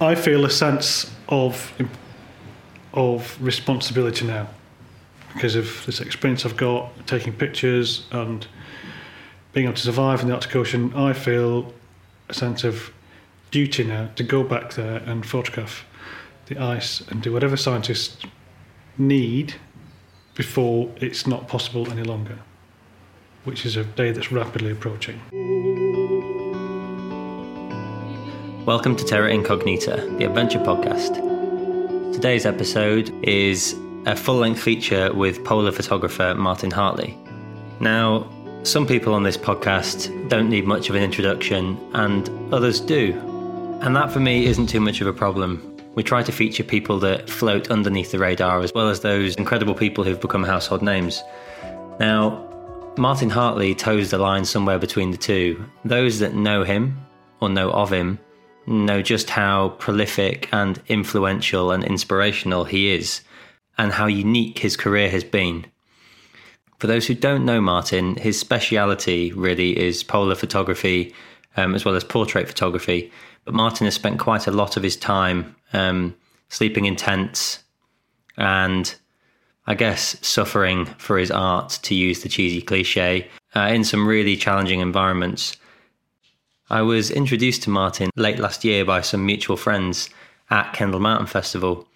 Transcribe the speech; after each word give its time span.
I 0.00 0.14
feel 0.14 0.44
a 0.44 0.50
sense 0.50 1.10
of 1.28 1.72
of 2.92 3.36
responsibility 3.40 4.24
now 4.24 4.48
because 5.32 5.56
of 5.56 5.84
this 5.86 6.00
experience 6.00 6.46
I've 6.46 6.56
got 6.56 7.06
taking 7.06 7.32
pictures 7.32 8.06
and 8.12 8.46
being 9.52 9.66
able 9.66 9.76
to 9.76 9.82
survive 9.82 10.20
in 10.20 10.28
the 10.28 10.34
Arctic 10.34 10.54
Ocean. 10.54 10.92
I 10.94 11.12
feel 11.12 11.72
a 12.28 12.34
sense 12.34 12.64
of 12.64 12.92
duty 13.50 13.84
now 13.84 14.10
to 14.16 14.22
go 14.22 14.42
back 14.42 14.74
there 14.74 14.98
and 14.98 15.26
photograph 15.26 15.84
the 16.46 16.58
ice 16.58 17.00
and 17.08 17.22
do 17.22 17.32
whatever 17.32 17.56
scientists 17.56 18.24
need 18.98 19.54
before 20.34 20.90
it's 20.96 21.26
not 21.26 21.48
possible 21.48 21.90
any 21.90 22.02
longer, 22.02 22.38
which 23.44 23.64
is 23.64 23.76
a 23.76 23.84
day 23.84 24.10
that's 24.10 24.30
rapidly 24.30 24.72
approaching. 24.72 25.73
Welcome 28.66 28.96
to 28.96 29.04
Terra 29.04 29.30
Incognita, 29.30 30.16
the 30.16 30.24
adventure 30.24 30.58
podcast. 30.58 31.16
Today's 32.14 32.46
episode 32.46 33.12
is 33.22 33.78
a 34.06 34.16
full 34.16 34.36
length 34.36 34.62
feature 34.62 35.12
with 35.12 35.44
polar 35.44 35.70
photographer 35.70 36.34
Martin 36.34 36.70
Hartley. 36.70 37.14
Now, 37.80 38.26
some 38.62 38.86
people 38.86 39.12
on 39.12 39.22
this 39.22 39.36
podcast 39.36 40.30
don't 40.30 40.48
need 40.48 40.64
much 40.64 40.88
of 40.88 40.94
an 40.94 41.02
introduction, 41.02 41.78
and 41.92 42.30
others 42.54 42.80
do. 42.80 43.12
And 43.82 43.94
that 43.96 44.10
for 44.10 44.20
me 44.20 44.46
isn't 44.46 44.68
too 44.68 44.80
much 44.80 45.02
of 45.02 45.08
a 45.08 45.12
problem. 45.12 45.76
We 45.94 46.02
try 46.02 46.22
to 46.22 46.32
feature 46.32 46.64
people 46.64 46.98
that 47.00 47.28
float 47.28 47.70
underneath 47.70 48.12
the 48.12 48.18
radar 48.18 48.62
as 48.62 48.72
well 48.72 48.88
as 48.88 49.00
those 49.00 49.34
incredible 49.34 49.74
people 49.74 50.04
who've 50.04 50.18
become 50.18 50.42
household 50.42 50.80
names. 50.80 51.22
Now, 52.00 52.48
Martin 52.96 53.28
Hartley 53.28 53.74
toes 53.74 54.10
the 54.10 54.16
line 54.16 54.46
somewhere 54.46 54.78
between 54.78 55.10
the 55.10 55.18
two. 55.18 55.62
Those 55.84 56.18
that 56.20 56.32
know 56.32 56.64
him 56.64 56.96
or 57.40 57.50
know 57.50 57.70
of 57.70 57.92
him 57.92 58.18
know 58.66 59.02
just 59.02 59.30
how 59.30 59.70
prolific 59.70 60.48
and 60.52 60.80
influential 60.88 61.70
and 61.70 61.84
inspirational 61.84 62.64
he 62.64 62.92
is, 62.92 63.22
and 63.78 63.92
how 63.92 64.06
unique 64.06 64.58
his 64.58 64.76
career 64.76 65.10
has 65.10 65.24
been. 65.24 65.66
For 66.78 66.86
those 66.86 67.06
who 67.06 67.14
don't 67.14 67.44
know 67.44 67.60
Martin, 67.60 68.16
his 68.16 68.38
speciality 68.38 69.32
really 69.32 69.78
is 69.78 70.02
polar 70.02 70.34
photography 70.34 71.14
um, 71.56 71.74
as 71.74 71.84
well 71.84 71.94
as 71.94 72.04
portrait 72.04 72.48
photography. 72.48 73.12
But 73.44 73.54
Martin 73.54 73.86
has 73.86 73.94
spent 73.94 74.18
quite 74.18 74.46
a 74.46 74.50
lot 74.52 74.76
of 74.76 74.82
his 74.82 74.96
time 74.96 75.54
um, 75.72 76.14
sleeping 76.48 76.84
in 76.84 76.96
tents 76.96 77.62
and 78.36 78.94
I 79.66 79.74
guess 79.74 80.16
suffering 80.26 80.86
for 80.98 81.16
his 81.16 81.30
art, 81.30 81.78
to 81.82 81.94
use 81.94 82.22
the 82.22 82.28
cheesy 82.28 82.60
cliche, 82.60 83.28
uh, 83.56 83.60
in 83.60 83.84
some 83.84 84.06
really 84.06 84.36
challenging 84.36 84.80
environments. 84.80 85.56
I 86.74 86.82
was 86.82 87.12
introduced 87.12 87.62
to 87.62 87.70
Martin 87.70 88.10
late 88.16 88.40
last 88.40 88.64
year 88.64 88.84
by 88.84 89.00
some 89.00 89.24
mutual 89.24 89.56
friends 89.56 90.10
at 90.50 90.72
Kendal 90.72 90.98
Mountain 90.98 91.28
Festival. 91.28 91.86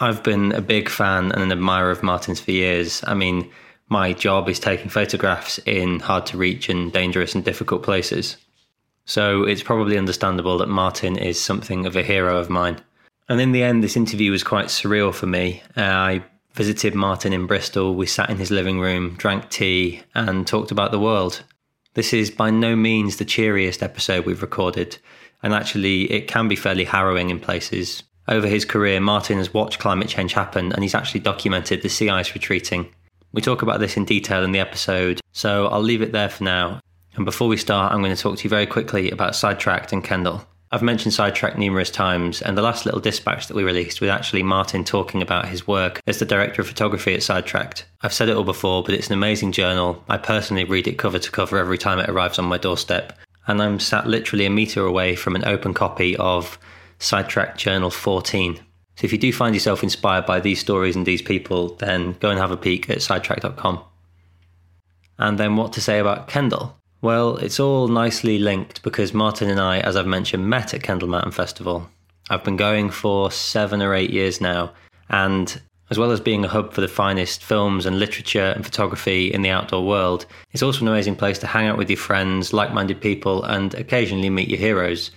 I've 0.00 0.22
been 0.22 0.52
a 0.52 0.62
big 0.62 0.88
fan 0.88 1.32
and 1.32 1.42
an 1.42 1.52
admirer 1.52 1.90
of 1.90 2.02
Martin's 2.02 2.40
for 2.40 2.50
years. 2.50 3.04
I 3.06 3.12
mean, 3.12 3.50
my 3.90 4.14
job 4.14 4.48
is 4.48 4.58
taking 4.58 4.88
photographs 4.88 5.58
in 5.66 6.00
hard 6.00 6.24
to 6.28 6.38
reach 6.38 6.70
and 6.70 6.90
dangerous 6.90 7.34
and 7.34 7.44
difficult 7.44 7.82
places. 7.82 8.38
So 9.04 9.42
it's 9.42 9.62
probably 9.62 9.98
understandable 9.98 10.56
that 10.56 10.70
Martin 10.70 11.18
is 11.18 11.38
something 11.38 11.84
of 11.84 11.94
a 11.94 12.02
hero 12.02 12.38
of 12.38 12.48
mine. 12.48 12.80
And 13.28 13.38
in 13.38 13.52
the 13.52 13.62
end, 13.62 13.84
this 13.84 13.98
interview 13.98 14.30
was 14.30 14.42
quite 14.42 14.68
surreal 14.68 15.12
for 15.12 15.26
me. 15.26 15.62
Uh, 15.76 15.82
I 15.82 16.24
visited 16.54 16.94
Martin 16.94 17.34
in 17.34 17.46
Bristol. 17.46 17.94
We 17.94 18.06
sat 18.06 18.30
in 18.30 18.38
his 18.38 18.50
living 18.50 18.80
room, 18.80 19.16
drank 19.16 19.50
tea, 19.50 20.04
and 20.14 20.46
talked 20.46 20.70
about 20.70 20.90
the 20.90 20.98
world. 20.98 21.42
This 21.96 22.12
is 22.12 22.30
by 22.30 22.50
no 22.50 22.76
means 22.76 23.16
the 23.16 23.24
cheeriest 23.24 23.82
episode 23.82 24.26
we've 24.26 24.42
recorded, 24.42 24.98
and 25.42 25.54
actually, 25.54 26.02
it 26.12 26.28
can 26.28 26.46
be 26.46 26.54
fairly 26.54 26.84
harrowing 26.84 27.30
in 27.30 27.40
places. 27.40 28.02
Over 28.28 28.46
his 28.46 28.66
career, 28.66 29.00
Martin 29.00 29.38
has 29.38 29.54
watched 29.54 29.78
climate 29.78 30.06
change 30.06 30.34
happen 30.34 30.72
and 30.72 30.82
he's 30.82 30.94
actually 30.94 31.20
documented 31.20 31.80
the 31.80 31.88
sea 31.88 32.10
ice 32.10 32.34
retreating. 32.34 32.92
We 33.32 33.40
talk 33.40 33.62
about 33.62 33.80
this 33.80 33.96
in 33.96 34.04
detail 34.04 34.44
in 34.44 34.52
the 34.52 34.58
episode, 34.58 35.22
so 35.32 35.68
I'll 35.68 35.80
leave 35.80 36.02
it 36.02 36.12
there 36.12 36.28
for 36.28 36.44
now. 36.44 36.80
And 37.14 37.24
before 37.24 37.48
we 37.48 37.56
start, 37.56 37.94
I'm 37.94 38.02
going 38.02 38.14
to 38.14 38.22
talk 38.22 38.36
to 38.36 38.44
you 38.44 38.50
very 38.50 38.66
quickly 38.66 39.10
about 39.10 39.34
Sidetracked 39.34 39.94
and 39.94 40.04
Kendal. 40.04 40.46
I've 40.76 40.82
mentioned 40.82 41.14
Sidetracked 41.14 41.56
numerous 41.56 41.90
times, 41.90 42.42
and 42.42 42.54
the 42.54 42.60
last 42.60 42.84
little 42.84 43.00
dispatch 43.00 43.46
that 43.46 43.56
we 43.56 43.64
released 43.64 44.02
was 44.02 44.10
actually 44.10 44.42
Martin 44.42 44.84
talking 44.84 45.22
about 45.22 45.48
his 45.48 45.66
work 45.66 46.02
as 46.06 46.18
the 46.18 46.26
director 46.26 46.60
of 46.60 46.68
photography 46.68 47.14
at 47.14 47.22
Sidetracked. 47.22 47.86
I've 48.02 48.12
said 48.12 48.28
it 48.28 48.36
all 48.36 48.44
before, 48.44 48.82
but 48.82 48.92
it's 48.92 49.06
an 49.06 49.14
amazing 49.14 49.52
journal. 49.52 50.04
I 50.06 50.18
personally 50.18 50.64
read 50.64 50.86
it 50.86 50.98
cover 50.98 51.18
to 51.18 51.30
cover 51.30 51.56
every 51.56 51.78
time 51.78 51.98
it 51.98 52.10
arrives 52.10 52.38
on 52.38 52.44
my 52.44 52.58
doorstep, 52.58 53.18
and 53.46 53.62
I'm 53.62 53.80
sat 53.80 54.06
literally 54.06 54.44
a 54.44 54.50
metre 54.50 54.84
away 54.84 55.16
from 55.16 55.34
an 55.34 55.46
open 55.46 55.72
copy 55.72 56.14
of 56.18 56.58
Sidetracked 56.98 57.56
Journal 57.56 57.90
14. 57.90 58.56
So 58.56 59.04
if 59.06 59.12
you 59.12 59.18
do 59.18 59.32
find 59.32 59.54
yourself 59.54 59.82
inspired 59.82 60.26
by 60.26 60.40
these 60.40 60.60
stories 60.60 60.94
and 60.94 61.06
these 61.06 61.22
people, 61.22 61.76
then 61.76 62.18
go 62.20 62.28
and 62.28 62.38
have 62.38 62.50
a 62.50 62.56
peek 62.58 62.90
at 62.90 63.00
sidetracked.com. 63.00 63.82
And 65.18 65.38
then 65.38 65.56
what 65.56 65.72
to 65.72 65.80
say 65.80 66.00
about 66.00 66.28
Kendal? 66.28 66.76
Well, 67.06 67.36
it's 67.36 67.60
all 67.60 67.86
nicely 67.86 68.36
linked 68.40 68.82
because 68.82 69.14
Martin 69.14 69.48
and 69.48 69.60
I, 69.60 69.78
as 69.78 69.94
I've 69.94 70.08
mentioned, 70.08 70.50
met 70.50 70.74
at 70.74 70.82
Kendal 70.82 71.08
Mountain 71.08 71.30
Festival. 71.30 71.88
I've 72.30 72.42
been 72.42 72.56
going 72.56 72.90
for 72.90 73.30
seven 73.30 73.80
or 73.80 73.94
eight 73.94 74.10
years 74.10 74.40
now, 74.40 74.72
and 75.08 75.60
as 75.88 76.00
well 76.00 76.10
as 76.10 76.18
being 76.18 76.44
a 76.44 76.48
hub 76.48 76.72
for 76.72 76.80
the 76.80 76.88
finest 76.88 77.44
films 77.44 77.86
and 77.86 78.00
literature 78.00 78.52
and 78.56 78.64
photography 78.64 79.32
in 79.32 79.42
the 79.42 79.50
outdoor 79.50 79.86
world, 79.86 80.26
it's 80.50 80.64
also 80.64 80.80
an 80.80 80.88
amazing 80.88 81.14
place 81.14 81.38
to 81.38 81.46
hang 81.46 81.68
out 81.68 81.78
with 81.78 81.88
your 81.88 81.96
friends, 81.96 82.52
like 82.52 82.74
minded 82.74 83.00
people, 83.00 83.44
and 83.44 83.72
occasionally 83.74 84.28
meet 84.28 84.48
your 84.48 84.58
heroes. 84.58 85.12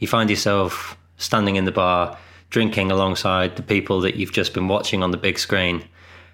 You 0.00 0.08
find 0.08 0.28
yourself 0.28 0.98
standing 1.16 1.56
in 1.56 1.64
the 1.64 1.72
bar, 1.72 2.18
drinking 2.50 2.90
alongside 2.90 3.56
the 3.56 3.62
people 3.62 4.02
that 4.02 4.16
you've 4.16 4.34
just 4.34 4.52
been 4.52 4.68
watching 4.68 5.02
on 5.02 5.12
the 5.12 5.16
big 5.16 5.38
screen. 5.38 5.82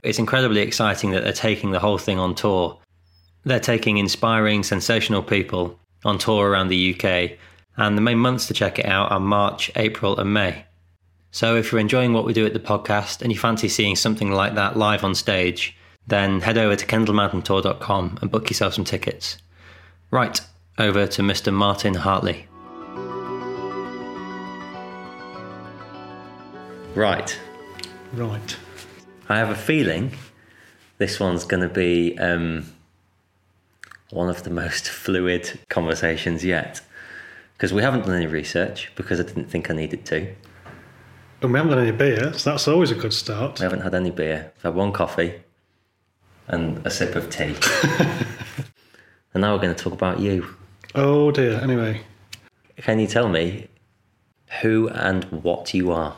It's 0.02 0.18
incredibly 0.18 0.60
exciting 0.60 1.12
that 1.12 1.22
they're 1.22 1.32
taking 1.32 1.70
the 1.70 1.78
whole 1.78 1.98
thing 1.98 2.18
on 2.18 2.34
tour 2.34 2.80
they're 3.44 3.60
taking 3.60 3.98
inspiring, 3.98 4.62
sensational 4.62 5.22
people 5.22 5.78
on 6.04 6.18
tour 6.18 6.48
around 6.48 6.68
the 6.68 6.94
UK, 6.94 7.38
and 7.76 7.96
the 7.96 8.02
main 8.02 8.18
months 8.18 8.46
to 8.46 8.54
check 8.54 8.78
it 8.78 8.86
out 8.86 9.10
are 9.10 9.20
March, 9.20 9.70
April, 9.76 10.18
and 10.18 10.32
May. 10.32 10.64
So 11.30 11.56
if 11.56 11.70
you're 11.70 11.80
enjoying 11.80 12.12
what 12.12 12.24
we 12.24 12.32
do 12.32 12.46
at 12.46 12.54
the 12.54 12.60
podcast 12.60 13.22
and 13.22 13.30
you 13.30 13.38
fancy 13.38 13.68
seeing 13.68 13.96
something 13.96 14.32
like 14.32 14.54
that 14.54 14.76
live 14.76 15.04
on 15.04 15.14
stage, 15.14 15.76
then 16.06 16.40
head 16.40 16.56
over 16.58 16.74
to 16.74 16.86
kendalmountaintour.com 16.86 18.18
and 18.20 18.30
book 18.30 18.48
yourself 18.48 18.74
some 18.74 18.84
tickets. 18.84 19.38
Right, 20.10 20.40
over 20.78 21.06
to 21.06 21.22
Mr. 21.22 21.52
Martin 21.52 21.94
Hartley. 21.94 22.46
Right. 26.94 27.38
Right. 28.12 28.56
I 29.28 29.38
have 29.38 29.50
a 29.50 29.54
feeling 29.54 30.12
this 30.96 31.20
one's 31.20 31.44
going 31.44 31.62
to 31.62 31.68
be 31.68 32.18
um, 32.18 32.66
one 34.10 34.28
of 34.28 34.42
the 34.42 34.50
most 34.50 34.88
fluid 34.88 35.58
conversations 35.68 36.44
yet. 36.44 36.80
Because 37.54 37.72
we 37.72 37.82
haven't 37.82 38.06
done 38.06 38.14
any 38.14 38.26
research 38.26 38.92
because 38.94 39.18
I 39.18 39.24
didn't 39.24 39.46
think 39.46 39.68
I 39.70 39.74
needed 39.74 40.04
to. 40.06 40.32
And 41.40 41.52
we 41.52 41.58
haven't 41.58 41.70
done 41.70 41.86
any 41.86 41.96
beer, 41.96 42.32
so 42.32 42.50
that's 42.50 42.66
always 42.68 42.90
a 42.90 42.94
good 42.94 43.12
start. 43.12 43.58
We 43.58 43.64
haven't 43.64 43.80
had 43.80 43.94
any 43.94 44.10
beer. 44.10 44.52
We've 44.56 44.62
had 44.62 44.74
one 44.74 44.92
coffee 44.92 45.42
and 46.48 46.84
a 46.86 46.90
sip 46.90 47.14
of 47.14 47.30
tea. 47.30 47.54
and 49.34 49.42
now 49.42 49.54
we're 49.54 49.62
going 49.62 49.74
to 49.74 49.82
talk 49.82 49.92
about 49.92 50.18
you. 50.20 50.46
Oh 50.94 51.30
dear, 51.30 51.60
anyway. 51.60 52.02
Can 52.78 52.98
you 52.98 53.06
tell 53.06 53.28
me 53.28 53.68
who 54.62 54.88
and 54.88 55.24
what 55.24 55.74
you 55.74 55.92
are? 55.92 56.16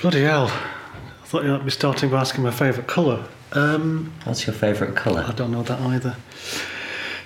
Bloody 0.00 0.22
hell. 0.22 0.46
I 0.46 1.26
thought 1.26 1.44
you 1.44 1.50
might 1.50 1.64
be 1.64 1.70
starting 1.70 2.10
by 2.10 2.20
asking 2.20 2.44
my 2.44 2.50
favourite 2.50 2.88
colour. 2.88 3.24
Um, 3.52 4.12
What's 4.24 4.46
your 4.46 4.54
favourite 4.54 4.96
colour? 4.96 5.24
I 5.26 5.32
don't 5.32 5.52
know 5.52 5.62
that 5.62 5.80
either. 5.80 6.16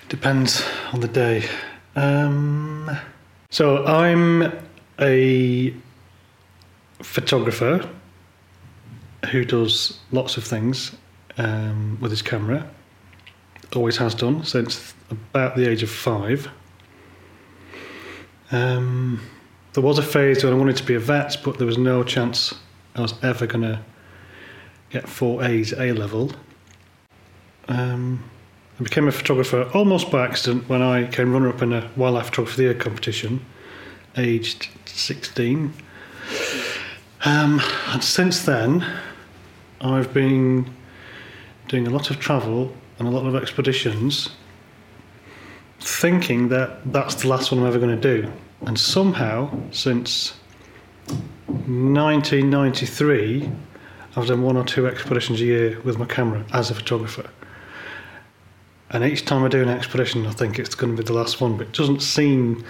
Depends 0.08 0.62
on 0.92 1.00
the 1.00 1.08
day. 1.08 1.48
Um, 1.96 2.90
so 3.50 3.84
I'm 3.84 4.52
a 5.00 5.74
photographer 7.02 7.88
who 9.30 9.44
does 9.44 9.98
lots 10.12 10.36
of 10.36 10.44
things 10.44 10.96
um, 11.38 11.98
with 12.00 12.10
his 12.10 12.22
camera. 12.22 12.68
Always 13.74 13.96
has 13.98 14.14
done 14.14 14.44
since 14.44 14.94
about 15.10 15.56
the 15.56 15.68
age 15.68 15.82
of 15.82 15.90
five. 15.90 16.48
Um, 18.50 19.20
there 19.74 19.82
was 19.82 19.98
a 19.98 20.02
phase 20.02 20.42
when 20.42 20.52
I 20.52 20.56
wanted 20.56 20.76
to 20.78 20.84
be 20.84 20.94
a 20.94 21.00
vet, 21.00 21.36
but 21.44 21.58
there 21.58 21.66
was 21.66 21.78
no 21.78 22.02
chance 22.02 22.54
I 22.96 23.00
was 23.02 23.14
ever 23.22 23.46
going 23.46 23.62
to 23.62 23.80
get 24.90 25.08
four 25.08 25.42
A's 25.44 25.72
A 25.72 25.92
level. 25.92 26.32
Um, 27.68 28.24
I 28.78 28.82
became 28.82 29.08
a 29.08 29.12
photographer 29.12 29.70
almost 29.74 30.10
by 30.10 30.26
accident 30.26 30.68
when 30.68 30.82
I 30.82 31.06
came 31.06 31.32
runner 31.32 31.48
up 31.48 31.62
in 31.62 31.72
a 31.72 31.88
wildlife 31.96 32.26
photography 32.26 32.74
competition, 32.74 33.44
aged 34.16 34.68
16. 34.86 35.72
Um, 37.24 37.60
and 37.88 38.02
since 38.02 38.44
then, 38.44 38.84
I've 39.80 40.12
been 40.12 40.70
doing 41.68 41.86
a 41.86 41.90
lot 41.90 42.10
of 42.10 42.18
travel 42.18 42.74
and 42.98 43.06
a 43.06 43.10
lot 43.10 43.26
of 43.26 43.36
expeditions, 43.36 44.30
thinking 45.78 46.48
that 46.48 46.92
that's 46.92 47.14
the 47.16 47.28
last 47.28 47.52
one 47.52 47.60
I'm 47.60 47.66
ever 47.66 47.78
going 47.78 47.98
to 47.98 48.22
do. 48.22 48.32
And 48.62 48.78
somehow, 48.78 49.50
since 49.70 50.34
1993, 51.46 53.50
I've 54.16 54.26
done 54.26 54.42
one 54.42 54.56
or 54.56 54.64
two 54.64 54.86
expeditions 54.86 55.40
a 55.40 55.44
year 55.44 55.80
with 55.82 55.98
my 55.98 56.06
camera 56.06 56.44
as 56.52 56.70
a 56.70 56.74
photographer. 56.74 57.30
And 58.90 59.04
each 59.04 59.24
time 59.24 59.44
I 59.44 59.48
do 59.48 59.62
an 59.62 59.68
expedition, 59.68 60.26
I 60.26 60.32
think 60.32 60.58
it's 60.58 60.74
going 60.74 60.96
to 60.96 61.00
be 61.00 61.06
the 61.06 61.12
last 61.12 61.40
one, 61.40 61.56
but 61.56 61.68
it 61.68 61.72
doesn't 61.72 62.00
seem 62.00 62.64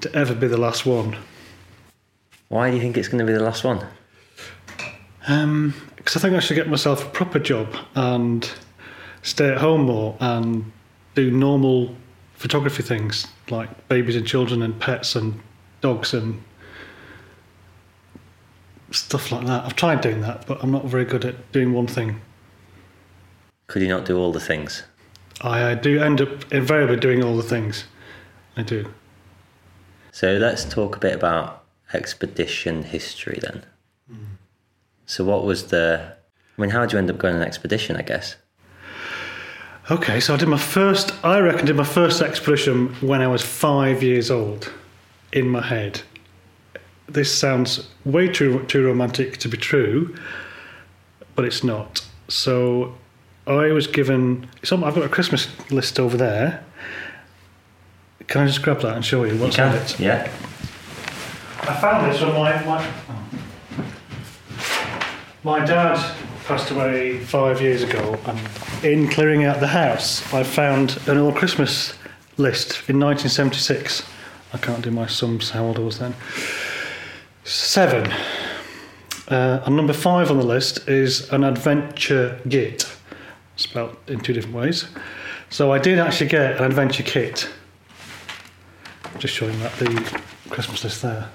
to 0.00 0.14
ever 0.14 0.34
be 0.34 0.46
the 0.46 0.56
last 0.56 0.86
one. 0.86 1.16
Why 2.48 2.70
do 2.70 2.76
you 2.76 2.82
think 2.82 2.96
it's 2.96 3.08
going 3.08 3.18
to 3.18 3.24
be 3.24 3.36
the 3.36 3.42
last 3.42 3.64
one? 3.64 3.84
Um, 5.26 5.74
because 5.96 6.16
I 6.16 6.20
think 6.20 6.34
I 6.34 6.40
should 6.40 6.54
get 6.54 6.68
myself 6.68 7.04
a 7.04 7.08
proper 7.10 7.38
job 7.38 7.74
and 7.94 8.48
stay 9.22 9.48
at 9.48 9.58
home 9.58 9.82
more 9.82 10.16
and 10.20 10.70
do 11.14 11.30
normal 11.30 11.94
photography 12.34 12.82
things 12.82 13.26
like 13.50 13.88
babies 13.88 14.16
and 14.16 14.26
children 14.26 14.62
and 14.62 14.78
pets 14.80 15.14
and 15.14 15.40
dogs 15.80 16.12
and 16.14 16.42
stuff 18.92 19.32
like 19.32 19.46
that. 19.46 19.64
I've 19.64 19.76
tried 19.76 20.00
doing 20.00 20.20
that, 20.20 20.46
but 20.46 20.62
I'm 20.62 20.70
not 20.70 20.84
very 20.84 21.04
good 21.04 21.24
at 21.24 21.52
doing 21.52 21.72
one 21.72 21.86
thing. 21.86 22.20
Could 23.66 23.82
you 23.82 23.88
not 23.88 24.04
do 24.04 24.18
all 24.18 24.32
the 24.32 24.40
things? 24.40 24.84
I, 25.40 25.70
I 25.70 25.74
do 25.74 26.02
end 26.02 26.20
up 26.20 26.52
invariably 26.52 26.96
doing 26.96 27.22
all 27.22 27.36
the 27.36 27.42
things. 27.42 27.84
I 28.56 28.62
do. 28.62 28.92
So 30.10 30.36
let's 30.36 30.64
talk 30.64 30.96
a 30.96 30.98
bit 30.98 31.14
about 31.14 31.64
expedition 31.94 32.82
history 32.82 33.38
then. 33.42 33.64
So, 35.06 35.24
what 35.24 35.44
was 35.44 35.66
the. 35.66 36.14
I 36.56 36.60
mean, 36.60 36.70
how 36.70 36.80
did 36.82 36.92
you 36.92 36.98
end 36.98 37.10
up 37.10 37.18
going 37.18 37.34
on 37.34 37.42
an 37.42 37.46
expedition, 37.46 37.96
I 37.96 38.02
guess? 38.02 38.36
Okay, 39.90 40.20
so 40.20 40.32
I 40.32 40.36
did 40.36 40.48
my 40.48 40.58
first, 40.58 41.12
I 41.24 41.38
reckon, 41.40 41.66
did 41.66 41.76
my 41.76 41.84
first 41.84 42.22
expedition 42.22 42.94
when 43.00 43.20
I 43.20 43.26
was 43.26 43.42
five 43.42 44.02
years 44.02 44.30
old 44.30 44.72
in 45.32 45.48
my 45.48 45.60
head. 45.60 46.02
This 47.08 47.34
sounds 47.34 47.88
way 48.04 48.28
too, 48.28 48.64
too 48.64 48.86
romantic 48.86 49.38
to 49.38 49.48
be 49.48 49.56
true, 49.56 50.14
but 51.34 51.44
it's 51.44 51.62
not. 51.62 52.06
So 52.28 52.94
I 53.46 53.72
was 53.72 53.86
given, 53.86 54.48
some, 54.62 54.84
I've 54.84 54.94
got 54.94 55.04
a 55.04 55.08
Christmas 55.08 55.48
list 55.70 55.98
over 55.98 56.16
there. 56.16 56.64
Can 58.28 58.42
I 58.42 58.46
just 58.46 58.62
grab 58.62 58.80
that 58.82 58.94
and 58.94 59.04
show 59.04 59.24
you 59.24 59.36
what's 59.36 59.58
on 59.58 59.74
it? 59.74 59.98
Yeah. 59.98 60.30
I 61.62 61.74
found 61.80 62.10
this 62.10 62.20
when 62.20 62.32
my, 62.34 62.64
my, 62.64 62.88
my 65.44 65.64
dad 65.64 65.96
passed 66.44 66.70
away 66.70 67.18
five 67.18 67.60
years 67.60 67.82
ago, 67.82 68.18
and 68.26 68.84
in 68.84 69.08
clearing 69.08 69.44
out 69.44 69.60
the 69.60 69.68
house, 69.68 70.32
I 70.32 70.42
found 70.42 70.98
an 71.06 71.18
old 71.18 71.36
Christmas 71.36 71.94
list 72.36 72.88
in 72.88 72.98
1976. 72.98 74.08
I 74.52 74.58
can't 74.58 74.82
do 74.82 74.90
my 74.90 75.06
sums, 75.06 75.50
how 75.50 75.64
old 75.64 75.78
I 75.78 75.82
was 75.82 75.98
then. 75.98 76.14
Seven. 77.44 78.10
Uh, 79.28 79.62
and 79.64 79.76
number 79.76 79.92
five 79.92 80.30
on 80.30 80.38
the 80.38 80.46
list 80.46 80.88
is 80.88 81.30
an 81.32 81.44
adventure 81.44 82.40
kit, 82.48 82.90
spelled 83.56 83.96
in 84.06 84.20
two 84.20 84.32
different 84.32 84.56
ways. 84.56 84.86
So 85.50 85.72
I 85.72 85.78
did 85.78 85.98
actually 85.98 86.28
get 86.28 86.58
an 86.58 86.64
adventure 86.64 87.02
kit. 87.02 87.48
Just 89.18 89.34
showing 89.34 89.58
that 89.60 89.72
the 89.74 90.20
Christmas 90.50 90.84
list 90.84 91.02
there. 91.02 91.28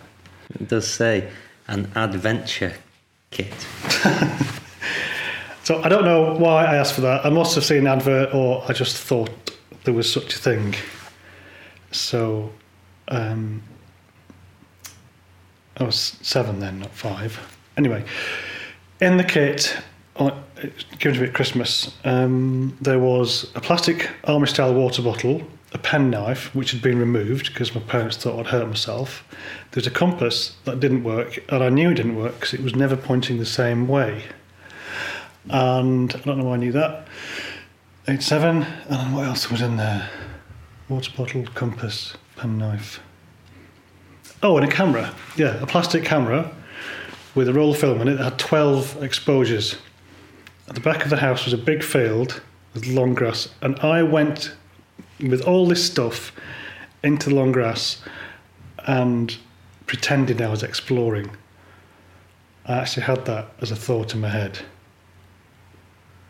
It 0.59 0.67
does 0.67 0.87
say 0.87 1.29
an 1.67 1.91
adventure 1.95 2.73
kit. 3.31 3.53
So 5.67 5.83
I 5.83 5.89
don't 5.89 6.05
know 6.05 6.33
why 6.33 6.63
I 6.63 6.77
asked 6.77 6.93
for 6.93 7.01
that. 7.01 7.25
I 7.25 7.29
must 7.29 7.53
have 7.55 7.65
seen 7.65 7.79
an 7.79 7.87
advert, 7.87 8.33
or 8.33 8.63
I 8.69 8.71
just 8.71 8.95
thought 8.95 9.51
there 9.83 9.93
was 9.93 10.09
such 10.09 10.33
a 10.33 10.39
thing. 10.39 10.73
So 11.91 12.53
um, 13.09 13.61
I 15.77 15.83
was 15.83 16.17
seven 16.21 16.59
then, 16.59 16.79
not 16.79 16.91
five. 16.91 17.39
Anyway, 17.77 18.03
in 18.99 19.17
the 19.17 19.23
kit, 19.23 19.77
given 20.17 21.13
to 21.13 21.21
me 21.21 21.27
at 21.27 21.33
Christmas, 21.33 21.95
um, 22.03 22.75
there 22.81 22.99
was 22.99 23.51
a 23.55 23.61
plastic 23.61 24.09
army 24.23 24.47
style 24.47 24.73
water 24.73 25.03
bottle, 25.03 25.43
a 25.73 25.77
pen 25.77 26.09
knife, 26.09 26.53
which 26.55 26.71
had 26.71 26.81
been 26.81 26.97
removed 26.97 27.47
because 27.47 27.75
my 27.75 27.81
parents 27.81 28.17
thought 28.17 28.39
I'd 28.39 28.47
hurt 28.47 28.67
myself. 28.67 29.23
There's 29.71 29.85
a 29.85 29.91
compass 29.91 30.55
that 30.65 30.79
didn't 30.79 31.03
work, 31.03 31.37
and 31.49 31.63
I 31.63 31.69
knew 31.69 31.91
it 31.91 31.95
didn't 31.95 32.15
work 32.15 32.35
because 32.35 32.53
it 32.53 32.61
was 32.61 32.75
never 32.75 32.95
pointing 32.95 33.37
the 33.37 33.45
same 33.45 33.87
way. 33.87 34.23
And 35.49 36.13
I 36.13 36.19
don't 36.19 36.39
know 36.39 36.45
why 36.45 36.55
I 36.55 36.57
knew 36.57 36.71
that. 36.71 37.07
Eight 38.07 38.23
seven, 38.23 38.63
and 38.89 39.13
what 39.15 39.27
else 39.27 39.51
was 39.51 39.61
in 39.61 39.77
there? 39.77 40.09
Water 40.89 41.11
bottle, 41.15 41.45
compass, 41.53 42.15
pen 42.37 42.57
knife. 42.57 43.01
Oh, 44.43 44.57
and 44.57 44.65
a 44.65 44.71
camera. 44.71 45.13
Yeah, 45.35 45.61
a 45.61 45.65
plastic 45.65 46.03
camera 46.03 46.53
with 47.35 47.47
a 47.47 47.53
roll 47.53 47.71
of 47.71 47.77
film 47.77 48.01
in 48.01 48.07
it 48.07 48.15
that 48.15 48.23
had 48.23 48.39
12 48.39 49.03
exposures. 49.03 49.75
At 50.67 50.75
the 50.75 50.81
back 50.81 51.03
of 51.03 51.09
the 51.09 51.17
house 51.17 51.45
was 51.45 51.53
a 51.53 51.57
big 51.57 51.83
field 51.83 52.41
with 52.73 52.87
long 52.87 53.13
grass, 53.13 53.49
and 53.61 53.79
I 53.79 54.03
went 54.03 54.55
with 55.19 55.41
all 55.41 55.67
this 55.67 55.85
stuff 55.85 56.31
into 57.03 57.29
the 57.29 57.35
long 57.35 57.51
grass 57.51 58.01
and 58.85 59.37
pretended 59.85 60.41
I 60.41 60.49
was 60.49 60.63
exploring. 60.63 61.29
I 62.65 62.79
actually 62.79 63.03
had 63.03 63.25
that 63.25 63.47
as 63.61 63.71
a 63.71 63.75
thought 63.75 64.13
in 64.13 64.21
my 64.21 64.29
head. 64.29 64.59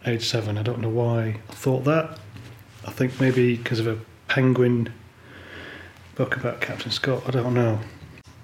Age 0.06 0.26
seven, 0.26 0.58
I 0.58 0.64
don't 0.64 0.80
know 0.80 0.90
why 0.90 1.40
I 1.50 1.54
thought 1.54 1.84
that. 1.86 2.20
I 2.86 2.92
think 2.92 3.20
maybe 3.20 3.58
because 3.58 3.80
of 3.80 3.88
a 3.88 3.98
penguin 4.28 4.94
book 6.18 6.36
about 6.36 6.60
Captain 6.60 6.90
Scott, 6.90 7.22
I 7.28 7.32
don't 7.32 7.54
know. 7.54 7.80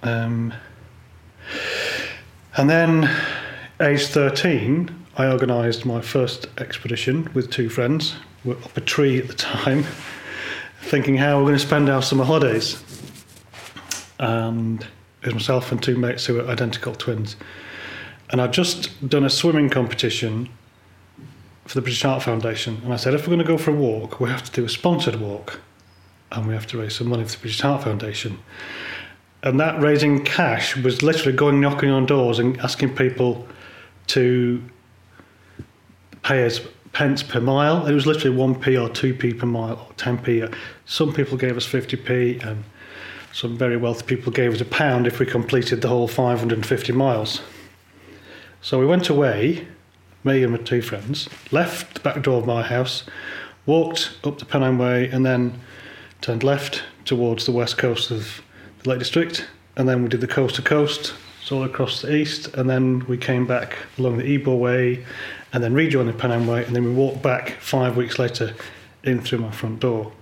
Um, 0.03 0.53
and 2.55 2.69
then, 2.69 3.09
age 3.81 4.05
13, 4.05 5.05
I 5.17 5.25
organised 5.25 5.83
my 5.83 5.99
first 5.99 6.47
expedition 6.59 7.31
with 7.33 7.49
two 7.49 7.69
friends. 7.69 8.15
We 8.45 8.53
were 8.53 8.61
up 8.61 8.77
a 8.77 8.81
tree 8.81 9.17
at 9.17 9.27
the 9.27 9.33
time, 9.33 9.85
thinking 10.81 11.17
how 11.17 11.39
we're 11.39 11.45
going 11.45 11.55
to 11.55 11.65
spend 11.65 11.89
our 11.89 12.03
summer 12.03 12.23
holidays. 12.23 12.83
And 14.19 14.85
it 15.23 15.25
was 15.25 15.33
myself 15.33 15.71
and 15.71 15.81
two 15.81 15.97
mates 15.97 16.27
who 16.27 16.35
were 16.35 16.47
identical 16.47 16.93
twins. 16.93 17.35
And 18.29 18.39
I'd 18.39 18.53
just 18.53 19.09
done 19.09 19.23
a 19.23 19.31
swimming 19.31 19.71
competition 19.71 20.47
for 21.65 21.73
the 21.73 21.81
British 21.81 22.03
Heart 22.03 22.21
Foundation. 22.21 22.81
And 22.83 22.93
I 22.93 22.97
said, 22.97 23.15
if 23.15 23.21
we're 23.21 23.35
going 23.35 23.39
to 23.39 23.45
go 23.45 23.57
for 23.57 23.71
a 23.71 23.75
walk, 23.75 24.19
we 24.19 24.29
have 24.29 24.43
to 24.43 24.51
do 24.51 24.63
a 24.63 24.69
sponsored 24.69 25.15
walk. 25.15 25.59
And 26.33 26.47
we 26.47 26.53
have 26.53 26.67
to 26.67 26.79
raise 26.79 26.95
some 26.95 27.07
money 27.07 27.23
for 27.23 27.31
the 27.31 27.37
British 27.37 27.61
Heart 27.61 27.83
Foundation. 27.83 28.39
And 29.43 29.59
that 29.59 29.81
raising 29.81 30.23
cash 30.23 30.75
was 30.75 31.03
literally 31.03 31.37
going 31.37 31.61
knocking 31.61 31.89
on 31.89 32.05
doors 32.05 32.39
and 32.39 32.59
asking 32.61 32.95
people 32.95 33.47
to 34.07 34.63
pay 36.23 36.45
us 36.45 36.61
pence 36.93 37.23
per 37.23 37.41
mile. 37.41 37.85
It 37.85 37.93
was 37.93 38.07
literally 38.07 38.37
1p 38.37 38.81
or 38.81 38.89
2p 38.89 39.39
per 39.39 39.45
mile 39.45 39.73
or 39.73 39.93
10p. 39.95 40.53
Some 40.85 41.13
people 41.13 41.37
gave 41.37 41.57
us 41.57 41.67
50p 41.67 42.43
and 42.45 42.63
some 43.33 43.57
very 43.57 43.77
wealthy 43.77 44.05
people 44.05 44.31
gave 44.31 44.53
us 44.53 44.61
a 44.61 44.65
pound 44.65 45.07
if 45.07 45.19
we 45.19 45.25
completed 45.25 45.81
the 45.81 45.87
whole 45.87 46.07
550 46.07 46.93
miles. 46.93 47.41
So 48.61 48.79
we 48.79 48.85
went 48.85 49.09
away, 49.09 49.67
me 50.23 50.43
and 50.43 50.53
my 50.53 50.59
two 50.59 50.81
friends, 50.81 51.27
left 51.51 51.95
the 51.95 51.99
back 51.99 52.21
door 52.23 52.37
of 52.37 52.45
my 52.45 52.61
house, 52.61 53.03
walked 53.65 54.17
up 54.23 54.37
the 54.37 54.45
Pennine 54.45 54.77
Way 54.77 55.09
and 55.09 55.25
then 55.25 55.59
turned 56.23 56.41
left 56.41 56.83
towards 57.03 57.45
the 57.45 57.51
west 57.51 57.77
coast 57.77 58.09
of 58.09 58.41
the 58.81 58.89
Lake 58.89 58.99
District, 58.99 59.45
and 59.75 59.89
then 59.89 60.01
we 60.01 60.07
did 60.07 60.21
the 60.21 60.27
coast 60.27 60.55
to 60.55 60.61
coast, 60.61 61.13
so 61.43 61.57
all 61.57 61.63
across 61.65 62.01
the 62.01 62.15
east, 62.15 62.47
and 62.55 62.69
then 62.69 63.05
we 63.07 63.17
came 63.17 63.45
back 63.45 63.75
along 63.97 64.17
the 64.17 64.33
Ebor 64.33 64.55
Way, 64.55 65.05
and 65.51 65.61
then 65.61 65.73
rejoined 65.73 66.07
the 66.07 66.13
Pennine 66.13 66.47
Way, 66.47 66.63
and 66.65 66.73
then 66.73 66.85
we 66.85 66.91
walked 66.91 67.21
back 67.21 67.57
five 67.59 67.97
weeks 67.97 68.17
later 68.17 68.55
in 69.03 69.19
through 69.19 69.39
my 69.39 69.51
front 69.51 69.81
door. 69.81 70.13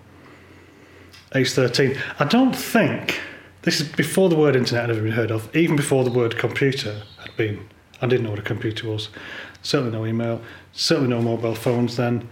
Age 1.36 1.52
13. 1.52 1.96
I 2.18 2.26
don't 2.26 2.56
think, 2.56 3.22
this 3.62 3.80
is 3.80 3.88
before 3.88 4.28
the 4.28 4.36
word 4.36 4.56
internet 4.56 4.90
had 4.90 4.98
ever 4.98 5.04
been 5.04 5.14
heard 5.14 5.32
of, 5.32 5.56
even 5.56 5.76
before 5.76 6.04
the 6.04 6.12
word 6.12 6.36
computer 6.36 7.04
had 7.20 7.38
been, 7.38 7.70
I 8.02 8.08
didn't 8.08 8.24
know 8.24 8.32
what 8.32 8.40
a 8.40 8.44
computer 8.44 8.90
was. 8.90 9.10
Certainly 9.62 9.92
no 9.92 10.08
email, 10.08 10.42
certainly 10.74 11.12
no 11.12 11.22
mobile 11.22 11.54
phones 11.54 11.96
then. 11.96 12.28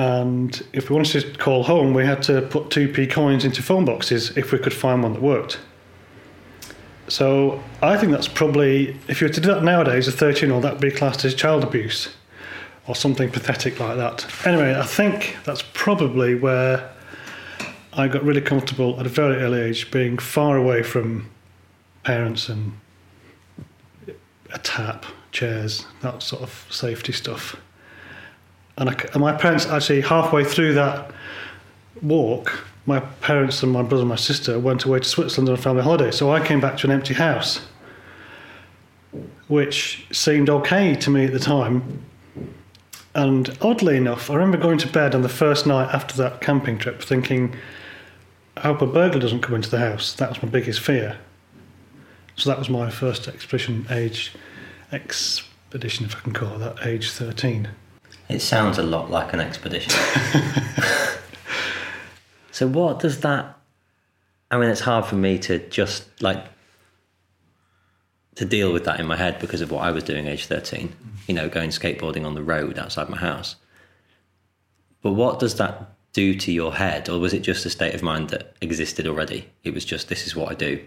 And 0.00 0.66
if 0.72 0.88
we 0.88 0.96
wanted 0.96 1.20
to 1.20 1.38
call 1.38 1.62
home, 1.62 1.92
we 1.92 2.06
had 2.06 2.22
to 2.22 2.40
put 2.40 2.70
2p 2.70 3.10
coins 3.10 3.44
into 3.44 3.62
phone 3.62 3.84
boxes 3.84 4.34
if 4.34 4.50
we 4.50 4.58
could 4.58 4.72
find 4.72 5.02
one 5.02 5.12
that 5.12 5.20
worked. 5.20 5.60
So 7.08 7.62
I 7.82 7.98
think 7.98 8.10
that's 8.10 8.26
probably, 8.26 8.96
if 9.08 9.20
you 9.20 9.26
were 9.26 9.34
to 9.34 9.40
do 9.42 9.48
that 9.48 9.62
nowadays, 9.62 10.08
a 10.08 10.12
13 10.12 10.48
year 10.48 10.54
old, 10.54 10.64
that 10.64 10.72
would 10.72 10.80
be 10.80 10.90
classed 10.90 11.22
as 11.26 11.34
child 11.34 11.64
abuse 11.64 12.08
or 12.86 12.96
something 12.96 13.30
pathetic 13.30 13.78
like 13.78 13.98
that. 13.98 14.26
Anyway, 14.46 14.74
I 14.74 14.84
think 14.84 15.36
that's 15.44 15.62
probably 15.74 16.34
where 16.34 16.90
I 17.92 18.08
got 18.08 18.24
really 18.24 18.40
comfortable 18.40 18.98
at 18.98 19.04
a 19.04 19.10
very 19.10 19.36
early 19.36 19.60
age 19.60 19.90
being 19.90 20.16
far 20.16 20.56
away 20.56 20.82
from 20.82 21.28
parents 22.04 22.48
and 22.48 22.72
a 24.50 24.58
tap, 24.60 25.04
chairs, 25.30 25.84
that 26.00 26.22
sort 26.22 26.40
of 26.40 26.66
safety 26.70 27.12
stuff. 27.12 27.56
And, 28.80 28.90
I, 28.90 28.94
and 29.12 29.20
my 29.20 29.32
parents 29.32 29.66
actually 29.66 30.00
halfway 30.00 30.42
through 30.42 30.74
that 30.74 31.12
walk, 32.02 32.64
my 32.86 32.98
parents 32.98 33.62
and 33.62 33.70
my 33.70 33.82
brother 33.82 34.02
and 34.02 34.08
my 34.08 34.16
sister 34.16 34.58
went 34.58 34.84
away 34.84 34.98
to 34.98 35.08
Switzerland 35.08 35.48
on 35.50 35.54
a 35.54 35.58
family 35.58 35.82
holiday. 35.82 36.10
So 36.10 36.32
I 36.32 36.44
came 36.44 36.60
back 36.60 36.78
to 36.78 36.86
an 36.88 36.92
empty 36.92 37.14
house. 37.14 37.60
which 39.48 40.06
seemed 40.12 40.48
okay 40.48 40.94
to 40.94 41.10
me 41.10 41.24
at 41.24 41.32
the 41.32 41.38
time. 41.38 42.04
And 43.14 43.56
oddly 43.60 43.96
enough, 43.96 44.30
I 44.30 44.34
remember 44.34 44.56
going 44.56 44.78
to 44.78 44.88
bed 44.88 45.14
on 45.14 45.22
the 45.22 45.28
first 45.28 45.66
night 45.66 45.92
after 45.92 46.16
that 46.18 46.40
camping 46.40 46.78
trip 46.78 47.02
thinking, 47.02 47.56
I 48.56 48.60
hope 48.60 48.80
a 48.80 48.86
burglar 48.86 49.20
doesn't 49.20 49.40
come 49.40 49.56
into 49.56 49.68
the 49.68 49.78
house. 49.80 50.12
That 50.14 50.28
was 50.28 50.42
my 50.42 50.48
biggest 50.48 50.80
fear. 50.80 51.18
So 52.36 52.48
that 52.48 52.58
was 52.58 52.70
my 52.70 52.90
first 52.90 53.26
expedition 53.26 53.86
age, 53.90 54.32
expedition, 54.92 56.06
if 56.06 56.14
I 56.16 56.20
can 56.20 56.32
call 56.32 56.54
it 56.54 56.58
that, 56.58 56.86
age 56.86 57.10
13. 57.10 57.68
It 58.30 58.40
sounds 58.40 58.78
a 58.78 58.82
lot 58.82 59.10
like 59.10 59.32
an 59.32 59.40
expedition. 59.40 59.90
so, 62.52 62.66
what 62.68 63.00
does 63.00 63.20
that? 63.20 63.56
I 64.50 64.58
mean, 64.58 64.70
it's 64.70 64.80
hard 64.80 65.04
for 65.04 65.16
me 65.16 65.38
to 65.40 65.58
just 65.68 66.22
like 66.22 66.44
to 68.36 68.44
deal 68.44 68.72
with 68.72 68.84
that 68.84 68.98
in 69.00 69.06
my 69.06 69.16
head 69.16 69.38
because 69.38 69.60
of 69.60 69.70
what 69.70 69.84
I 69.84 69.90
was 69.90 70.04
doing 70.04 70.26
age 70.26 70.46
13, 70.46 70.94
you 71.26 71.34
know, 71.34 71.48
going 71.48 71.70
skateboarding 71.70 72.24
on 72.24 72.34
the 72.34 72.42
road 72.42 72.78
outside 72.78 73.08
my 73.08 73.18
house. 73.18 73.56
But 75.02 75.12
what 75.12 75.38
does 75.38 75.56
that 75.56 75.92
do 76.12 76.34
to 76.34 76.52
your 76.52 76.74
head? 76.74 77.08
Or 77.08 77.18
was 77.18 77.32
it 77.32 77.40
just 77.40 77.66
a 77.66 77.70
state 77.70 77.94
of 77.94 78.02
mind 78.02 78.30
that 78.30 78.54
existed 78.60 79.06
already? 79.06 79.48
It 79.64 79.74
was 79.74 79.84
just, 79.84 80.08
this 80.08 80.26
is 80.26 80.34
what 80.34 80.50
I 80.50 80.54
do. 80.54 80.86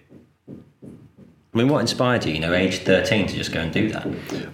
I 1.53 1.57
mean, 1.57 1.67
what 1.67 1.81
inspired 1.81 2.25
you, 2.25 2.33
you 2.33 2.39
know, 2.39 2.53
age 2.53 2.79
13 2.79 3.27
to 3.27 3.35
just 3.35 3.51
go 3.51 3.59
and 3.59 3.71
do 3.71 3.91
that? 3.91 4.07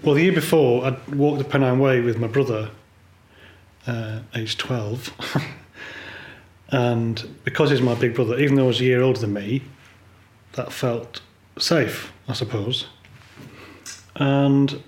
Well, 0.03 0.15
the 0.15 0.23
year 0.23 0.33
before, 0.33 0.85
I'd 0.85 1.15
walked 1.15 1.37
the 1.37 1.45
Pennine 1.45 1.79
Way 1.79 2.01
with 2.01 2.17
my 2.17 2.27
brother, 2.27 2.69
uh, 3.89 4.19
age 4.35 4.57
12. 4.57 5.43
and 6.69 7.35
because 7.43 7.71
he's 7.71 7.81
my 7.81 7.95
big 7.95 8.13
brother, 8.13 8.37
even 8.39 8.55
though 8.55 8.67
he's 8.67 8.81
a 8.81 8.85
year 8.85 9.01
older 9.01 9.19
than 9.19 9.33
me, 9.33 9.63
that 10.53 10.71
felt 10.71 11.21
safe, 11.57 12.11
I 12.27 12.33
suppose. 12.33 12.85
And 14.15 14.83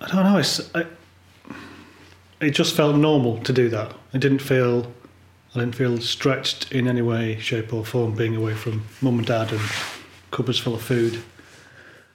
I 0.00 0.08
don't 0.08 0.24
know, 0.24 0.38
it's, 0.38 0.74
I, 0.74 0.86
it 2.40 2.50
just 2.50 2.74
felt 2.74 2.96
normal 2.96 3.38
to 3.38 3.52
do 3.52 3.68
that. 3.70 3.94
It 4.12 4.18
didn't 4.18 4.40
feel, 4.40 4.92
I 5.54 5.60
didn't 5.60 5.76
feel 5.76 5.98
stretched 5.98 6.72
in 6.72 6.88
any 6.88 7.02
way, 7.02 7.38
shape, 7.38 7.72
or 7.72 7.84
form 7.84 8.14
being 8.14 8.36
away 8.36 8.54
from 8.54 8.84
mum 9.00 9.18
and 9.18 9.26
dad 9.26 9.52
and 9.52 9.60
cupboards 10.30 10.58
full 10.58 10.74
of 10.74 10.82
food. 10.82 11.22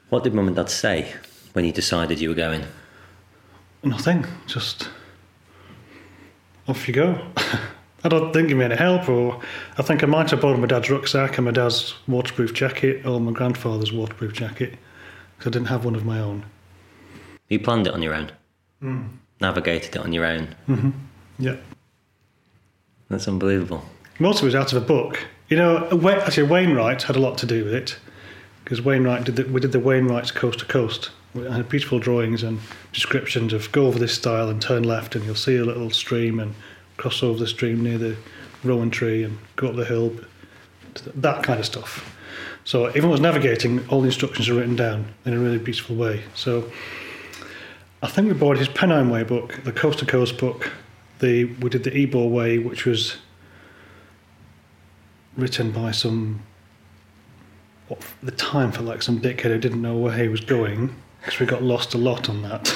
What 0.09 0.23
did 0.23 0.33
mum 0.33 0.47
and 0.47 0.55
dad 0.55 0.69
say 0.69 1.13
when 1.53 1.65
you 1.65 1.71
decided 1.71 2.19
you 2.19 2.29
were 2.29 2.35
going? 2.35 2.63
Nothing, 3.83 4.25
just 4.47 4.89
off 6.67 6.87
you 6.87 6.93
go. 6.93 7.19
I 8.03 8.09
don't 8.09 8.31
think 8.31 8.49
give 8.49 8.57
me 8.57 8.65
any 8.65 8.75
help, 8.75 9.09
or 9.09 9.41
I 9.77 9.81
think 9.81 10.03
I 10.03 10.05
might 10.07 10.29
have 10.31 10.41
borrowed 10.41 10.59
my 10.59 10.67
dad's 10.67 10.89
rucksack 10.89 11.37
and 11.37 11.45
my 11.45 11.51
dad's 11.51 11.95
waterproof 12.07 12.53
jacket, 12.53 13.05
or 13.05 13.19
my 13.19 13.31
grandfather's 13.31 13.91
waterproof 13.91 14.33
jacket, 14.33 14.77
because 15.37 15.51
I 15.51 15.53
didn't 15.53 15.67
have 15.69 15.85
one 15.85 15.95
of 15.95 16.05
my 16.05 16.19
own. 16.19 16.45
You 17.49 17.59
planned 17.59 17.87
it 17.87 17.93
on 17.93 18.01
your 18.01 18.13
own, 18.13 18.31
Mm. 18.83 19.07
navigated 19.41 19.95
it 19.95 20.01
on 20.01 20.13
your 20.13 20.25
own. 20.25 20.55
hmm 20.67 20.89
Yeah. 21.39 21.55
That's 23.09 23.27
unbelievable. 23.27 23.83
Most 24.19 24.37
of 24.39 24.43
it 24.43 24.47
was 24.47 24.55
out 24.55 24.73
of 24.73 24.81
a 24.83 24.85
book. 24.85 25.25
You 25.49 25.57
know, 25.57 25.87
actually, 26.09 26.43
Wainwright 26.47 27.03
had 27.03 27.15
a 27.15 27.19
lot 27.19 27.37
to 27.39 27.45
do 27.45 27.63
with 27.63 27.73
it, 27.73 27.97
because 28.63 28.81
Wainwright 28.81 29.23
did 29.23 29.37
the, 29.37 29.43
we 29.45 29.61
did 29.61 29.71
the 29.71 29.79
Wainwright's 29.79 30.31
Coast 30.31 30.59
to 30.59 30.65
Coast. 30.65 31.09
Had 31.43 31.69
beautiful 31.69 31.99
drawings 31.99 32.43
and 32.43 32.59
descriptions 32.93 33.53
of 33.53 33.71
go 33.71 33.87
over 33.87 33.99
this 33.99 34.13
style 34.13 34.49
and 34.49 34.61
turn 34.61 34.83
left, 34.83 35.15
and 35.15 35.25
you'll 35.25 35.35
see 35.35 35.57
a 35.57 35.65
little 35.65 35.89
stream 35.89 36.39
and 36.39 36.55
cross 36.97 37.21
over 37.23 37.37
the 37.37 37.47
stream 37.47 37.83
near 37.83 37.97
the 37.97 38.15
rowan 38.63 38.89
tree 38.89 39.23
and 39.23 39.37
go 39.55 39.67
up 39.67 39.75
the 39.75 39.85
hill, 39.85 40.13
that 41.15 41.43
kind 41.43 41.59
of 41.59 41.65
stuff. 41.65 42.15
So 42.63 42.89
even 42.89 43.09
was 43.09 43.21
navigating, 43.21 43.87
all 43.87 44.01
the 44.01 44.07
instructions 44.07 44.49
are 44.49 44.55
written 44.55 44.75
down 44.75 45.13
in 45.25 45.33
a 45.33 45.39
really 45.39 45.57
beautiful 45.57 45.95
way. 45.95 46.23
So 46.35 46.69
I 48.01 48.07
think 48.07 48.27
we 48.27 48.33
bought 48.33 48.57
his 48.57 48.67
Pennine 48.67 49.09
Way 49.09 49.23
book, 49.23 49.61
the 49.63 49.71
Coast 49.71 49.99
to 49.99 50.05
Coast 50.05 50.37
book. 50.37 50.71
The 51.19 51.45
we 51.45 51.69
did 51.69 51.83
the 51.83 51.97
Ebor 51.97 52.27
Way, 52.27 52.59
which 52.59 52.85
was 52.85 53.17
written 55.35 55.71
by 55.71 55.91
some 55.91 56.41
what 57.87 58.01
the 58.21 58.31
time 58.31 58.71
for 58.71 58.81
like 58.81 59.01
some 59.01 59.19
dickhead 59.21 59.43
who 59.43 59.57
didn't 59.57 59.81
know 59.81 59.97
where 59.97 60.17
he 60.17 60.27
was 60.27 60.41
going 60.41 60.93
because 61.27 61.41
we 61.41 61.45
got 61.45 61.61
lost 61.61 61.93
a 61.93 61.97
lot 61.97 62.29
on 62.29 62.41
that. 62.43 62.73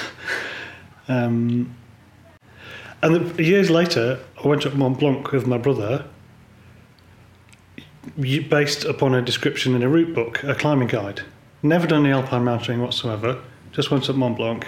Um, 1.07 1.73
and 3.01 3.39
years 3.39 3.69
later, 3.69 4.19
I 4.43 4.47
went 4.47 4.65
up 4.65 4.75
Mont 4.75 4.99
Blanc 4.99 5.31
with 5.31 5.47
my 5.47 5.57
brother, 5.57 6.05
based 8.17 8.83
upon 8.83 9.15
a 9.15 9.21
description 9.21 9.73
in 9.73 9.83
a 9.83 9.89
route 9.89 10.13
book, 10.13 10.43
a 10.43 10.53
climbing 10.53 10.89
guide. 10.89 11.21
Never 11.63 11.87
done 11.87 12.05
any 12.05 12.13
alpine 12.13 12.43
mountaineering 12.43 12.81
whatsoever. 12.81 13.41
Just 13.71 13.89
went 13.89 14.09
up 14.09 14.17
Mont 14.17 14.35
Blanc, 14.35 14.67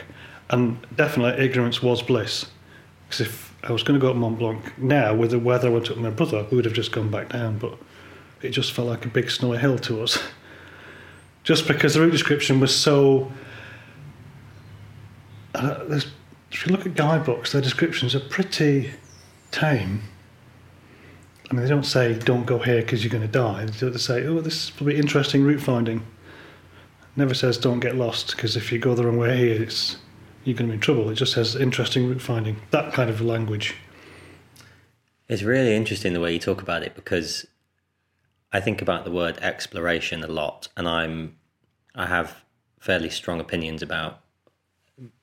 and 0.50 0.78
definitely 0.96 1.44
ignorance 1.44 1.84
was 1.84 2.02
bliss. 2.02 2.46
Because 3.06 3.20
if 3.20 3.54
I 3.64 3.74
was 3.74 3.84
going 3.84 4.00
to 4.00 4.02
go 4.02 4.12
up 4.12 4.16
Mont 4.16 4.40
Blanc 4.40 4.78
now 4.78 5.14
with 5.14 5.32
the 5.32 5.40
weather 5.40 5.68
I 5.68 5.72
went 5.72 5.90
up 5.90 5.98
with 5.98 6.06
my 6.06 6.10
brother, 6.10 6.48
we 6.50 6.56
would 6.56 6.66
have 6.66 6.74
just 6.74 6.94
gone 6.94 7.12
back 7.12 7.30
down. 7.30 7.58
But 7.58 7.78
it 8.42 8.52
just 8.52 8.72
felt 8.72 8.88
like 8.88 9.06
a 9.06 9.10
big 9.10 9.30
snowy 9.30 9.58
hill 9.58 9.78
to 9.80 10.04
us. 10.04 10.24
just 11.44 11.68
because 11.68 11.94
the 11.94 12.02
route 12.02 12.12
description 12.12 12.60
was 12.60 12.76
so. 12.76 13.32
Uh, 15.64 15.84
there's- 15.86 16.08
if 16.52 16.66
you 16.66 16.72
look 16.72 16.86
at 16.86 16.96
guidebooks, 16.96 17.52
their 17.52 17.62
descriptions 17.62 18.14
are 18.14 18.20
pretty 18.20 18.92
tame. 19.52 20.04
I 21.50 21.56
mean, 21.56 21.64
they 21.64 21.70
don't 21.70 21.86
say 21.86 22.14
"don't 22.14 22.46
go 22.46 22.60
here 22.60 22.82
because 22.82 23.04
you're 23.04 23.12
going 23.12 23.26
to 23.26 23.32
die." 23.32 23.66
They 23.66 23.98
say, 23.98 24.26
"Oh, 24.26 24.42
this 24.42 24.66
is 24.66 24.70
probably 24.72 24.98
interesting 24.98 25.44
route 25.44 25.62
finding." 25.62 26.06
Never 27.16 27.34
says 27.34 27.58
"don't 27.58 27.80
get 27.80 27.96
lost" 27.96 28.36
because 28.36 28.56
if 28.58 28.72
you 28.72 28.80
go 28.80 28.96
the 28.96 29.06
wrong 29.06 29.18
way 29.18 29.38
here, 29.38 29.62
it's 29.62 29.98
you're 30.44 30.56
going 30.58 30.68
to 30.68 30.72
be 30.72 30.76
in 30.76 30.80
trouble. 30.82 31.10
It 31.10 31.16
just 31.16 31.34
says 31.34 31.56
"interesting 31.56 32.08
route 32.08 32.22
finding." 32.22 32.58
That 32.72 32.94
kind 32.94 33.10
of 33.10 33.22
language. 33.22 33.76
It's 35.30 35.44
really 35.44 35.76
interesting 35.76 36.14
the 36.14 36.20
way 36.20 36.34
you 36.34 36.40
talk 36.40 36.62
about 36.62 36.84
it 36.84 36.96
because 36.96 37.46
I 38.52 38.60
think 38.60 38.82
about 38.82 39.06
the 39.06 39.12
word 39.12 39.38
exploration 39.42 40.24
a 40.24 40.28
lot, 40.28 40.70
and 40.76 40.88
I'm 40.88 41.38
I 41.96 42.08
have 42.08 42.44
fairly 42.80 43.10
strong 43.10 43.40
opinions 43.40 43.82
about 43.82 44.23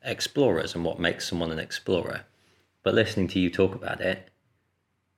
explorers 0.03 0.75
and 0.75 0.85
what 0.85 1.01
makes 1.01 1.29
someone 1.29 1.51
an 1.51 1.59
explorer. 1.59 2.23
But 2.83 2.95
listening 2.95 3.29
to 3.29 3.39
you 3.39 3.51
talk 3.51 3.75
about 3.75 4.01
it, 4.01 4.31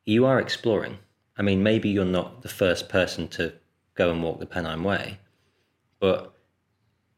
you 0.04 0.26
are 0.26 0.40
exploring. 0.40 0.98
I 1.36 1.42
mean, 1.42 1.62
maybe 1.62 1.88
you're 1.88 2.04
not 2.04 2.42
the 2.42 2.48
first 2.48 2.88
person 2.88 3.28
to 3.28 3.54
go 3.94 4.10
and 4.10 4.22
walk 4.22 4.40
the 4.40 4.46
Pennine 4.46 4.82
Way, 4.82 5.18
but 6.00 6.34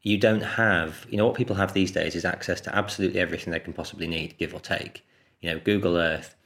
you 0.02 0.18
don't 0.18 0.42
have, 0.42 1.06
you 1.08 1.16
know, 1.16 1.26
what 1.26 1.34
people 1.34 1.56
have 1.56 1.72
these 1.72 1.90
days 1.90 2.14
is 2.14 2.24
access 2.24 2.60
to 2.62 2.74
absolutely 2.74 3.20
everything 3.20 3.52
they 3.52 3.60
can 3.60 3.72
possibly 3.72 4.06
need, 4.06 4.36
give 4.38 4.52
or 4.54 4.60
take. 4.60 5.04
You 5.40 5.50
know, 5.50 5.60
Google 5.60 5.96
Earth, 5.96 6.36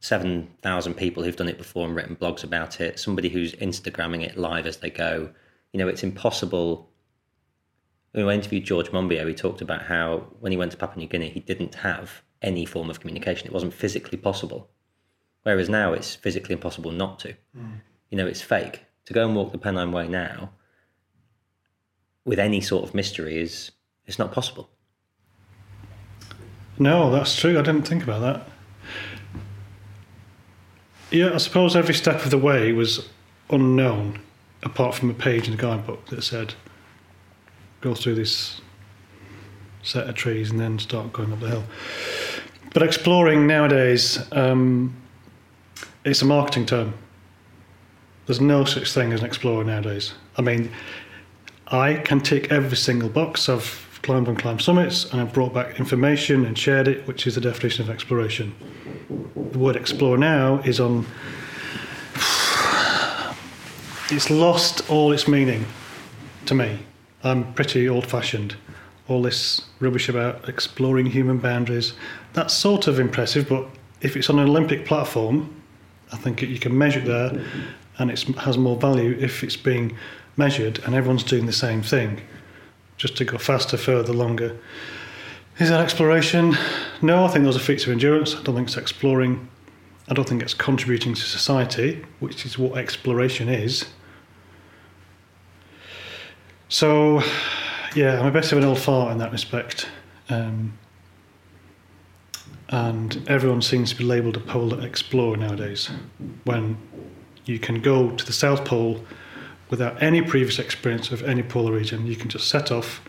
7,000 0.00 0.94
people 0.94 1.22
who've 1.22 1.36
done 1.36 1.48
it 1.48 1.58
before 1.58 1.86
and 1.86 1.94
written 1.94 2.16
blogs 2.16 2.44
about 2.44 2.80
it, 2.80 2.98
somebody 2.98 3.28
who's 3.28 3.54
Instagramming 3.54 4.22
it 4.22 4.36
live 4.36 4.66
as 4.66 4.78
they 4.78 4.90
go. 4.90 5.30
You 5.72 5.78
know, 5.78 5.88
it's 5.88 6.02
impossible. 6.02 6.89
When 8.12 8.28
I 8.28 8.34
interviewed 8.34 8.64
George 8.64 8.90
Monbiot, 8.90 9.28
he 9.28 9.34
talked 9.34 9.60
about 9.60 9.82
how 9.82 10.26
when 10.40 10.52
he 10.52 10.58
went 10.58 10.72
to 10.72 10.76
Papua 10.76 10.98
New 10.98 11.08
Guinea, 11.08 11.30
he 11.30 11.40
didn't 11.40 11.76
have 11.76 12.22
any 12.42 12.64
form 12.64 12.90
of 12.90 13.00
communication. 13.00 13.46
It 13.46 13.52
wasn't 13.52 13.74
physically 13.74 14.18
possible. 14.18 14.68
Whereas 15.42 15.68
now 15.68 15.92
it's 15.92 16.14
physically 16.14 16.54
impossible 16.54 16.90
not 16.90 17.18
to. 17.20 17.34
You 18.10 18.16
know, 18.16 18.26
it's 18.26 18.42
fake. 18.42 18.84
To 19.06 19.12
go 19.12 19.24
and 19.24 19.34
walk 19.34 19.52
the 19.52 19.58
Pennine 19.58 19.92
Way 19.92 20.08
now 20.08 20.50
with 22.24 22.38
any 22.38 22.60
sort 22.60 22.84
of 22.84 22.94
mystery 22.94 23.40
is 23.40 23.72
it's 24.06 24.18
not 24.18 24.32
possible. 24.32 24.70
No, 26.78 27.10
that's 27.10 27.36
true. 27.36 27.58
I 27.58 27.62
didn't 27.62 27.86
think 27.86 28.02
about 28.02 28.20
that. 28.20 28.48
Yeah, 31.10 31.34
I 31.34 31.38
suppose 31.38 31.74
every 31.74 31.94
step 31.94 32.24
of 32.24 32.30
the 32.30 32.38
way 32.38 32.72
was 32.72 33.08
unknown, 33.50 34.20
apart 34.62 34.94
from 34.94 35.10
a 35.10 35.14
page 35.14 35.46
in 35.46 35.56
the 35.56 35.60
guidebook 35.60 36.06
that 36.06 36.22
said, 36.22 36.54
go 37.80 37.94
through 37.94 38.14
this 38.14 38.60
set 39.82 40.08
of 40.08 40.14
trees 40.14 40.50
and 40.50 40.60
then 40.60 40.78
start 40.78 41.12
going 41.12 41.32
up 41.32 41.40
the 41.40 41.48
hill. 41.48 41.64
But 42.72 42.82
exploring 42.82 43.46
nowadays, 43.46 44.18
um, 44.32 44.94
it's 46.04 46.22
a 46.22 46.24
marketing 46.24 46.66
term. 46.66 46.94
There's 48.26 48.40
no 48.40 48.64
such 48.64 48.92
thing 48.92 49.12
as 49.12 49.20
an 49.20 49.26
explorer 49.26 49.64
nowadays. 49.64 50.14
I 50.36 50.42
mean, 50.42 50.70
I 51.68 51.94
can 51.94 52.20
tick 52.20 52.52
every 52.52 52.76
single 52.76 53.08
box. 53.08 53.48
I've 53.48 53.88
climbed 54.02 54.28
and 54.28 54.38
climbed 54.38 54.62
summits 54.62 55.10
and 55.10 55.20
I've 55.20 55.32
brought 55.32 55.52
back 55.52 55.78
information 55.78 56.44
and 56.46 56.56
shared 56.56 56.88
it, 56.88 57.06
which 57.06 57.26
is 57.26 57.34
the 57.34 57.40
definition 57.40 57.84
of 57.84 57.90
exploration. 57.90 58.54
The 59.50 59.58
word 59.58 59.76
explore 59.76 60.16
now 60.18 60.58
is 60.64 60.80
on. 60.80 61.06
It's 64.12 64.28
lost 64.28 64.90
all 64.90 65.12
its 65.12 65.28
meaning 65.28 65.64
to 66.46 66.54
me. 66.54 66.80
I'm 67.22 67.52
pretty 67.54 67.88
old 67.88 68.06
fashioned. 68.06 68.56
All 69.08 69.22
this 69.22 69.62
rubbish 69.80 70.08
about 70.08 70.48
exploring 70.48 71.06
human 71.06 71.38
boundaries, 71.38 71.94
that's 72.32 72.54
sort 72.54 72.86
of 72.86 72.98
impressive, 72.98 73.48
but 73.48 73.66
if 74.00 74.16
it's 74.16 74.30
on 74.30 74.38
an 74.38 74.48
Olympic 74.48 74.86
platform, 74.86 75.54
I 76.12 76.16
think 76.16 76.42
you 76.42 76.58
can 76.58 76.76
measure 76.76 77.00
it 77.00 77.06
there 77.06 77.44
and 77.98 78.10
it 78.10 78.22
has 78.38 78.56
more 78.56 78.76
value 78.76 79.16
if 79.20 79.44
it's 79.44 79.56
being 79.56 79.96
measured 80.36 80.78
and 80.84 80.94
everyone's 80.94 81.24
doing 81.24 81.46
the 81.46 81.52
same 81.52 81.82
thing. 81.82 82.20
just 82.96 83.16
to 83.16 83.24
go 83.24 83.38
faster, 83.38 83.78
further, 83.78 84.12
longer. 84.12 84.54
Is 85.58 85.70
that 85.70 85.80
exploration? 85.80 86.54
No, 87.00 87.24
I 87.24 87.28
think 87.28 87.46
those 87.46 87.56
are 87.56 87.60
feats 87.60 87.84
of 87.84 87.92
endurance. 87.92 88.34
I 88.34 88.42
don't 88.42 88.54
think 88.54 88.68
it's 88.68 88.76
exploring. 88.76 89.48
I 90.06 90.12
don't 90.12 90.28
think 90.28 90.42
it's 90.42 90.52
contributing 90.52 91.14
to 91.14 91.20
society, 91.22 92.04
which 92.18 92.44
is 92.44 92.58
what 92.58 92.76
exploration 92.76 93.48
is. 93.48 93.86
So, 96.70 97.20
yeah, 97.96 98.20
I'm 98.20 98.26
a 98.26 98.30
bit 98.30 98.52
of 98.52 98.58
an 98.58 98.62
old 98.62 98.78
fart 98.78 99.10
in 99.10 99.18
that 99.18 99.32
respect. 99.32 99.88
Um, 100.28 100.78
and 102.68 103.28
everyone 103.28 103.60
seems 103.60 103.90
to 103.90 103.96
be 103.96 104.04
labelled 104.04 104.36
a 104.36 104.40
polar 104.40 104.80
explorer 104.86 105.36
nowadays 105.36 105.90
when 106.44 106.78
you 107.44 107.58
can 107.58 107.80
go 107.80 108.12
to 108.12 108.24
the 108.24 108.32
South 108.32 108.64
Pole 108.64 109.04
without 109.68 110.00
any 110.00 110.22
previous 110.22 110.60
experience 110.60 111.10
of 111.10 111.24
any 111.24 111.42
polar 111.42 111.72
region. 111.72 112.06
You 112.06 112.14
can 112.14 112.28
just 112.28 112.46
set 112.46 112.70
off, 112.70 113.02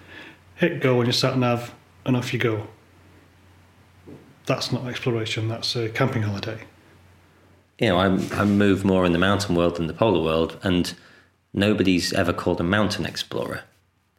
hit 0.55 0.81
go 0.81 0.99
on 0.99 1.05
your 1.05 1.13
sat 1.13 1.37
nav, 1.37 1.75
and 2.03 2.17
off 2.17 2.33
you 2.33 2.39
go. 2.39 2.65
That's 4.47 4.71
not 4.71 4.87
exploration, 4.87 5.47
that's 5.49 5.75
a 5.75 5.87
camping 5.87 6.23
holiday. 6.23 6.63
You 7.77 7.89
know, 7.89 7.97
I, 7.97 8.07
I 8.41 8.43
move 8.43 8.83
more 8.83 9.05
in 9.05 9.11
the 9.11 9.19
mountain 9.19 9.53
world 9.53 9.75
than 9.75 9.85
the 9.85 9.93
polar 9.93 10.23
world, 10.23 10.59
and 10.63 10.95
nobody's 11.53 12.13
ever 12.13 12.33
called 12.33 12.59
a 12.59 12.63
mountain 12.63 13.05
explorer. 13.05 13.61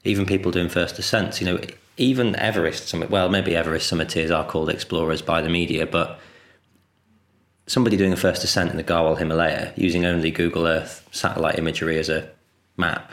Even 0.05 0.27
people 0.27 0.51
doing 0.51 0.69
first 0.69 0.99
ascents, 0.99 1.41
you 1.41 1.47
know, 1.47 1.61
even 1.97 2.35
Everest 2.37 2.89
summit, 2.89 3.11
well, 3.11 3.29
maybe 3.29 3.55
Everest 3.55 3.93
summiteers 3.93 4.35
are 4.37 4.45
called 4.45 4.71
explorers 4.71 5.23
by 5.23 5.41
the 5.41 5.49
media, 5.49 5.87
but 5.87 6.19
somebody 7.67 7.97
doing 7.97 8.13
a 8.13 8.17
first 8.17 8.43
ascent 8.43 8.71
in 8.71 8.77
the 8.77 8.85
Garhwal 8.85 9.19
Himalaya 9.19 9.73
using 9.77 10.05
only 10.05 10.31
Google 10.31 10.67
Earth 10.67 11.07
satellite 11.13 11.59
imagery 11.59 11.99
as 11.99 12.09
a 12.09 12.29
map, 12.77 13.13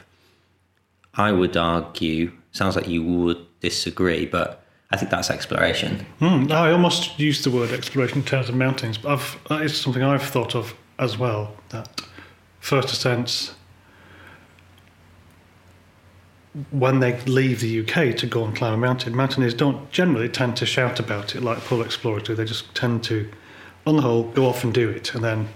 I 1.14 1.32
would 1.32 1.56
argue, 1.58 2.32
sounds 2.52 2.76
like 2.76 2.88
you 2.88 3.04
would 3.04 3.46
disagree, 3.60 4.26
but 4.26 4.64
I 4.92 4.98
think 4.98 5.12
that's 5.12 5.30
exploration. 5.30 6.06
Mm, 6.20 6.52
I 6.52 6.72
almost 6.72 7.20
used 7.20 7.44
the 7.44 7.52
word 7.52 7.72
exploration 7.72 8.20
in 8.20 8.24
terms 8.24 8.50
of 8.50 8.56
mountains, 8.56 8.98
but 8.98 9.12
I've, 9.12 9.38
that 9.50 9.62
is 9.62 9.80
something 9.80 10.02
I've 10.02 10.24
thought 10.24 10.56
of 10.56 10.74
as 10.98 11.18
well. 11.18 11.56
That 11.70 12.02
first 12.60 12.92
ascents, 12.92 13.54
when 16.72 17.00
they 17.00 17.20
leave 17.22 17.62
the 17.62 17.82
UK 17.82 18.16
to 18.18 18.26
go 18.26 18.44
and 18.44 18.56
climb 18.56 18.74
a 18.74 18.78
mountain, 18.78 19.16
mountaineers 19.16 19.54
don't 19.54 19.90
generally 19.92 20.30
tend 20.30 20.58
to 20.58 20.66
shout 20.66 21.00
about 21.00 21.36
it 21.36 21.44
like 21.44 21.60
polar 21.60 21.86
explorers 21.86 22.24
do. 22.24 22.36
They 22.36 22.46
just 22.46 22.74
tend 22.74 23.04
to, 23.06 23.30
on 23.86 23.96
the 23.96 24.02
whole, 24.02 24.24
go 24.24 24.48
off 24.48 24.64
and 24.64 24.74
do 24.74 24.90
it 24.90 25.14
and 25.14 25.24
then 25.24 25.50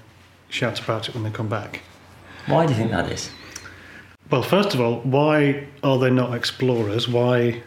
shout 0.49 0.79
about 0.79 1.09
it 1.09 1.15
when 1.15 1.23
they 1.23 1.31
come 1.31 1.49
back. 1.49 1.81
Why 2.45 2.65
do 2.65 2.73
you 2.73 2.77
think 2.77 2.91
that 2.91 3.11
is? 3.11 3.31
Well, 4.29 4.43
first 4.43 4.73
of 4.73 4.81
all, 4.81 4.99
why 5.01 5.67
are 5.81 5.97
they 5.97 6.09
not 6.09 6.33
explorers? 6.35 7.07
Why 7.07 7.63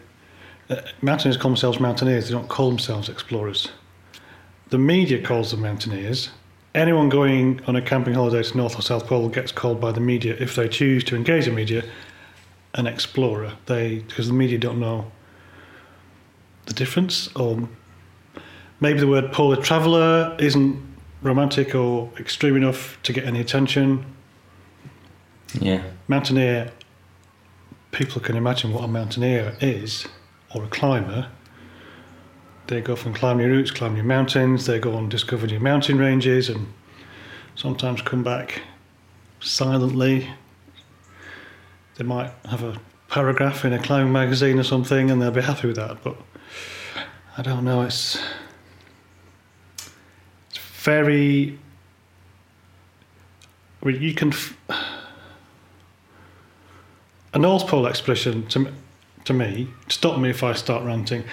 uh, 0.69 0.81
mountaineers 1.01 1.37
call 1.37 1.51
themselves 1.51 1.79
mountaineers? 1.79 2.27
They 2.29 2.33
don't 2.33 2.47
call 2.47 2.69
themselves 2.69 3.09
explorers. 3.09 3.71
The 4.69 4.77
media 4.77 5.21
calls 5.21 5.51
them 5.51 5.61
mountaineers. 5.61 6.29
Anyone 6.75 7.09
going 7.09 7.61
on 7.67 7.75
a 7.75 7.81
camping 7.81 8.13
holiday 8.13 8.43
to 8.43 8.57
North 8.57 8.77
or 8.77 8.81
South 8.81 9.07
Pole 9.07 9.29
gets 9.29 9.51
called 9.51 9.81
by 9.81 9.91
the 9.91 9.99
media 9.99 10.35
if 10.39 10.55
they 10.55 10.67
choose 10.67 11.03
to 11.05 11.15
engage 11.15 11.45
the 11.45 11.51
media 11.51 11.83
an 12.77 12.87
explorer. 12.87 13.53
They 13.65 13.99
because 13.99 14.27
the 14.27 14.33
media 14.33 14.57
don't 14.57 14.79
know 14.79 15.11
the 16.65 16.73
difference, 16.73 17.29
or 17.35 17.67
maybe 18.79 18.99
the 18.99 19.07
word 19.07 19.33
polar 19.33 19.57
traveller 19.57 20.35
isn't 20.39 20.81
romantic 21.21 21.75
or 21.75 22.09
extreme 22.19 22.55
enough 22.55 22.97
to 23.03 23.11
get 23.11 23.25
any 23.25 23.39
attention. 23.41 24.05
Yeah. 25.59 25.83
Mountaineer, 26.07 26.71
people 27.91 28.21
can 28.21 28.35
imagine 28.35 28.73
what 28.73 28.83
a 28.83 28.87
mountaineer 28.87 29.57
is, 29.59 30.07
or 30.53 30.63
a 30.63 30.67
climber. 30.67 31.29
They 32.67 32.81
go 32.81 32.95
from 32.95 33.13
climbing 33.13 33.49
routes, 33.49 33.71
climbing 33.71 34.05
mountains, 34.05 34.65
they 34.65 34.77
go 34.77 34.97
and 34.97 35.09
discover 35.09 35.47
new 35.47 35.59
mountain 35.59 35.97
ranges, 35.97 36.49
and 36.49 36.67
sometimes 37.55 38.01
come 38.01 38.23
back 38.23 38.61
silently. 39.39 40.29
They 41.97 42.03
might 42.03 42.31
have 42.45 42.63
a 42.63 42.79
paragraph 43.09 43.65
in 43.65 43.73
a 43.73 43.79
climbing 43.79 44.13
magazine 44.13 44.59
or 44.59 44.63
something, 44.63 45.09
and 45.09 45.21
they'll 45.21 45.31
be 45.31 45.41
happy 45.41 45.67
with 45.67 45.77
that. 45.77 46.03
But 46.03 46.15
I 47.37 47.41
don't 47.41 47.63
know. 47.63 47.81
It's 47.81 48.21
it's 50.49 50.59
very. 50.59 51.57
I 53.81 53.85
mean, 53.85 54.01
you 54.01 54.13
can. 54.13 54.31
A 57.33 57.39
North 57.39 57.67
Pole 57.67 57.87
expedition 57.87 58.47
to, 58.47 58.71
to 59.25 59.33
me, 59.33 59.67
stop 59.89 60.19
me 60.19 60.29
if 60.29 60.43
I 60.43 60.53
start 60.53 60.83
ranting, 60.83 61.23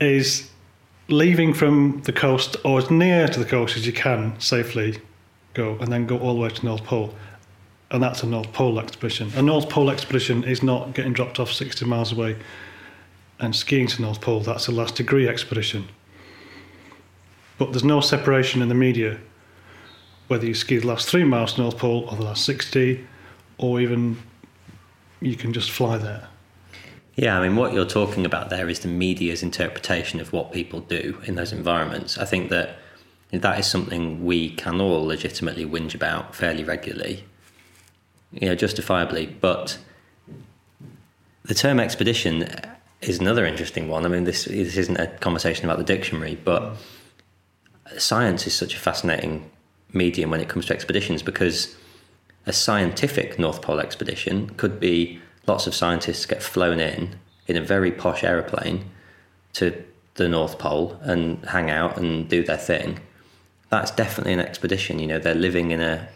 is 0.00 0.50
leaving 1.08 1.52
from 1.52 2.00
the 2.02 2.12
coast 2.12 2.56
or 2.64 2.78
as 2.78 2.90
near 2.90 3.28
to 3.28 3.38
the 3.38 3.44
coast 3.44 3.76
as 3.76 3.86
you 3.86 3.92
can 3.92 4.38
safely 4.40 4.98
go 5.54 5.76
and 5.78 5.92
then 5.92 6.06
go 6.06 6.18
all 6.18 6.34
the 6.34 6.40
way 6.40 6.48
to 6.48 6.64
North 6.64 6.84
Pole. 6.84 7.14
And 7.92 8.02
that's 8.02 8.22
a 8.22 8.26
North 8.26 8.52
Pole 8.52 8.80
expedition. 8.80 9.30
A 9.36 9.42
North 9.42 9.68
Pole 9.68 9.90
expedition 9.90 10.44
is 10.44 10.62
not 10.62 10.94
getting 10.94 11.12
dropped 11.12 11.38
off 11.38 11.52
60 11.52 11.84
miles 11.84 12.10
away 12.10 12.36
and 13.38 13.54
skiing 13.54 13.86
to 13.88 14.02
North 14.02 14.20
Pole. 14.20 14.40
That's 14.40 14.66
a 14.66 14.72
last 14.72 14.96
degree 14.96 15.28
expedition. 15.28 15.88
But 17.58 17.72
there's 17.72 17.84
no 17.84 18.00
separation 18.00 18.62
in 18.62 18.68
the 18.68 18.74
media 18.74 19.20
whether 20.28 20.46
you 20.46 20.54
ski 20.54 20.78
the 20.78 20.86
last 20.86 21.06
three 21.06 21.24
miles 21.24 21.52
to 21.54 21.60
North 21.60 21.76
Pole 21.76 22.08
or 22.08 22.16
the 22.16 22.22
last 22.22 22.46
60 22.46 23.06
or 23.58 23.80
even 23.80 24.16
you 25.20 25.36
can 25.36 25.52
just 25.52 25.70
fly 25.70 25.98
there. 25.98 26.28
Yeah, 27.14 27.38
I 27.38 27.46
mean, 27.46 27.56
what 27.56 27.74
you're 27.74 27.84
talking 27.84 28.24
about 28.24 28.48
there 28.48 28.70
is 28.70 28.80
the 28.80 28.88
media's 28.88 29.42
interpretation 29.42 30.18
of 30.18 30.32
what 30.32 30.50
people 30.50 30.80
do 30.80 31.20
in 31.26 31.34
those 31.34 31.52
environments. 31.52 32.16
I 32.16 32.24
think 32.24 32.48
that 32.48 32.76
that 33.30 33.58
is 33.58 33.66
something 33.66 34.24
we 34.24 34.48
can 34.48 34.80
all 34.80 35.04
legitimately 35.04 35.66
whinge 35.66 35.94
about 35.94 36.34
fairly 36.34 36.64
regularly, 36.64 37.24
you 38.32 38.48
know, 38.48 38.54
justifiably. 38.54 39.26
But 39.26 39.78
the 41.44 41.54
term 41.54 41.80
expedition 41.80 42.48
is 43.00 43.18
another 43.18 43.44
interesting 43.44 43.88
one. 43.88 44.04
I 44.04 44.08
mean, 44.08 44.24
this 44.24 44.44
this 44.44 44.76
isn't 44.76 44.96
a 44.96 45.08
conversation 45.18 45.64
about 45.64 45.78
the 45.78 45.84
dictionary, 45.84 46.38
but 46.42 46.76
science 47.98 48.46
is 48.46 48.54
such 48.54 48.74
a 48.74 48.78
fascinating 48.78 49.50
medium 49.92 50.30
when 50.30 50.40
it 50.40 50.48
comes 50.48 50.66
to 50.66 50.74
expeditions 50.74 51.22
because 51.22 51.76
a 52.46 52.52
scientific 52.52 53.38
North 53.38 53.62
Pole 53.62 53.80
expedition 53.80 54.50
could 54.50 54.80
be 54.80 55.20
lots 55.46 55.66
of 55.66 55.74
scientists 55.74 56.26
get 56.26 56.42
flown 56.42 56.80
in 56.80 57.16
in 57.46 57.56
a 57.56 57.60
very 57.60 57.90
posh 57.92 58.24
aeroplane 58.24 58.84
to 59.54 59.84
the 60.14 60.28
North 60.28 60.58
Pole 60.58 60.98
and 61.02 61.44
hang 61.46 61.70
out 61.70 61.96
and 61.96 62.28
do 62.28 62.42
their 62.42 62.56
thing. 62.56 63.00
That's 63.68 63.90
definitely 63.90 64.34
an 64.34 64.40
expedition. 64.40 64.98
You 64.98 65.06
know, 65.06 65.18
they're 65.18 65.34
living 65.34 65.70
in 65.70 65.80
a 65.80 66.08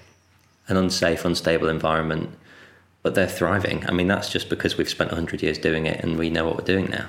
an 0.68 0.76
unsafe, 0.76 1.24
unstable 1.24 1.68
environment, 1.68 2.30
but 3.02 3.14
they're 3.14 3.28
thriving. 3.28 3.84
I 3.88 3.92
mean, 3.92 4.08
that's 4.08 4.30
just 4.30 4.48
because 4.48 4.76
we've 4.76 4.88
spent 4.88 5.10
100 5.10 5.42
years 5.42 5.58
doing 5.58 5.86
it 5.86 6.02
and 6.02 6.18
we 6.18 6.30
know 6.30 6.44
what 6.44 6.56
we're 6.56 6.64
doing 6.64 6.90
now. 6.90 7.08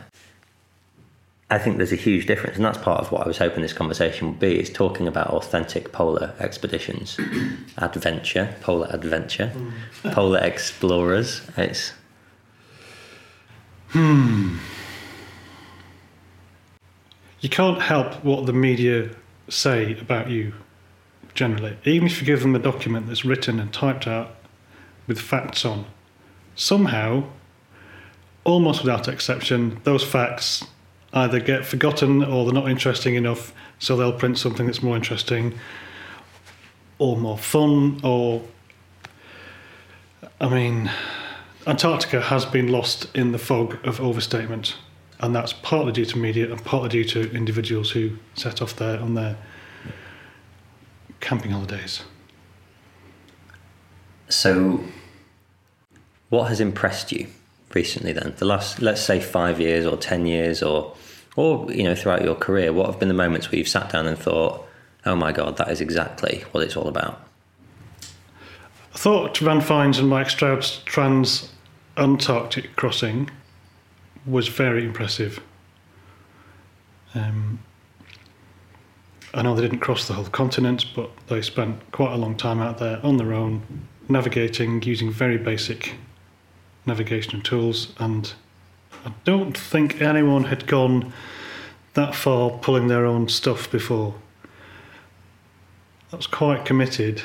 I 1.50 1.58
think 1.58 1.78
there's 1.78 1.94
a 1.94 1.98
huge 1.98 2.26
difference, 2.26 2.58
and 2.58 2.66
that's 2.66 2.78
part 2.78 3.00
of 3.00 3.12
what 3.12 3.24
I 3.24 3.28
was 3.28 3.38
hoping 3.38 3.62
this 3.62 3.72
conversation 3.72 4.28
would 4.28 4.40
be: 4.40 4.60
is 4.60 4.70
talking 4.70 5.08
about 5.08 5.28
authentic 5.28 5.94
polar 5.94 6.34
expeditions, 6.40 7.18
adventure, 7.78 8.54
polar 8.60 8.88
adventure, 8.90 9.54
mm. 9.56 10.12
polar 10.12 10.40
explorers. 10.40 11.42
It's 11.56 11.94
hmm. 13.92 14.58
You 17.40 17.50
can't 17.50 17.82
help 17.82 18.26
what 18.26 18.46
the 18.46 18.52
media 18.52 19.10
say 19.48 19.98
about 20.00 20.30
you. 20.30 20.54
Generally, 21.38 21.78
even 21.86 22.08
if 22.08 22.20
you 22.20 22.26
give 22.26 22.42
them 22.42 22.56
a 22.56 22.60
document 22.60 23.06
that's 23.06 23.24
written 23.24 23.60
and 23.60 23.72
typed 23.72 24.08
out 24.08 24.32
with 25.06 25.20
facts 25.20 25.64
on, 25.66 25.86
somehow, 26.56 27.26
almost 28.44 28.82
without 28.82 29.08
exception, 29.08 29.80
those 29.84 30.04
facts 30.04 30.66
either 31.14 31.40
get 31.40 31.64
forgotten 31.64 32.24
or 32.24 32.44
they're 32.44 32.56
not 32.56 32.68
interesting 32.68 33.14
enough, 33.14 33.54
so 33.78 33.96
they'll 33.96 34.18
print 34.18 34.40
something 34.40 34.66
that's 34.66 34.82
more 34.82 34.96
interesting 34.96 35.54
or 36.98 37.16
more 37.16 37.38
fun. 37.38 38.00
Or, 38.04 38.42
I 40.42 40.50
mean, 40.50 40.90
Antarctica 41.68 42.20
has 42.20 42.48
been 42.48 42.72
lost 42.72 43.16
in 43.16 43.32
the 43.32 43.38
fog 43.38 43.78
of 43.86 44.02
overstatement, 44.02 44.76
and 45.20 45.36
that's 45.36 45.54
partly 45.54 45.92
due 45.92 46.06
to 46.06 46.18
media 46.18 46.52
and 46.52 46.66
partly 46.66 46.90
due 46.90 47.04
to 47.04 47.32
individuals 47.32 47.92
who 47.92 48.14
set 48.34 48.60
off 48.60 48.76
there 48.76 49.00
on 49.00 49.14
their 49.14 49.38
camping 51.20 51.52
holidays. 51.52 52.04
So, 54.30 54.84
what 56.30 56.50
has 56.50 56.60
impressed 56.60 57.12
you 57.12 57.28
recently 57.74 58.12
then? 58.12 58.34
The 58.38 58.46
last, 58.46 58.82
let's 58.82 59.02
say, 59.02 59.20
five 59.20 59.60
years 59.60 59.86
or 59.86 59.98
10 59.98 60.26
years 60.26 60.62
or, 60.62 60.96
or, 61.36 61.72
you 61.72 61.84
know, 61.84 61.96
throughout 61.96 62.24
your 62.24 62.36
career, 62.36 62.74
what 62.74 62.88
have 62.88 63.00
been 63.00 63.08
the 63.08 63.14
moments 63.14 63.50
where 63.52 63.58
you've 63.58 63.70
sat 63.70 63.92
down 63.92 64.06
and 64.06 64.18
thought, 64.18 64.68
oh 65.06 65.16
my 65.16 65.32
God, 65.32 65.58
that 65.58 65.70
is 65.70 65.80
exactly 65.80 66.44
what 66.52 66.64
it's 66.64 66.76
all 66.76 66.88
about? 66.88 67.22
I 68.94 68.98
thought 68.98 69.42
Ran 69.42 69.62
Fiennes 69.62 70.00
and 70.00 70.10
Mike 70.10 70.30
Stroud's 70.30 70.82
Trans 70.86 71.52
Antarctic 71.96 72.76
crossing 72.76 73.30
was 74.26 74.50
very 74.50 74.84
impressive. 74.84 75.42
Um, 77.16 77.60
I 79.38 79.44
know 79.44 79.54
they 79.54 79.62
didn't 79.62 79.82
cross 79.82 80.08
the 80.08 80.16
whole 80.16 80.26
continent, 80.26 80.86
but 80.96 81.12
they 81.28 81.44
spent 81.44 81.92
quite 81.92 82.12
a 82.12 82.18
long 82.18 82.36
time 82.36 82.60
out 82.60 82.80
there 82.80 83.00
on 83.06 83.18
their 83.18 83.34
own, 83.34 83.88
navigating 84.10 84.82
using 84.82 85.12
very 85.12 85.38
basic 85.38 85.94
navigation 86.88 87.42
tools. 87.42 87.94
And 88.00 88.34
I 89.06 89.12
don't 89.26 89.56
think 89.56 90.02
anyone 90.02 90.46
had 90.46 90.66
gone 90.66 91.14
that 91.94 92.16
far 92.16 92.50
pulling 92.50 92.88
their 92.88 93.06
own 93.06 93.30
stuff 93.30 93.70
before. 93.70 94.16
That 96.10 96.18
was 96.18 96.28
quite 96.28 96.66
committed. 96.66 97.22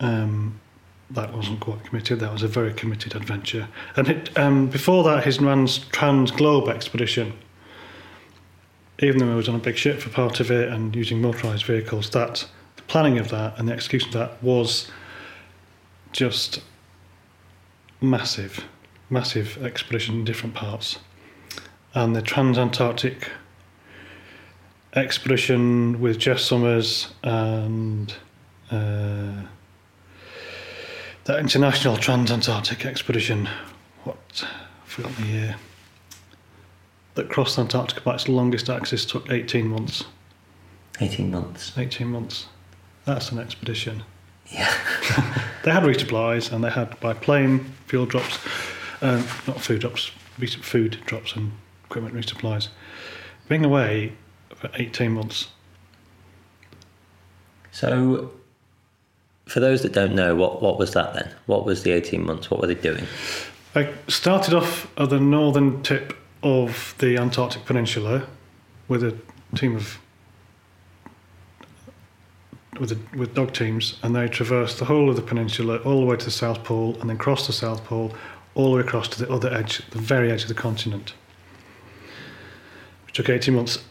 Um, 0.00 0.60
that 1.08 1.32
wasn't 1.32 1.60
quite 1.60 1.82
committed. 1.82 2.20
That 2.20 2.30
was 2.30 2.42
a 2.42 2.48
very 2.48 2.74
committed 2.74 3.14
adventure. 3.14 3.68
And 3.96 4.08
it, 4.08 4.38
um, 4.38 4.66
before 4.66 5.02
that, 5.04 5.24
his 5.24 5.38
Trans 5.38 5.78
Trans 5.78 6.30
Globe 6.30 6.68
expedition. 6.68 7.32
Even 9.00 9.18
though 9.18 9.28
he 9.28 9.34
was 9.34 9.48
on 9.48 9.54
a 9.54 9.58
big 9.58 9.76
ship 9.76 10.00
for 10.00 10.08
part 10.10 10.40
of 10.40 10.50
it 10.50 10.68
and 10.70 10.94
using 10.96 11.20
motorised 11.20 11.64
vehicles, 11.64 12.10
that 12.10 12.46
the 12.76 12.82
planning 12.82 13.18
of 13.18 13.28
that 13.28 13.58
and 13.58 13.68
the 13.68 13.72
execution 13.72 14.08
of 14.08 14.14
that 14.14 14.42
was 14.42 14.90
just 16.12 16.62
massive, 18.00 18.64
massive 19.10 19.62
expedition 19.62 20.14
in 20.16 20.24
different 20.24 20.54
parts. 20.54 20.98
And 21.94 22.14
the 22.14 22.22
Transantarctic 22.22 23.28
expedition 24.94 26.00
with 26.00 26.18
Geoff 26.18 26.40
Somers 26.40 27.12
and. 27.22 28.14
Uh, 28.70 29.42
the 31.26 31.36
International 31.40 31.96
Transantarctic 31.96 32.86
Expedition, 32.86 33.48
what, 34.04 34.44
I 34.44 34.88
forgot 34.88 35.12
the 35.16 35.26
year, 35.26 35.56
that 37.16 37.28
crossed 37.28 37.58
Antarctica 37.58 38.00
by 38.02 38.14
its 38.14 38.28
longest 38.28 38.70
axis 38.70 39.04
took 39.04 39.30
18 39.30 39.66
months. 39.66 40.04
18 41.00 41.30
months. 41.30 41.76
18 41.76 42.06
months. 42.06 42.46
That's 43.04 43.32
an 43.32 43.38
expedition. 43.38 44.04
Yeah. 44.46 44.72
they 45.64 45.72
had 45.72 45.82
resupplies 45.82 46.52
and 46.52 46.62
they 46.62 46.70
had 46.70 46.98
by 47.00 47.14
plane 47.14 47.72
fuel 47.86 48.06
drops, 48.06 48.38
um, 49.02 49.26
not 49.46 49.60
food 49.60 49.80
drops, 49.80 50.06
food 50.06 50.98
drops 51.06 51.34
and 51.34 51.52
equipment 51.84 52.14
resupplies. 52.14 52.68
Being 53.48 53.64
away 53.64 54.12
for 54.54 54.70
18 54.74 55.12
months. 55.12 55.48
So 57.72 58.32
for 59.46 59.60
those 59.60 59.82
that 59.82 59.92
don't 59.92 60.14
know, 60.14 60.34
what, 60.34 60.62
what 60.62 60.78
was 60.78 60.92
that 60.94 61.14
then? 61.14 61.32
What 61.46 61.64
was 61.64 61.82
the 61.82 61.92
18 61.92 62.24
months? 62.24 62.50
What 62.50 62.60
were 62.60 62.66
they 62.66 62.74
doing? 62.74 63.06
I 63.74 63.92
started 64.08 64.54
off 64.54 64.90
at 64.98 65.10
the 65.10 65.20
northern 65.20 65.82
tip 65.82 66.16
of 66.46 66.94
the 66.98 67.16
Antarctic 67.16 67.64
Peninsula 67.64 68.24
with 68.86 69.02
a 69.02 69.18
team 69.56 69.74
of 69.74 69.98
with 72.78 72.92
a, 72.92 73.16
with 73.16 73.34
dog 73.34 73.52
teams, 73.52 73.98
and 74.02 74.14
they 74.14 74.28
traversed 74.28 74.78
the 74.78 74.84
whole 74.84 75.08
of 75.10 75.16
the 75.16 75.22
peninsula 75.22 75.78
all 75.78 76.00
the 76.00 76.06
way 76.06 76.14
to 76.14 76.24
the 76.24 76.30
South 76.30 76.62
Pole, 76.62 76.96
and 77.00 77.08
then 77.08 77.16
crossed 77.16 77.46
the 77.46 77.52
South 77.52 77.82
Pole 77.84 78.14
all 78.54 78.70
the 78.70 78.76
way 78.76 78.80
across 78.82 79.08
to 79.08 79.24
the 79.24 79.32
other 79.32 79.52
edge, 79.52 79.78
the 79.90 79.98
very 79.98 80.30
edge 80.30 80.42
of 80.42 80.48
the 80.48 80.54
continent, 80.54 81.14
which 83.06 83.16
took 83.16 83.30
18 83.30 83.54
months. 83.54 83.82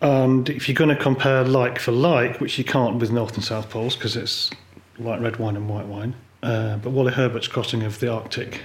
And 0.00 0.48
if 0.48 0.68
you're 0.68 0.76
going 0.76 0.96
to 0.96 1.02
compare 1.02 1.42
like 1.42 1.80
for 1.80 1.90
like, 1.90 2.40
which 2.40 2.56
you 2.58 2.64
can't 2.64 3.00
with 3.00 3.10
North 3.10 3.34
and 3.34 3.44
South 3.44 3.68
Poles 3.68 3.96
because 3.96 4.16
it's 4.16 4.50
like 4.98 5.20
red 5.20 5.36
wine 5.36 5.56
and 5.56 5.68
white 5.68 5.86
wine, 5.86 6.14
uh, 6.44 6.76
but 6.76 6.90
Wally 6.90 7.12
Herbert's 7.12 7.48
crossing 7.48 7.82
of 7.82 7.98
the 7.98 8.10
Arctic 8.10 8.62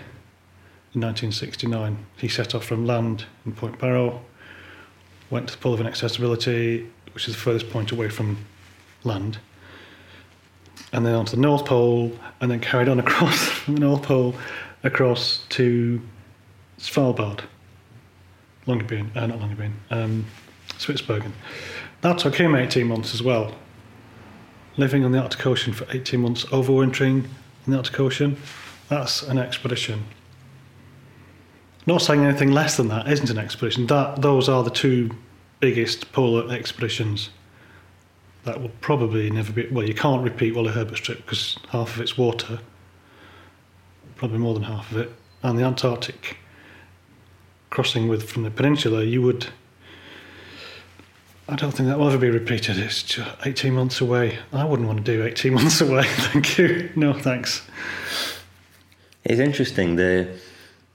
in 0.96 1.02
1969, 1.02 2.06
he 2.18 2.28
set 2.28 2.54
off 2.54 2.66
from 2.66 2.86
land 2.86 3.26
in 3.46 3.54
Point 3.54 3.80
Barrow, 3.80 4.22
went 5.32 5.48
to 5.48 5.56
the 5.56 5.60
Pole 5.60 5.74
of 5.74 5.80
Inaccessibility, 5.80 6.88
which 7.14 7.28
is 7.28 7.34
the 7.34 7.40
furthest 7.40 7.72
point 7.72 7.92
away 7.92 8.10
from 8.10 8.46
land, 9.04 9.40
and 10.92 11.04
then 11.04 11.16
onto 11.16 11.36
the 11.36 11.42
North 11.42 11.66
Pole, 11.66 12.12
and 12.42 12.52
then 12.52 12.60
carried 12.60 12.88
on 12.88 13.00
across 13.06 13.48
from 13.48 13.74
the 13.76 13.80
North 13.80 14.04
Pole 14.04 14.36
across 14.84 15.46
to 15.50 16.00
Svalbard, 16.78 17.42
Longyearbyen, 18.68 19.16
uh, 19.16 19.26
not 19.26 19.40
Longyearbyen, 19.40 19.72
um, 19.90 20.26
Spitsbergen. 20.78 21.32
That 22.02 22.20
took 22.20 22.36
him 22.36 22.54
18 22.54 22.86
months 22.86 23.16
as 23.16 23.24
well. 23.24 23.56
Living 24.78 25.04
on 25.06 25.12
the 25.12 25.20
Arctic 25.20 25.46
Ocean 25.46 25.74
for 25.74 25.88
18 25.92 26.20
months, 26.20 26.46
overwintering 26.46 27.26
in 27.66 27.72
the 27.72 27.78
Arctic 27.78 28.00
Ocean, 28.00 28.38
that's 28.90 29.24
an 29.24 29.38
expedition. 29.40 30.04
Not 31.86 32.02
saying 32.02 32.24
anything 32.24 32.52
less 32.52 32.78
than 32.78 32.88
that 32.90 33.08
isn't 33.08 33.30
an 33.30 33.38
expedition. 33.38 33.88
That 33.88 34.22
those 34.22 34.48
are 34.48 34.64
the 34.64 34.70
two 34.70 35.12
biggest 35.60 36.12
polar 36.12 36.52
expeditions. 36.54 37.30
That 38.46 38.62
will 38.62 38.72
probably 38.82 39.30
never 39.30 39.52
be. 39.52 39.68
Well, 39.68 39.88
you 39.88 39.94
can't 39.94 40.24
repeat 40.24 40.56
Wally 40.56 40.72
Herbert's 40.72 41.02
trip 41.02 41.18
because 41.20 41.58
half 41.70 41.96
of 41.96 42.02
it's 42.02 42.18
water. 42.18 42.60
Probably 44.16 44.38
more 44.38 44.54
than 44.54 44.64
half 44.64 44.92
of 44.92 44.98
it. 44.98 45.12
And 45.44 45.58
the 45.58 45.64
Antarctic 45.64 46.38
crossing 47.70 48.08
with 48.08 48.30
from 48.30 48.44
the 48.44 48.52
peninsula, 48.52 49.04
you 49.04 49.22
would 49.22 49.48
I 51.48 51.56
don't 51.56 51.72
think 51.72 51.90
that 51.90 52.00
will 52.00 52.08
ever 52.08 52.18
be 52.18 52.30
repeated. 52.30 52.78
It's 52.80 53.04
just 53.04 53.30
18 53.46 53.74
months 53.74 54.00
away. 54.00 54.40
I 54.54 54.64
wouldn't 54.64 54.88
want 54.88 55.06
to 55.06 55.12
do 55.12 55.26
18 55.26 55.54
months 55.60 55.82
away. 55.82 56.04
Thank 56.04 56.58
you. 56.58 56.90
No, 56.96 57.14
thanks. 57.14 57.68
It's 59.26 59.40
interesting 59.40 59.98
the, 59.98 60.40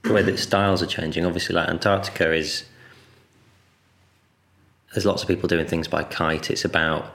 the 0.09 0.13
way 0.13 0.21
that 0.23 0.37
styles 0.37 0.83
are 0.83 0.87
changing. 0.87 1.25
Obviously, 1.25 1.55
like 1.55 1.69
Antarctica 1.69 2.33
is. 2.33 2.65
There's 4.93 5.05
lots 5.05 5.21
of 5.21 5.27
people 5.27 5.47
doing 5.47 5.67
things 5.67 5.87
by 5.87 6.03
kite. 6.03 6.49
It's 6.49 6.65
about 6.65 7.13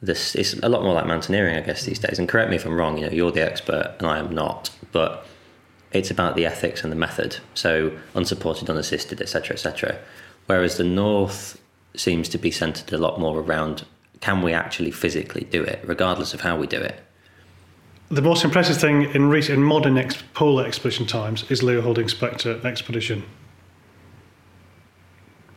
this. 0.00 0.34
It's 0.34 0.54
a 0.54 0.68
lot 0.68 0.82
more 0.82 0.94
like 0.94 1.06
mountaineering, 1.06 1.56
I 1.56 1.60
guess, 1.60 1.84
these 1.84 1.98
days. 1.98 2.18
And 2.18 2.28
correct 2.28 2.50
me 2.50 2.56
if 2.56 2.66
I'm 2.66 2.74
wrong. 2.74 2.98
You 2.98 3.06
know, 3.06 3.12
you're 3.12 3.30
the 3.30 3.42
expert, 3.42 3.94
and 3.98 4.08
I 4.08 4.18
am 4.18 4.34
not. 4.34 4.70
But 4.90 5.24
it's 5.92 6.10
about 6.10 6.34
the 6.34 6.46
ethics 6.46 6.82
and 6.82 6.90
the 6.90 6.96
method. 6.96 7.36
So 7.54 7.96
unsupported, 8.14 8.68
unassisted, 8.68 9.20
etc., 9.20 9.54
etc. 9.54 9.98
Whereas 10.46 10.78
the 10.78 10.84
North 10.84 11.60
seems 11.94 12.28
to 12.30 12.38
be 12.38 12.50
centered 12.50 12.92
a 12.92 12.98
lot 12.98 13.20
more 13.20 13.38
around 13.38 13.84
can 14.20 14.40
we 14.40 14.52
actually 14.52 14.92
physically 14.92 15.44
do 15.50 15.62
it, 15.62 15.82
regardless 15.84 16.32
of 16.32 16.40
how 16.40 16.56
we 16.56 16.66
do 16.66 16.80
it. 16.80 17.02
The 18.12 18.20
most 18.20 18.44
impressive 18.44 18.76
thing 18.76 19.04
in 19.14 19.30
recent 19.30 19.56
in 19.56 19.64
modern 19.64 19.96
ex- 19.96 20.22
polar 20.34 20.66
expedition 20.66 21.06
times 21.06 21.50
is 21.50 21.62
Leo 21.62 21.80
Houlding 21.80 22.10
Spectre 22.10 22.60
expedition. 22.62 23.24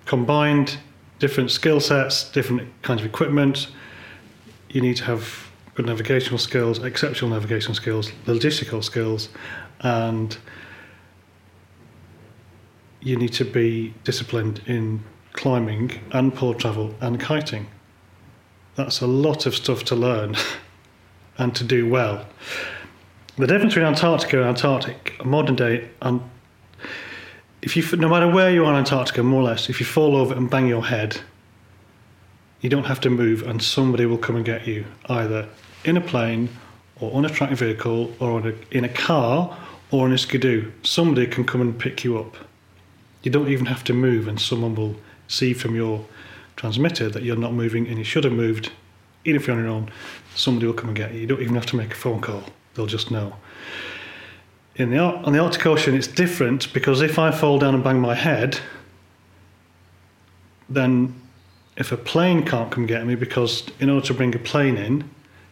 Combined 0.06 0.78
different 1.20 1.52
skill 1.52 1.82
sets, 1.82 2.32
different 2.32 2.70
kinds 2.82 3.02
of 3.02 3.08
equipment. 3.08 3.68
You 4.70 4.80
need 4.80 4.96
to 4.96 5.04
have 5.04 5.50
good 5.74 5.86
navigational 5.86 6.38
skills, 6.38 6.82
exceptional 6.82 7.30
navigational 7.30 7.76
skills, 7.76 8.10
logistical 8.26 8.82
skills, 8.82 9.28
and 9.82 10.38
you 13.02 13.18
need 13.18 13.34
to 13.34 13.44
be 13.44 13.94
disciplined 14.06 14.62
in 14.66 15.04
climbing 15.34 16.00
and 16.14 16.34
polar 16.34 16.56
travel 16.56 16.96
and 17.02 17.20
kiting. 17.20 17.68
That's 18.76 19.02
a 19.02 19.08
lot 19.08 19.46
of 19.46 19.56
stuff 19.56 19.84
to 19.86 19.96
learn 19.98 20.38
and 21.38 21.56
to 21.56 21.64
do 21.64 21.90
well. 21.90 22.26
The 23.38 23.48
difference 23.48 23.74
between 23.74 23.88
Antarctica 23.88 24.40
and 24.40 24.50
Antarctic, 24.50 25.26
modern 25.26 25.56
day, 25.56 25.90
and 26.02 26.22
if 27.62 27.76
you, 27.76 27.98
no 27.98 28.08
matter 28.08 28.30
where 28.30 28.52
you 28.52 28.64
are 28.66 28.72
in 28.72 28.80
Antarctica, 28.80 29.24
more 29.24 29.42
or 29.42 29.46
less, 29.46 29.70
if 29.70 29.80
you 29.80 29.86
fall 29.86 30.16
over 30.16 30.34
and 30.34 30.50
bang 30.50 30.68
your 30.68 30.86
head, 30.86 31.20
you 32.62 32.70
don't 32.70 32.86
have 32.86 33.02
to 33.02 33.10
move, 33.10 33.44
and 33.44 33.62
somebody 33.62 34.06
will 34.06 34.18
come 34.18 34.36
and 34.36 34.46
get 34.46 34.66
you, 34.68 34.86
either 35.10 35.48
in 35.84 35.98
a 35.98 36.02
plane 36.02 36.50
or 37.00 37.14
on 37.14 37.26
a 37.26 37.30
tracked 37.30 37.54
vehicle 37.54 38.14
or 38.20 38.48
a, 38.48 38.54
in 38.72 38.86
a 38.86 38.90
car 38.90 39.58
or 39.92 40.08
in 40.08 40.14
a 40.14 40.18
skidoo. 40.18 40.72
Somebody 40.84 41.28
can 41.28 41.44
come 41.44 41.62
and 41.62 41.78
pick 41.78 42.04
you 42.04 42.18
up. 42.18 42.38
You 43.24 43.32
don't 43.32 43.50
even 43.50 43.66
have 43.66 43.84
to 43.86 43.94
move, 43.94 44.28
and 44.28 44.40
someone 44.40 44.76
will 44.76 44.96
see 45.28 45.54
from 45.54 45.76
your 45.76 46.06
transmitter 46.56 47.10
that 47.10 47.24
you're 47.24 47.36
not 47.36 47.54
moving 47.54 47.88
and 47.88 47.98
you 47.98 48.04
should 48.04 48.24
have 48.24 48.34
moved, 48.34 48.72
even 49.26 49.42
if 49.42 49.48
you're 49.48 49.58
on 49.58 49.64
your 49.64 49.72
own, 49.72 49.92
somebody 50.36 50.68
will 50.68 50.74
come 50.74 50.90
and 50.90 50.98
get 50.98 51.14
you. 51.14 51.22
You 51.22 51.28
don't 51.28 51.42
even 51.42 51.56
have 51.56 51.66
to 51.68 51.76
make 51.76 51.92
a 51.92 51.96
phone 51.96 52.22
call, 52.22 52.44
they'll 52.74 52.86
just 52.86 53.12
know. 53.12 53.36
In 54.76 54.90
the, 54.90 55.00
on 55.00 55.32
the 55.32 55.40
Arctic 55.40 55.66
Ocean, 55.66 55.96
it's 55.96 56.08
different 56.08 56.72
because 56.74 57.02
if 57.02 57.18
I 57.18 57.32
fall 57.32 57.58
down 57.58 57.74
and 57.74 57.84
bang 57.84 58.00
my 58.00 58.14
head, 58.14 58.60
then 60.70 61.16
if 61.78 61.92
a 61.92 61.98
plane 61.98 62.46
can't 62.46 62.72
come 62.72 62.86
get 62.86 63.06
me, 63.06 63.16
because 63.16 63.64
in 63.80 63.90
order 63.90 64.06
to 64.08 64.14
bring 64.14 64.36
a 64.36 64.40
plane 64.40 64.78
in, 64.78 65.10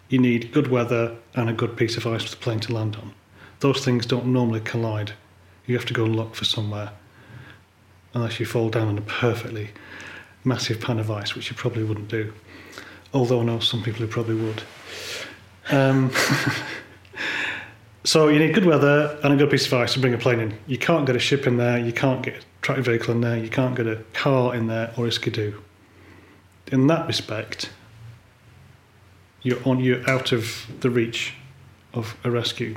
you 0.09 0.19
need 0.19 0.51
good 0.51 0.67
weather 0.67 1.15
and 1.35 1.49
a 1.49 1.53
good 1.53 1.75
piece 1.75 1.97
of 1.97 2.05
ice 2.05 2.23
for 2.23 2.31
the 2.31 2.37
plane 2.37 2.59
to 2.61 2.73
land 2.73 2.95
on. 2.95 3.13
Those 3.59 3.83
things 3.83 4.05
don't 4.05 4.27
normally 4.27 4.59
collide. 4.59 5.13
You 5.65 5.75
have 5.75 5.85
to 5.85 5.93
go 5.93 6.05
and 6.05 6.15
look 6.15 6.35
for 6.35 6.45
somewhere 6.45 6.91
unless 8.13 8.39
you 8.39 8.45
fall 8.45 8.69
down 8.69 8.87
on 8.89 8.97
a 8.97 9.01
perfectly 9.01 9.69
massive 10.43 10.79
pan 10.79 10.99
of 10.99 11.09
ice, 11.09 11.35
which 11.35 11.49
you 11.49 11.55
probably 11.55 11.83
wouldn't 11.83 12.09
do. 12.09 12.33
Although 13.13 13.41
I 13.41 13.43
know 13.43 13.59
some 13.59 13.83
people 13.83 14.01
who 14.01 14.07
probably 14.07 14.35
would. 14.35 14.63
Um, 15.69 16.11
So 18.05 18.27
you 18.27 18.37
need 18.37 18.53
good 18.53 18.65
weather 18.65 19.17
and 19.23 19.33
a 19.33 19.37
good 19.37 19.49
piece 19.49 19.65
of 19.65 19.73
ice 19.73 19.93
to 19.93 19.99
bring 19.99 20.13
a 20.13 20.17
plane 20.17 20.41
in. 20.41 20.57
You 20.67 20.77
can't 20.77 21.05
get 21.05 21.15
a 21.15 21.19
ship 21.19 21.47
in 21.47 21.55
there. 21.55 21.77
You 21.77 21.93
can't 21.93 22.21
get 22.21 22.35
a 22.35 22.41
tractor 22.61 22.81
vehicle 22.81 23.13
in 23.13 23.21
there. 23.21 23.37
You 23.37 23.49
can't 23.49 23.75
get 23.75 23.87
a 23.87 24.03
car 24.11 24.53
in 24.53 24.67
there 24.67 24.93
or 24.97 25.07
a 25.07 25.11
skidoo. 25.11 25.53
In 26.69 26.87
that 26.87 27.07
respect, 27.07 27.69
you're 29.41 29.65
on. 29.65 29.79
You're 29.79 30.07
out 30.09 30.33
of 30.33 30.67
the 30.81 30.89
reach 30.89 31.35
of 31.93 32.17
a 32.25 32.31
rescue. 32.31 32.75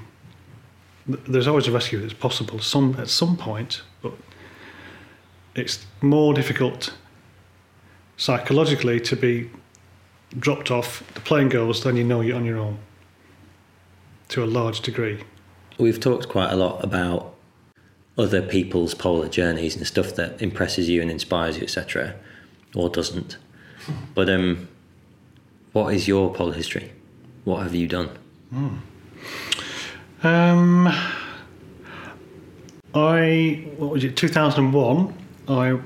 There's 1.09 1.49
always 1.49 1.67
a 1.67 1.73
rescue 1.73 2.01
that's 2.01 2.13
possible 2.13 2.61
some 2.61 2.95
at 2.99 3.09
some 3.09 3.37
point, 3.37 3.83
but 4.03 4.13
it's 5.57 5.87
more 6.03 6.35
difficult 6.35 6.95
psychologically 8.17 9.01
to 9.01 9.17
be 9.17 9.51
dropped 10.39 10.71
off. 10.71 11.03
The 11.15 11.21
plane 11.21 11.49
goes, 11.49 11.83
then 11.83 11.97
you 11.97 12.05
know 12.05 12.21
you're 12.21 12.37
on 12.37 12.45
your 12.45 12.59
own 12.59 12.79
to 14.29 14.43
a 14.43 14.47
large 14.47 14.81
degree. 14.81 15.23
We've 15.79 16.01
talked 16.01 16.29
quite 16.29 16.51
a 16.51 16.57
lot 16.57 16.83
about 16.83 17.35
other 18.19 18.43
people's 18.43 18.95
polar 18.95 19.29
journeys 19.29 19.77
and 19.77 19.87
stuff 19.87 20.15
that 20.15 20.41
impresses 20.41 20.89
you 20.89 21.03
and 21.03 21.11
inspires 21.11 21.59
you, 21.59 21.65
etc., 21.65 22.15
or 22.75 22.89
doesn't. 22.89 23.37
But 24.15 24.29
um, 24.31 24.69
what 25.73 25.95
is 25.95 26.09
your 26.09 26.33
polar 26.33 26.55
history? 26.55 26.93
What 27.45 27.63
have 27.63 27.75
you 27.75 27.87
done? 27.87 28.11
Um, 30.23 30.89
I 32.95 33.65
what 33.77 33.91
was 33.91 34.03
it? 34.05 34.17
Two 34.17 34.29
thousand 34.29 34.73
one. 34.73 35.15
I. 35.47 35.79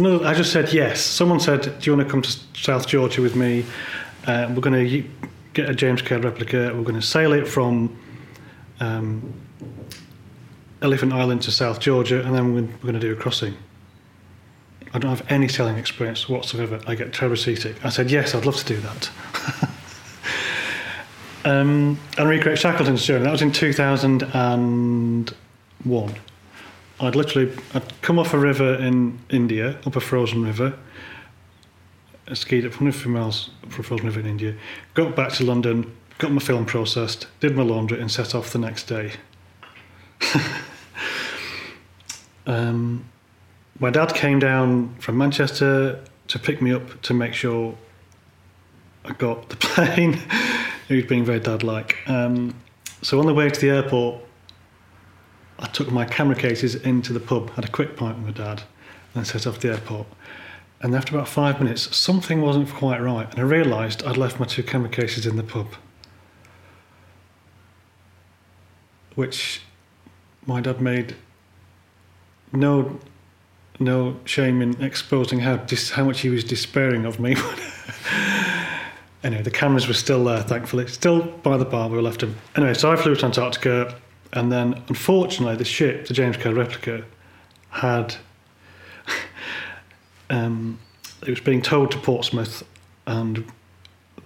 I 0.00 0.32
just 0.32 0.52
said 0.52 0.72
yes. 0.72 1.00
Someone 1.00 1.40
said, 1.40 1.62
"Do 1.62 1.90
you 1.90 1.96
want 1.96 2.06
to 2.06 2.10
come 2.10 2.22
to 2.22 2.30
South 2.54 2.86
Georgia 2.86 3.20
with 3.20 3.34
me? 3.34 3.64
Uh, 4.28 4.46
we're 4.50 4.60
going 4.60 4.88
to 4.88 5.04
get 5.54 5.68
a 5.68 5.74
James 5.74 6.02
Caird 6.02 6.22
replica. 6.22 6.72
We're 6.72 6.84
going 6.84 6.94
to 6.94 7.02
sail 7.02 7.32
it 7.32 7.48
from 7.48 7.98
um, 8.78 9.34
Elephant 10.82 11.12
Island 11.12 11.42
to 11.42 11.50
South 11.50 11.80
Georgia, 11.80 12.24
and 12.24 12.32
then 12.32 12.54
we're 12.54 12.62
going, 12.62 12.94
to 12.94 13.00
do 13.00 13.12
a 13.12 13.16
crossing." 13.16 13.56
I 14.94 15.00
don't 15.00 15.10
have 15.10 15.26
any 15.30 15.48
sailing 15.48 15.78
experience 15.78 16.28
whatsoever. 16.28 16.80
I 16.86 16.94
get 16.94 17.12
seasick. 17.36 17.84
I 17.84 17.88
said, 17.88 18.08
"Yes, 18.08 18.36
I'd 18.36 18.46
love 18.46 18.56
to 18.56 18.64
do 18.64 18.80
that." 18.80 19.10
um, 21.44 21.98
and 22.16 22.28
recreate 22.28 22.60
Shackleton's 22.60 23.04
journey. 23.04 23.24
That 23.24 23.32
was 23.32 23.42
in 23.42 23.50
2001. 23.50 26.14
I'd 27.00 27.14
literally 27.14 27.56
I'd 27.74 28.02
come 28.02 28.18
off 28.18 28.34
a 28.34 28.38
river 28.38 28.74
in 28.74 29.18
India, 29.30 29.78
up 29.86 29.96
a 29.96 30.00
frozen 30.00 30.42
river. 30.42 30.76
I 32.26 32.34
skied 32.34 32.64
up 32.64 32.72
150 32.72 33.08
miles 33.08 33.50
up 33.64 33.78
a 33.78 33.82
frozen 33.82 34.06
river 34.06 34.20
in 34.20 34.26
India. 34.26 34.54
Got 34.94 35.14
back 35.14 35.32
to 35.34 35.44
London, 35.44 35.96
got 36.18 36.32
my 36.32 36.40
film 36.40 36.66
processed, 36.66 37.28
did 37.40 37.56
my 37.56 37.62
laundry, 37.62 38.00
and 38.00 38.10
set 38.10 38.34
off 38.34 38.52
the 38.52 38.58
next 38.58 38.84
day. 38.84 39.12
um, 42.46 43.04
my 43.78 43.90
dad 43.90 44.14
came 44.14 44.40
down 44.40 44.94
from 44.98 45.16
Manchester 45.16 46.04
to 46.26 46.38
pick 46.38 46.60
me 46.60 46.72
up 46.72 47.00
to 47.02 47.14
make 47.14 47.32
sure 47.32 47.76
I 49.04 49.12
got 49.12 49.48
the 49.48 49.56
plane. 49.60 50.20
he 50.88 50.96
was 50.96 51.04
being 51.04 51.24
very 51.24 51.40
dad-like. 51.40 51.96
Um, 52.06 52.54
so 53.02 53.20
on 53.20 53.26
the 53.26 53.34
way 53.34 53.48
to 53.48 53.60
the 53.60 53.70
airport, 53.70 54.22
I 55.58 55.66
took 55.66 55.90
my 55.90 56.04
camera 56.04 56.36
cases 56.36 56.74
into 56.76 57.12
the 57.12 57.20
pub, 57.20 57.50
had 57.50 57.64
a 57.64 57.68
quick 57.68 57.96
pint 57.96 58.18
with 58.18 58.26
my 58.38 58.44
dad, 58.44 58.62
and 59.14 59.26
set 59.26 59.46
off 59.46 59.58
to 59.58 59.68
the 59.68 59.74
airport. 59.74 60.06
And 60.80 60.94
after 60.94 61.16
about 61.16 61.28
five 61.28 61.60
minutes, 61.60 61.96
something 61.96 62.40
wasn't 62.40 62.68
quite 62.68 63.00
right, 63.00 63.28
and 63.28 63.40
I 63.40 63.42
realised 63.42 64.04
I'd 64.04 64.16
left 64.16 64.38
my 64.38 64.46
two 64.46 64.62
camera 64.62 64.88
cases 64.88 65.26
in 65.26 65.36
the 65.36 65.42
pub. 65.42 65.66
Which 69.16 69.62
my 70.46 70.60
dad 70.60 70.80
made 70.80 71.16
no 72.52 73.00
no 73.80 74.18
shame 74.24 74.60
in 74.60 74.80
exposing 74.82 75.40
how 75.40 75.56
dis- 75.56 75.90
how 75.90 76.04
much 76.04 76.20
he 76.20 76.28
was 76.28 76.44
despairing 76.44 77.04
of 77.04 77.20
me. 77.20 77.36
anyway, 79.24 79.42
the 79.42 79.50
cameras 79.50 79.86
were 79.86 79.94
still 79.94 80.24
there, 80.24 80.42
thankfully. 80.42 80.86
Still 80.86 81.22
by 81.22 81.56
the 81.56 81.64
bar, 81.64 81.88
we 81.88 82.00
left 82.00 82.20
them. 82.20 82.36
Anyway, 82.56 82.74
so 82.74 82.90
I 82.90 82.96
flew 82.96 83.14
to 83.14 83.26
Antarctica, 83.26 83.96
and 84.32 84.52
then 84.52 84.82
unfortunately, 84.88 85.56
the 85.56 85.64
ship, 85.64 86.06
the 86.06 86.14
James 86.14 86.36
Caird 86.36 86.56
replica, 86.56 87.04
had. 87.70 88.16
um, 90.30 90.78
it 91.22 91.30
was 91.30 91.40
being 91.40 91.62
towed 91.62 91.90
to 91.90 91.98
Portsmouth, 91.98 92.62
and 93.06 93.44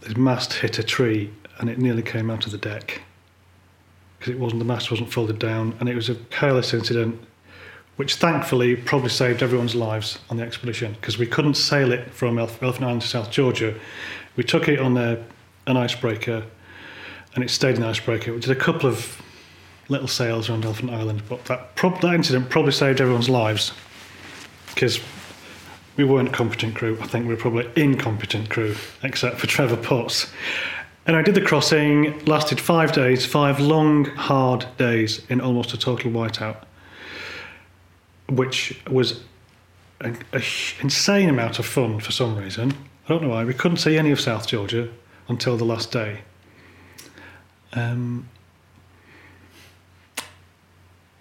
the 0.01 0.19
mast 0.19 0.53
hit 0.55 0.79
a 0.79 0.83
tree, 0.83 1.31
and 1.59 1.71
it 1.71 1.79
nearly 1.79 2.03
came 2.03 2.31
out 2.31 2.45
of 2.47 2.53
the 2.53 2.59
deck 2.59 3.01
because 4.19 4.35
it 4.35 4.39
wasn't 4.39 4.59
the 4.59 4.65
mast 4.65 4.91
wasn't 4.91 5.13
folded 5.13 5.39
down, 5.39 5.75
and 5.81 5.89
it 5.89 5.95
was 5.95 6.09
a 6.09 6.15
careless 6.31 6.75
incident 6.75 7.21
which 7.97 8.15
thankfully 8.15 8.75
probably 8.75 9.09
saved 9.09 9.43
everyone's 9.43 9.75
lives 9.75 10.19
on 10.31 10.37
the 10.37 10.43
expedition 10.43 10.93
because 10.95 11.19
we 11.19 11.27
couldn't 11.27 11.55
sail 11.55 11.93
it 11.93 12.11
from 12.11 12.39
Elf- 12.39 12.63
Elephant 12.63 12.85
Island 12.85 13.03
to 13.03 13.09
South 13.09 13.31
Georgia. 13.31 13.75
We 14.37 14.45
took 14.45 14.69
it 14.69 14.79
on 14.79 14.97
a, 14.97 15.23
an 15.67 15.77
icebreaker 15.77 16.45
and 17.35 17.45
it 17.45 17.51
stayed 17.51 17.75
in 17.77 17.83
the 17.83 17.89
icebreaker. 17.89 18.33
We 18.33 18.41
did 18.41 18.51
a 18.51 18.57
couple 18.57 18.89
of 18.89 19.21
little 19.89 20.09
sails 20.09 20.49
around 20.49 20.65
Elephant 20.65 20.91
Island, 20.91 21.23
but 21.29 21.45
that, 21.47 21.75
prob- 21.77 22.01
that 22.01 22.15
incident 22.15 22.51
probably 22.51 22.73
saved 22.73 23.01
everyone's 23.01 23.29
lives 23.29 23.73
because 24.75 25.01
we 25.97 26.05
weren't 26.05 26.33
competent 26.33 26.75
crew. 26.75 26.99
I 27.01 27.07
think 27.07 27.27
we 27.27 27.35
were 27.35 27.41
probably 27.41 27.69
incompetent 27.77 28.49
crew, 28.49 28.75
except 29.03 29.39
for 29.39 29.47
Trevor 29.47 29.77
Potts. 29.77 30.33
And 31.07 31.17
I 31.17 31.23
did 31.23 31.35
the 31.35 31.41
crossing, 31.41 32.25
lasted 32.25 32.61
five 32.61 32.93
days, 32.93 33.27
five 33.27 33.61
long, 33.61 34.05
hard 34.05 34.67
days 34.79 35.27
in 35.29 35.41
almost 35.41 35.75
a 35.75 35.79
total 35.79 36.11
whiteout 36.11 36.65
which 38.37 38.81
was 38.91 39.21
an 40.01 40.19
insane 40.81 41.29
amount 41.29 41.59
of 41.59 41.67
fun 41.67 42.01
for 42.01 42.13
some 42.13 42.37
reason. 42.37 42.73
I 43.05 43.09
don't 43.09 43.23
know 43.23 43.29
why. 43.29 43.45
We 43.45 43.55
couldn't 43.55 43.77
see 43.79 43.99
any 43.99 44.11
of 44.11 44.21
South 44.21 44.47
Georgia 44.47 44.89
until 45.29 45.57
the 45.57 45.65
last 45.65 45.93
day. 45.93 46.21
Um, 47.75 48.29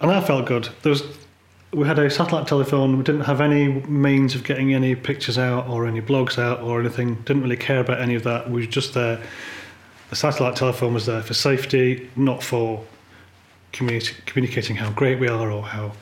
and 0.02 0.10
that 0.10 0.26
felt 0.26 0.46
good. 0.46 0.68
There 0.82 0.90
was, 0.90 1.04
we 1.72 1.86
had 1.86 1.98
a 1.98 2.10
satellite 2.10 2.48
telephone. 2.48 2.98
We 2.98 3.04
didn't 3.04 3.22
have 3.22 3.40
any 3.40 3.68
means 3.68 4.34
of 4.34 4.42
getting 4.42 4.74
any 4.74 4.96
pictures 4.96 5.38
out 5.38 5.68
or 5.68 5.86
any 5.86 6.00
blogs 6.00 6.38
out 6.38 6.60
or 6.60 6.80
anything. 6.80 7.14
Didn't 7.24 7.42
really 7.42 7.56
care 7.56 7.78
about 7.78 8.00
any 8.00 8.16
of 8.16 8.24
that. 8.24 8.50
We 8.50 8.62
were 8.62 8.66
just 8.66 8.94
there. 8.94 9.22
The 10.10 10.16
satellite 10.16 10.56
telephone 10.56 10.92
was 10.92 11.06
there 11.06 11.22
for 11.22 11.34
safety, 11.34 12.10
not 12.16 12.42
for 12.42 12.84
communi- 13.72 14.26
communicating 14.26 14.76
how 14.76 14.90
great 14.90 15.20
we 15.20 15.28
are 15.28 15.50
or 15.50 15.62
how 15.62 15.92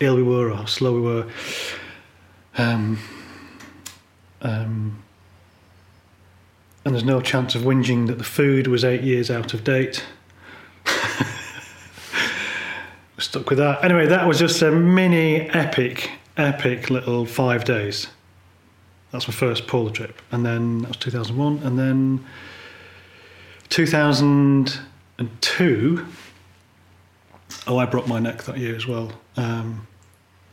ill 0.00 0.16
we 0.16 0.22
were 0.22 0.50
or 0.50 0.56
how 0.56 0.66
slow 0.66 0.92
we 0.92 1.00
were. 1.00 1.26
Um, 2.58 2.98
um, 4.42 5.02
and 6.84 6.94
there's 6.94 7.04
no 7.04 7.22
chance 7.22 7.54
of 7.54 7.62
whinging 7.62 8.06
that 8.06 8.18
the 8.18 8.24
food 8.24 8.66
was 8.66 8.84
eight 8.84 9.02
years 9.02 9.30
out 9.30 9.54
of 9.54 9.64
date. 9.64 10.04
Stuck 13.18 13.48
with 13.48 13.58
that. 13.58 13.82
Anyway, 13.82 14.06
that 14.06 14.28
was 14.28 14.38
just 14.38 14.60
a 14.62 14.70
mini 14.70 15.48
epic, 15.50 16.10
epic 16.36 16.90
little 16.90 17.24
five 17.24 17.64
days. 17.64 18.08
That's 19.10 19.26
my 19.26 19.32
first 19.32 19.66
polar 19.66 19.90
trip. 19.90 20.20
And 20.30 20.44
then 20.44 20.80
that 20.80 20.88
was 20.88 20.98
2001. 20.98 21.60
And 21.62 21.78
then 21.78 22.22
2002. 23.70 26.06
Oh, 27.66 27.78
I 27.78 27.86
broke 27.86 28.06
my 28.06 28.18
neck 28.18 28.42
that 28.42 28.58
year 28.58 28.76
as 28.76 28.86
well. 28.86 29.12
Um, 29.36 29.86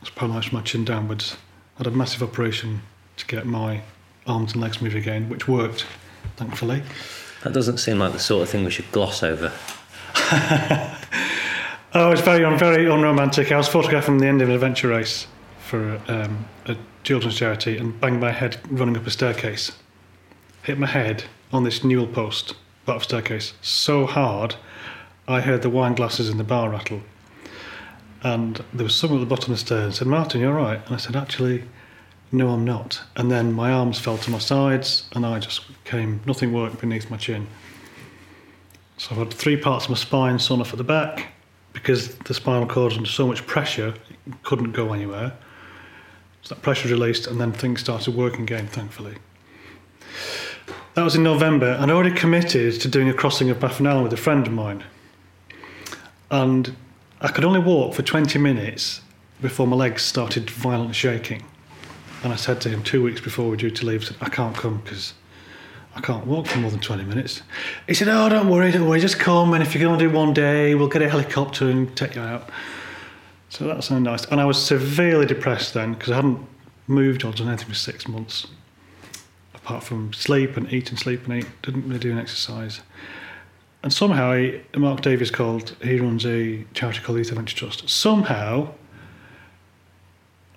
was 0.00 0.08
paralysed 0.10 0.48
from 0.48 0.56
my 0.58 0.64
chin 0.64 0.86
downwards. 0.86 1.36
I 1.76 1.80
had 1.80 1.88
a 1.88 1.90
massive 1.90 2.22
operation 2.22 2.80
to 3.16 3.26
get 3.26 3.44
my 3.46 3.82
arms 4.26 4.54
and 4.54 4.62
legs 4.62 4.80
moving 4.80 5.02
again, 5.02 5.28
which 5.28 5.46
worked, 5.46 5.84
thankfully. 6.36 6.82
That 7.42 7.52
doesn't 7.52 7.76
seem 7.78 7.98
like 7.98 8.14
the 8.14 8.18
sort 8.18 8.42
of 8.42 8.48
thing 8.48 8.64
we 8.64 8.70
should 8.70 8.90
gloss 8.90 9.22
over. 9.22 9.52
Oh, 11.96 12.10
it's 12.10 12.22
very, 12.22 12.42
very 12.58 12.86
unromantic. 12.86 13.52
I 13.52 13.56
was 13.56 13.68
photographing 13.68 14.18
the 14.18 14.26
end 14.26 14.42
of 14.42 14.48
an 14.48 14.54
adventure 14.56 14.88
race 14.88 15.28
for 15.60 16.00
um, 16.08 16.44
a 16.66 16.76
children's 17.04 17.36
charity 17.36 17.78
and 17.78 18.00
banged 18.00 18.18
my 18.18 18.32
head 18.32 18.56
running 18.68 18.96
up 18.96 19.06
a 19.06 19.12
staircase. 19.12 19.70
Hit 20.64 20.76
my 20.76 20.88
head 20.88 21.22
on 21.52 21.62
this 21.62 21.84
newel 21.84 22.08
post, 22.08 22.56
bottom 22.84 23.00
staircase, 23.00 23.54
so 23.62 24.06
hard 24.06 24.56
I 25.28 25.40
heard 25.40 25.62
the 25.62 25.70
wine 25.70 25.94
glasses 25.94 26.28
in 26.28 26.36
the 26.36 26.42
bar 26.42 26.68
rattle. 26.68 27.00
And 28.24 28.64
there 28.72 28.82
was 28.82 28.96
someone 28.96 29.20
at 29.20 29.28
the 29.28 29.32
bottom 29.32 29.52
of 29.52 29.60
the 29.60 29.64
stairs 29.64 29.84
and 29.84 29.94
said, 29.94 30.08
Martin, 30.08 30.40
you're 30.40 30.52
right. 30.52 30.84
And 30.86 30.96
I 30.96 30.98
said, 30.98 31.14
actually, 31.14 31.62
no, 32.32 32.48
I'm 32.48 32.64
not. 32.64 33.02
And 33.14 33.30
then 33.30 33.52
my 33.52 33.70
arms 33.70 34.00
fell 34.00 34.18
to 34.18 34.32
my 34.32 34.40
sides 34.40 35.08
and 35.14 35.24
I 35.24 35.38
just 35.38 35.60
came, 35.84 36.22
nothing 36.26 36.52
worked 36.52 36.80
beneath 36.80 37.08
my 37.08 37.18
chin. 37.18 37.46
So 38.96 39.12
I've 39.12 39.18
had 39.18 39.32
three 39.32 39.56
parts 39.56 39.84
of 39.84 39.90
my 39.90 39.96
spine 39.96 40.40
sewn 40.40 40.60
off 40.60 40.72
at 40.72 40.78
the 40.78 40.82
back 40.82 41.33
because 41.74 42.14
the 42.14 42.32
spinal 42.32 42.66
cord 42.66 42.92
was 42.92 42.96
under 42.96 43.10
so 43.10 43.26
much 43.26 43.46
pressure, 43.46 43.88
it 44.26 44.42
couldn't 44.42 44.72
go 44.72 44.94
anywhere. 44.94 45.36
So 46.40 46.54
that 46.54 46.62
pressure 46.62 46.84
was 46.84 46.92
released 46.92 47.26
and 47.26 47.38
then 47.38 47.52
things 47.52 47.80
started 47.80 48.14
working 48.14 48.42
again, 48.42 48.66
thankfully. 48.66 49.16
That 50.94 51.02
was 51.02 51.16
in 51.16 51.22
November 51.22 51.76
and 51.78 51.90
I 51.90 51.94
already 51.94 52.14
committed 52.14 52.80
to 52.80 52.88
doing 52.88 53.08
a 53.10 53.12
crossing 53.12 53.50
of 53.50 53.60
Baffin 53.60 54.02
with 54.02 54.12
a 54.12 54.16
friend 54.16 54.46
of 54.46 54.52
mine. 54.52 54.84
And 56.30 56.76
I 57.20 57.28
could 57.28 57.44
only 57.44 57.60
walk 57.60 57.94
for 57.94 58.02
20 58.02 58.38
minutes 58.38 59.00
before 59.40 59.66
my 59.66 59.76
legs 59.76 60.02
started 60.02 60.48
violently 60.48 60.94
shaking. 60.94 61.44
And 62.22 62.32
I 62.32 62.36
said 62.36 62.60
to 62.62 62.68
him 62.68 62.82
two 62.82 63.02
weeks 63.02 63.20
before 63.20 63.46
we 63.46 63.50
were 63.50 63.56
due 63.56 63.70
to 63.70 63.86
leave, 63.86 64.02
I, 64.02 64.04
said, 64.06 64.16
I 64.20 64.28
can't 64.28 64.56
come 64.56 64.80
because 64.84 65.14
I 65.96 66.00
can't 66.00 66.26
walk 66.26 66.46
for 66.46 66.58
more 66.58 66.70
than 66.70 66.80
20 66.80 67.04
minutes. 67.04 67.42
He 67.86 67.94
said, 67.94 68.08
Oh, 68.08 68.28
don't 68.28 68.48
worry, 68.48 68.72
don't 68.72 68.88
worry, 68.88 69.00
just 69.00 69.18
come. 69.18 69.54
And 69.54 69.62
if 69.62 69.74
you're 69.74 69.84
going 69.84 69.98
to 69.98 70.08
do 70.08 70.10
one 70.10 70.34
day, 70.34 70.74
we'll 70.74 70.88
get 70.88 71.02
a 71.02 71.08
helicopter 71.08 71.70
and 71.70 71.94
take 71.96 72.16
you 72.16 72.22
out. 72.22 72.50
So 73.48 73.66
that 73.68 73.84
sounded 73.84 74.10
nice. 74.10 74.24
And 74.26 74.40
I 74.40 74.44
was 74.44 74.60
severely 74.60 75.26
depressed 75.26 75.74
then 75.74 75.94
because 75.94 76.10
I 76.10 76.16
hadn't 76.16 76.44
moved 76.88 77.24
or 77.24 77.32
done 77.32 77.48
anything 77.48 77.68
for 77.68 77.74
six 77.74 78.08
months, 78.08 78.48
apart 79.54 79.84
from 79.84 80.12
sleep 80.12 80.56
and 80.56 80.72
eat 80.72 80.90
and 80.90 80.98
sleep 80.98 81.24
and 81.28 81.38
eat. 81.38 81.46
Didn't 81.62 81.86
really 81.86 82.00
do 82.00 82.10
an 82.10 82.18
exercise. 82.18 82.80
And 83.84 83.92
somehow, 83.92 84.34
he, 84.34 84.60
Mark 84.76 85.02
Davies 85.02 85.30
called, 85.30 85.76
he 85.82 86.00
runs 86.00 86.24
a 86.26 86.64
charity 86.72 87.00
called 87.00 87.18
Youth 87.18 87.28
Adventure 87.28 87.56
Trust. 87.56 87.88
Somehow, 87.88 88.72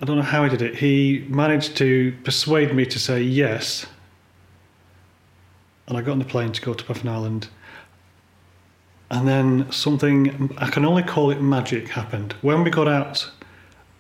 I 0.01 0.05
don't 0.05 0.15
know 0.15 0.23
how 0.23 0.43
he 0.43 0.49
did 0.49 0.61
it, 0.61 0.75
he 0.75 1.25
managed 1.27 1.75
to 1.77 2.15
persuade 2.23 2.73
me 2.73 2.85
to 2.85 2.97
say 2.97 3.21
yes. 3.21 3.85
And 5.87 5.97
I 5.97 6.01
got 6.01 6.13
on 6.13 6.19
the 6.19 6.25
plane 6.25 6.51
to 6.51 6.61
go 6.61 6.73
to 6.73 6.83
Baffin 6.85 7.07
Island. 7.07 7.47
And 9.09 9.27
then 9.27 9.71
something, 9.71 10.53
I 10.57 10.69
can 10.69 10.83
only 10.83 11.03
call 11.03 11.31
it 11.31 11.41
magic, 11.41 11.89
happened. 11.89 12.33
When 12.41 12.63
we 12.63 12.69
got 12.69 12.87
out 12.87 13.31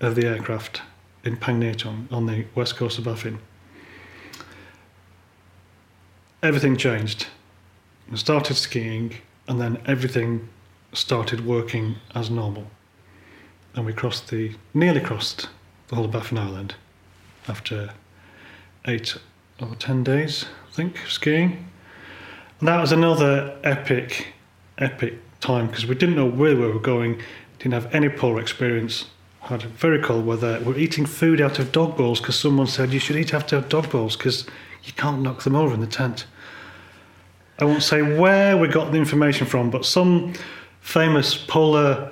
of 0.01 0.15
the 0.15 0.27
aircraft 0.27 0.81
in 1.23 1.37
Pangnirtung 1.37 2.11
on 2.11 2.25
the 2.25 2.45
west 2.55 2.75
coast 2.75 2.97
of 2.97 3.05
Baffin, 3.05 3.39
everything 6.43 6.75
changed. 6.75 7.27
I 8.11 8.15
started 8.15 8.55
skiing, 8.55 9.15
and 9.47 9.61
then 9.61 9.81
everything 9.85 10.49
started 10.93 11.45
working 11.45 11.95
as 12.13 12.29
normal. 12.29 12.67
And 13.75 13.85
we 13.85 13.93
crossed 13.93 14.29
the, 14.29 14.55
nearly 14.73 15.01
crossed 15.01 15.49
the 15.87 15.95
whole 15.95 16.05
of 16.05 16.11
Baffin 16.11 16.37
Island 16.37 16.75
after 17.47 17.91
eight 18.87 19.17
or 19.61 19.75
ten 19.75 20.03
days, 20.03 20.45
I 20.67 20.71
think, 20.71 20.97
skiing. 21.07 21.66
That 22.59 22.81
was 22.81 22.91
another 22.91 23.55
epic, 23.63 24.33
epic 24.79 25.19
time 25.39 25.67
because 25.67 25.85
we 25.85 25.93
didn't 25.93 26.15
know 26.15 26.25
where 26.25 26.55
we 26.55 26.65
were 26.65 26.79
going, 26.79 27.21
didn't 27.59 27.75
have 27.75 27.93
any 27.93 28.09
polar 28.09 28.41
experience, 28.41 29.05
had 29.41 29.61
very 29.61 30.01
cold 30.01 30.25
weather. 30.25 30.59
We 30.65 30.73
are 30.73 30.77
eating 30.77 31.05
food 31.05 31.39
out 31.39 31.59
of 31.59 31.71
dog 31.71 31.95
bowls 31.95 32.19
because 32.19 32.39
someone 32.39 32.65
said 32.65 32.91
you 32.91 32.99
should 32.99 33.15
eat 33.15 33.31
out 33.31 33.53
of 33.53 33.69
dog 33.69 33.91
bowls 33.91 34.17
because 34.17 34.47
you 34.83 34.91
can't 34.93 35.21
knock 35.21 35.43
them 35.43 35.55
over 35.55 35.75
in 35.75 35.81
the 35.81 35.87
tent. 35.87 36.25
I 37.59 37.65
won't 37.65 37.83
say 37.83 38.01
where 38.01 38.57
we 38.57 38.67
got 38.67 38.91
the 38.91 38.97
information 38.97 39.45
from, 39.45 39.69
but 39.69 39.85
some 39.85 40.33
famous 40.81 41.37
polar 41.37 42.11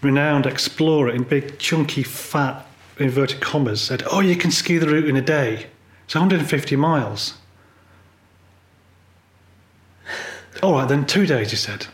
renowned 0.00 0.46
explorer 0.46 1.10
in 1.10 1.24
big, 1.24 1.58
chunky, 1.58 2.02
fat, 2.02 2.64
inverted 2.98 3.42
commas 3.42 3.82
said, 3.82 4.02
Oh, 4.10 4.20
you 4.20 4.34
can 4.34 4.50
ski 4.50 4.78
the 4.78 4.88
route 4.88 5.08
in 5.08 5.16
a 5.16 5.22
day. 5.22 5.66
It's 6.06 6.14
150 6.14 6.74
miles. 6.76 7.34
All 10.60 10.72
right, 10.72 10.88
then 10.88 11.06
two 11.06 11.24
days, 11.24 11.50
he 11.50 11.56
said. 11.56 11.86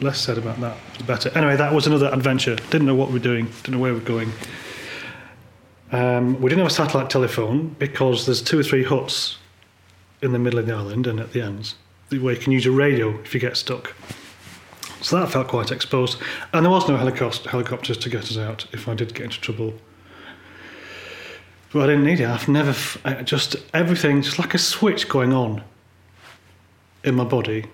Less 0.00 0.20
said 0.20 0.38
about 0.38 0.60
that, 0.60 0.76
the 0.98 1.04
better. 1.04 1.30
Anyway, 1.36 1.56
that 1.56 1.72
was 1.72 1.86
another 1.86 2.08
adventure. 2.12 2.54
Didn't 2.70 2.86
know 2.86 2.94
what 2.94 3.08
we 3.08 3.14
were 3.14 3.18
doing, 3.18 3.46
didn't 3.46 3.72
know 3.72 3.78
where 3.78 3.92
we 3.92 3.98
were 3.98 4.04
going. 4.04 4.30
Um, 5.90 6.40
we 6.40 6.48
didn't 6.48 6.58
have 6.58 6.70
a 6.70 6.74
satellite 6.74 7.10
telephone 7.10 7.74
because 7.78 8.26
there's 8.26 8.42
two 8.42 8.60
or 8.60 8.62
three 8.62 8.84
huts 8.84 9.38
in 10.22 10.32
the 10.32 10.38
middle 10.38 10.58
of 10.58 10.66
the 10.66 10.72
island 10.72 11.06
and 11.06 11.18
at 11.18 11.32
the 11.32 11.42
ends, 11.42 11.74
where 12.10 12.34
you 12.34 12.40
can 12.40 12.52
use 12.52 12.66
a 12.66 12.70
radio 12.70 13.18
if 13.20 13.34
you 13.34 13.40
get 13.40 13.56
stuck. 13.56 13.94
So 15.00 15.18
that 15.18 15.30
felt 15.30 15.48
quite 15.48 15.72
exposed. 15.72 16.18
And 16.52 16.64
there 16.64 16.70
was 16.70 16.88
no 16.88 16.96
helicopters 16.96 17.98
to 17.98 18.08
get 18.08 18.22
us 18.22 18.38
out 18.38 18.66
if 18.72 18.86
I 18.88 18.94
did 18.94 19.14
get 19.14 19.24
into 19.24 19.40
trouble. 19.40 19.74
But 21.72 21.84
I 21.84 21.86
didn't 21.86 22.04
need 22.04 22.20
it. 22.20 22.28
I've 22.28 22.48
never, 22.48 22.74
just 23.24 23.56
everything, 23.74 24.22
just 24.22 24.38
like 24.38 24.54
a 24.54 24.58
switch 24.58 25.08
going 25.08 25.32
on 25.32 25.62
in 27.06 27.14
my 27.14 27.24
body, 27.24 27.64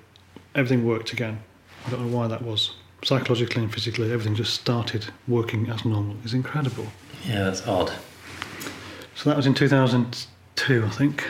everything 0.55 0.87
worked 0.87 1.13
again. 1.13 1.43
I 1.87 1.91
don't 1.91 2.09
know 2.09 2.17
why 2.17 2.29
that 2.29 2.43
was. 2.43 2.75
Psychologically 3.03 3.63
and 3.63 3.73
physically, 3.73 4.13
everything 4.13 4.37
just 4.37 4.55
started 4.55 5.07
working 5.27 5.69
as 5.71 5.85
normal. 5.85 6.15
It's 6.23 6.35
incredible. 6.35 6.87
Yeah, 7.27 7.45
that's 7.45 7.67
odd. 7.67 7.93
So 9.17 9.31
that 9.31 9.37
was 9.37 9.47
in 9.47 9.55
2002, 9.55 10.85
I 10.85 10.89
think. 10.91 11.29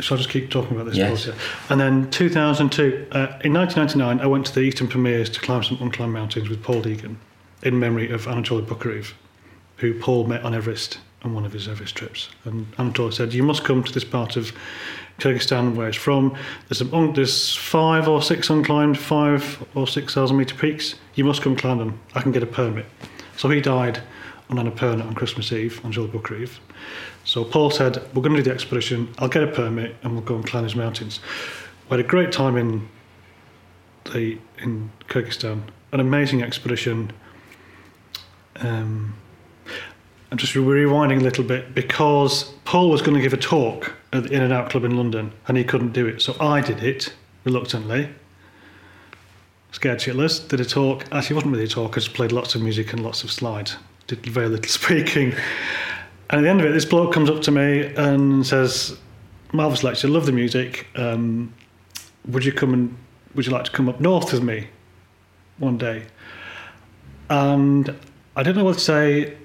So 0.00 0.14
I'll 0.14 0.18
just 0.18 0.28
keep 0.28 0.50
talking 0.50 0.72
about 0.72 0.86
this? 0.86 0.96
Yes. 0.96 1.30
And 1.70 1.80
then 1.80 2.10
2002, 2.10 3.06
uh, 3.12 3.38
in 3.42 3.54
1999, 3.54 4.20
I 4.20 4.26
went 4.26 4.44
to 4.46 4.54
the 4.54 4.60
Eastern 4.60 4.88
Pamirs 4.88 5.32
to 5.32 5.40
climb 5.40 5.62
some 5.62 5.78
unclimbed 5.78 6.12
mountains 6.12 6.50
with 6.50 6.62
Paul 6.62 6.82
Deegan 6.82 7.16
in 7.62 7.78
memory 7.78 8.10
of 8.10 8.26
Anatoly 8.26 8.66
Boukreev, 8.66 9.12
who 9.78 9.98
Paul 9.98 10.26
met 10.26 10.42
on 10.42 10.54
Everest 10.54 10.98
on 11.26 11.34
one 11.34 11.44
of 11.44 11.52
his 11.52 11.68
Everest 11.68 11.96
trips. 11.96 12.28
And 12.44 12.70
Anatoly 12.76 13.12
said, 13.12 13.34
You 13.34 13.42
must 13.42 13.64
come 13.64 13.82
to 13.82 13.92
this 13.92 14.04
part 14.04 14.36
of 14.36 14.52
Kyrgyzstan 15.18 15.74
where 15.74 15.88
it's 15.88 15.96
from. 15.96 16.36
There's, 16.68 16.88
there's 17.14 17.54
five 17.54 18.08
or 18.08 18.22
six 18.22 18.48
unclimbed, 18.48 18.96
five 18.96 19.66
or 19.74 19.86
six 19.86 20.14
thousand 20.14 20.36
metre 20.36 20.54
peaks. 20.54 20.94
You 21.16 21.24
must 21.24 21.42
come 21.42 21.56
climb 21.56 21.78
them. 21.78 22.00
I 22.14 22.22
can 22.22 22.32
get 22.32 22.42
a 22.42 22.46
permit. 22.46 22.86
So 23.36 23.50
he 23.50 23.60
died 23.60 24.00
on 24.48 24.56
Annapurna 24.56 25.04
on 25.04 25.14
Christmas 25.14 25.52
Eve, 25.52 25.84
on 25.84 25.92
Anatoly 25.92 26.12
Boukreev. 26.12 26.58
So 27.24 27.44
Paul 27.44 27.70
said, 27.70 27.96
We're 28.14 28.22
going 28.22 28.36
to 28.36 28.42
do 28.42 28.48
the 28.48 28.52
expedition, 28.52 29.12
I'll 29.18 29.28
get 29.28 29.42
a 29.42 29.48
permit 29.48 29.96
and 30.02 30.12
we'll 30.12 30.22
go 30.22 30.36
and 30.36 30.46
climb 30.46 30.62
these 30.62 30.76
mountains. 30.76 31.20
We 31.90 31.96
had 31.96 32.06
a 32.06 32.08
great 32.08 32.30
time 32.32 32.56
in 32.56 32.88
the 34.12 34.38
in 34.58 34.92
Kyrgyzstan, 35.08 35.62
an 35.92 36.00
amazing 36.00 36.42
expedition. 36.42 37.12
Um, 38.56 39.16
I'm 40.30 40.38
just 40.38 40.54
rewinding 40.54 41.20
a 41.20 41.22
little 41.22 41.44
bit 41.44 41.74
because 41.74 42.44
Paul 42.64 42.90
was 42.90 43.00
going 43.00 43.14
to 43.14 43.20
give 43.20 43.32
a 43.32 43.36
talk 43.36 43.94
at 44.12 44.24
the 44.24 44.32
In 44.32 44.42
and 44.42 44.52
Out 44.52 44.70
Club 44.70 44.84
in 44.84 44.96
London 44.96 45.32
and 45.46 45.56
he 45.56 45.62
couldn't 45.62 45.92
do 45.92 46.06
it. 46.06 46.20
So 46.20 46.36
I 46.40 46.60
did 46.60 46.82
it 46.82 47.14
reluctantly. 47.44 48.08
Scared 49.70 50.00
shitless, 50.00 50.48
did 50.48 50.58
a 50.58 50.64
talk. 50.64 51.04
Actually, 51.12 51.34
it 51.34 51.36
wasn't 51.36 51.52
really 51.52 51.64
a 51.64 51.68
talk, 51.68 51.92
I 51.92 52.00
just 52.00 52.14
played 52.14 52.32
lots 52.32 52.54
of 52.56 52.62
music 52.62 52.92
and 52.92 53.04
lots 53.04 53.22
of 53.22 53.30
slides. 53.30 53.76
Did 54.08 54.24
very 54.26 54.48
little 54.48 54.68
speaking. 54.68 55.32
And 56.30 56.40
at 56.40 56.42
the 56.42 56.48
end 56.48 56.60
of 56.60 56.66
it, 56.66 56.72
this 56.72 56.84
bloke 56.84 57.12
comes 57.12 57.30
up 57.30 57.42
to 57.42 57.52
me 57.52 57.94
and 57.94 58.44
says, 58.44 58.96
"Marvelous 59.52 59.84
lecture, 59.84 60.08
love 60.08 60.26
the 60.26 60.32
music. 60.32 60.88
Um, 60.96 61.54
would 62.26 62.44
you 62.44 62.52
come 62.52 62.72
and 62.74 62.96
would 63.34 63.46
you 63.46 63.52
like 63.52 63.64
to 63.64 63.70
come 63.70 63.88
up 63.88 64.00
north 64.00 64.32
with 64.32 64.42
me 64.42 64.68
one 65.58 65.78
day?" 65.78 66.06
And 67.30 67.94
I 68.34 68.42
didn't 68.42 68.56
know 68.56 68.64
what 68.64 68.78
to 68.78 68.80
say. 68.80 69.36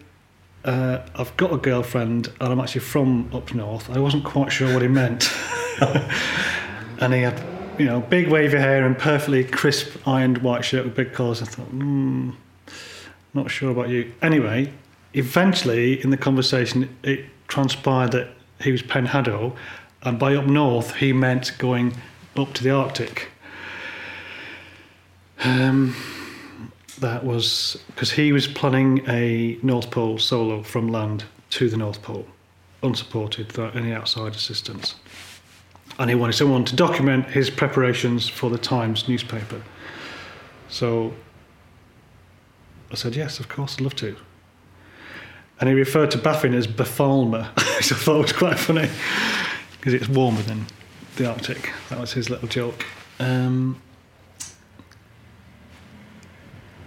Uh, 0.64 1.00
I've 1.16 1.36
got 1.38 1.52
a 1.52 1.58
girlfriend 1.58 2.28
and 2.40 2.54
I'm 2.54 2.60
actually 2.60 2.82
from 2.82 3.30
up 3.34 3.54
north. 3.54 3.90
I 3.90 4.00
wasn't 4.00 4.24
quite 4.24 4.52
sure 4.52 4.72
what 4.74 4.82
he 4.82 4.88
meant. 4.88 5.32
and 7.00 7.14
he 7.14 7.22
had, 7.22 7.42
you 7.80 7.86
know, 7.86 8.02
big 8.02 8.28
wavy 8.28 8.58
hair 8.58 8.86
and 8.86 8.98
perfectly 8.98 9.44
crisp 9.44 10.08
ironed 10.08 10.40
white 10.40 10.64
shirt 10.64 10.86
with 10.86 10.96
big 10.96 11.14
collars. 11.14 11.42
I 11.42 11.46
thought, 11.46 11.68
hmm, 11.68 12.32
not 13.34 13.50
sure 13.50 13.72
about 13.72 13.90
you. 13.90 14.14
Anyway, 14.22 14.72
eventually 15.14 16.02
in 16.04 16.12
the 16.12 16.18
conversation, 16.18 16.96
it 17.04 17.26
transpired 17.48 18.12
that 18.12 18.30
he 18.62 18.72
was 18.72 18.82
Pen 18.82 19.08
Hadow, 19.08 19.56
and 20.04 20.20
by 20.20 20.36
up 20.36 20.46
north, 20.46 20.96
he 20.96 21.14
meant 21.14 21.52
going 21.58 21.94
up 22.36 22.54
to 22.54 22.64
the 22.64 22.70
Arctic. 22.70 23.30
Um, 25.44 25.96
that 27.02 27.24
was 27.24 27.78
because 27.88 28.12
he 28.12 28.32
was 28.32 28.48
planning 28.48 29.04
a 29.08 29.60
North 29.62 29.92
Pole 29.92 30.18
solo 30.18 30.64
from 30.64 30.88
land 30.88 31.26
to 31.52 31.70
the 31.70 31.78
North 31.78 32.02
Pole, 32.02 32.26
unsupported 32.82 33.48
without 33.48 33.76
any 33.76 33.92
outside 33.92 34.34
assistance. 34.34 34.96
And 36.00 36.10
he 36.10 36.16
wanted 36.16 36.34
someone 36.34 36.64
to 36.66 36.76
document 36.76 37.28
his 37.28 37.50
preparations 37.50 38.30
for 38.30 38.50
the 38.50 38.58
Times 38.58 39.10
newspaper. 39.10 39.62
So 40.70 41.14
I 42.90 42.96
said, 42.96 43.16
Yes, 43.16 43.40
of 43.40 43.50
course, 43.50 43.76
I'd 43.76 43.82
love 43.82 43.96
to 43.98 44.16
and 45.62 45.70
he 45.70 45.76
referred 45.76 46.10
to 46.12 46.18
Baffin 46.18 46.56
as 46.56 46.66
Bafalma, 46.66 47.56
which 47.78 47.92
I 47.92 47.96
thought 47.96 48.22
was 48.24 48.34
quite 48.34 48.58
funny 48.58 48.90
because 49.74 49.94
it's 49.94 50.10
warmer 50.10 50.42
than 50.42 50.66
the 51.18 51.30
Arctic. 51.30 51.72
That 51.90 52.00
was 52.00 52.12
his 52.14 52.32
little 52.32 52.48
joke. 52.48 52.84
Um, 53.20 53.80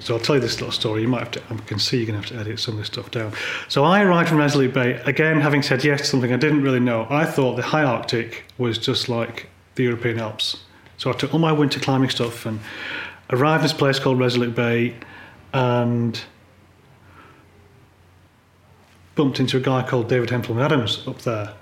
so 0.04 0.14
I'll 0.14 0.20
tell 0.20 0.34
you 0.34 0.40
this 0.42 0.60
little 0.60 0.70
story. 0.70 1.00
You 1.00 1.08
might 1.08 1.20
have 1.20 1.30
to, 1.30 1.42
I 1.48 1.56
can 1.66 1.78
see 1.78 1.96
you're 1.96 2.06
going 2.06 2.20
to 2.20 2.28
have 2.28 2.36
to 2.36 2.38
edit 2.38 2.60
some 2.60 2.74
of 2.74 2.78
this 2.78 2.88
stuff 2.88 3.10
down. 3.10 3.32
So 3.68 3.84
I 3.84 4.02
arrived 4.02 4.28
from 4.28 4.36
Resolute 4.36 4.74
Bay, 4.74 5.00
again, 5.06 5.40
having 5.40 5.62
said 5.62 5.82
yes 5.82 6.00
to 6.00 6.06
something 6.06 6.30
I 6.30 6.36
didn't 6.36 6.62
really 6.62 6.78
know. 6.78 7.06
I 7.08 7.24
thought 7.24 7.56
the 7.56 7.62
high 7.62 7.84
Arctic 7.84 8.44
was 8.58 8.76
just 8.76 9.08
like 9.08 9.48
the 9.76 9.84
European 9.84 10.20
Alps. 10.20 10.62
So 10.98 11.08
I 11.08 11.14
took 11.14 11.32
all 11.32 11.40
my 11.40 11.52
winter 11.52 11.80
climbing 11.80 12.10
stuff 12.10 12.44
and 12.44 12.60
arrived 13.30 13.62
in 13.62 13.64
this 13.64 13.72
place 13.72 13.98
called 13.98 14.18
Resolute 14.18 14.54
Bay 14.54 14.94
and 15.54 16.20
bumped 19.14 19.40
into 19.40 19.56
a 19.56 19.60
guy 19.60 19.88
called 19.88 20.10
David 20.10 20.28
Hempleman-Adams 20.28 21.08
up 21.08 21.20
there, 21.20 21.54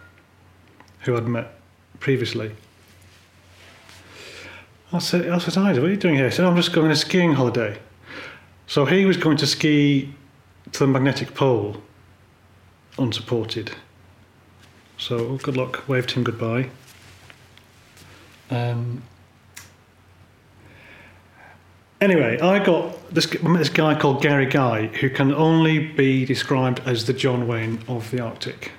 who 1.03 1.16
I'd 1.16 1.28
met 1.28 1.55
previously. 2.01 2.57
I 4.93 4.99
said, 4.99 5.28
I 5.28 5.38
said, 5.38 5.57
Ida, 5.57 5.80
what 5.80 5.90
are 5.90 5.93
you 5.93 5.97
doing 5.97 6.16
here? 6.16 6.28
He 6.28 6.34
said, 6.34 6.45
I'm 6.45 6.57
just 6.57 6.72
going 6.72 6.86
on 6.86 6.93
a 6.93 6.97
skiing 6.97 7.34
holiday. 7.34 7.78
So 8.72 8.86
he 8.86 9.04
was 9.04 9.18
going 9.18 9.36
to 9.36 9.46
ski 9.46 10.14
to 10.72 10.78
the 10.78 10.86
magnetic 10.86 11.34
pole 11.34 11.76
unsupported. 12.98 13.70
So 14.96 15.36
good 15.42 15.58
luck, 15.58 15.86
waved 15.88 16.12
him 16.12 16.24
goodbye. 16.24 16.70
Um, 18.50 19.02
anyway, 22.00 22.40
I 22.40 22.64
got 22.64 23.14
this, 23.14 23.26
this 23.26 23.68
guy 23.68 23.94
called 23.94 24.22
Gary 24.22 24.46
Guy 24.46 24.86
who 24.86 25.10
can 25.10 25.34
only 25.34 25.88
be 25.88 26.24
described 26.24 26.80
as 26.86 27.04
the 27.04 27.12
John 27.12 27.46
Wayne 27.46 27.78
of 27.88 28.10
the 28.10 28.20
Arctic. 28.20 28.72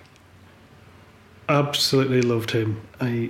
Absolutely 1.47 2.23
loved 2.23 2.49
him. 2.49 2.81
I, 2.99 3.29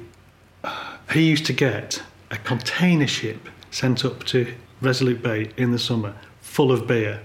he 1.12 1.30
used 1.30 1.46
to 1.48 1.54
get 1.54 2.02
a 2.32 2.38
container 2.38 3.08
ship 3.08 3.50
sent 3.70 4.06
up 4.06 4.24
to 4.28 4.54
Resolute 4.80 5.22
Bay 5.22 5.52
in 5.58 5.72
the 5.72 5.80
summer 5.80 6.16
full 6.54 6.72
of 6.72 6.86
beer, 6.86 7.20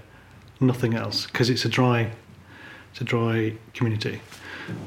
nothing 0.59 0.95
else, 0.95 1.27
because 1.27 1.51
it's 1.51 1.63
a 1.63 1.69
dry, 1.69 2.09
it's 2.91 2.99
a 2.99 3.03
dry 3.03 3.53
community. 3.75 4.19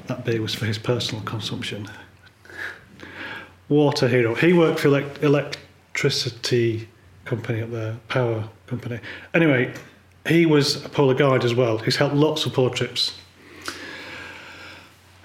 That 0.09 0.25
beer 0.25 0.43
was 0.43 0.53
for 0.53 0.67
his 0.67 0.79
personal 0.79 1.23
consumption. 1.23 1.89
What 3.69 4.03
a 4.03 4.09
hero! 4.09 4.35
He 4.35 4.53
worked 4.53 4.81
for 4.81 4.89
elect- 4.89 5.23
electricity 5.23 6.89
company 7.25 7.63
up 7.63 7.71
there, 7.71 7.97
power 8.09 8.49
company. 8.67 8.99
Anyway, 9.33 9.73
he 10.27 10.45
was 10.45 10.85
a 10.85 10.89
polar 10.89 11.15
guide 11.15 11.45
as 11.45 11.55
well. 11.55 11.79
He's 11.79 11.97
helped 11.97 12.17
lots 12.17 12.45
of 12.45 12.53
polar 12.53 12.75
trips. 12.75 13.17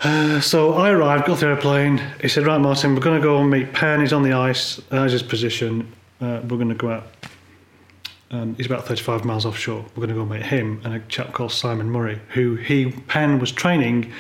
Uh, 0.04 0.40
so 0.42 0.76
I 0.76 0.92
arrived, 0.92 1.26
got 1.26 1.40
the 1.40 1.48
airplane. 1.48 2.00
He 2.22 2.28
said, 2.28 2.46
"Right, 2.46 2.60
Martin, 2.62 2.94
we're 2.94 3.02
going 3.02 3.20
to 3.20 3.28
go 3.28 3.40
and 3.40 3.50
meet 3.50 3.74
Pen. 3.74 4.02
He's 4.02 4.14
on 4.14 4.22
the 4.22 4.34
ice. 4.34 4.76
There's 4.92 5.14
his 5.14 5.24
position. 5.24 5.92
Uh, 6.22 6.42
we're 6.44 6.58
going 6.58 6.70
to 6.70 6.76
go 6.76 6.92
out 6.92 7.08
and 8.30 8.58
he's 8.58 8.66
about 8.66 8.86
35 8.86 9.24
miles 9.26 9.46
offshore. 9.46 9.86
We're 9.96 10.06
going 10.06 10.10
to 10.10 10.16
go 10.16 10.26
meet 10.26 10.44
him 10.44 10.82
and 10.84 10.94
a 10.94 11.00
chap 11.08 11.34
called 11.34 11.52
Simon 11.52 11.90
Murray, 11.90 12.20
who 12.30 12.56
he 12.56 12.92
Pen 12.92 13.40
was 13.40 13.52
training 13.52 14.12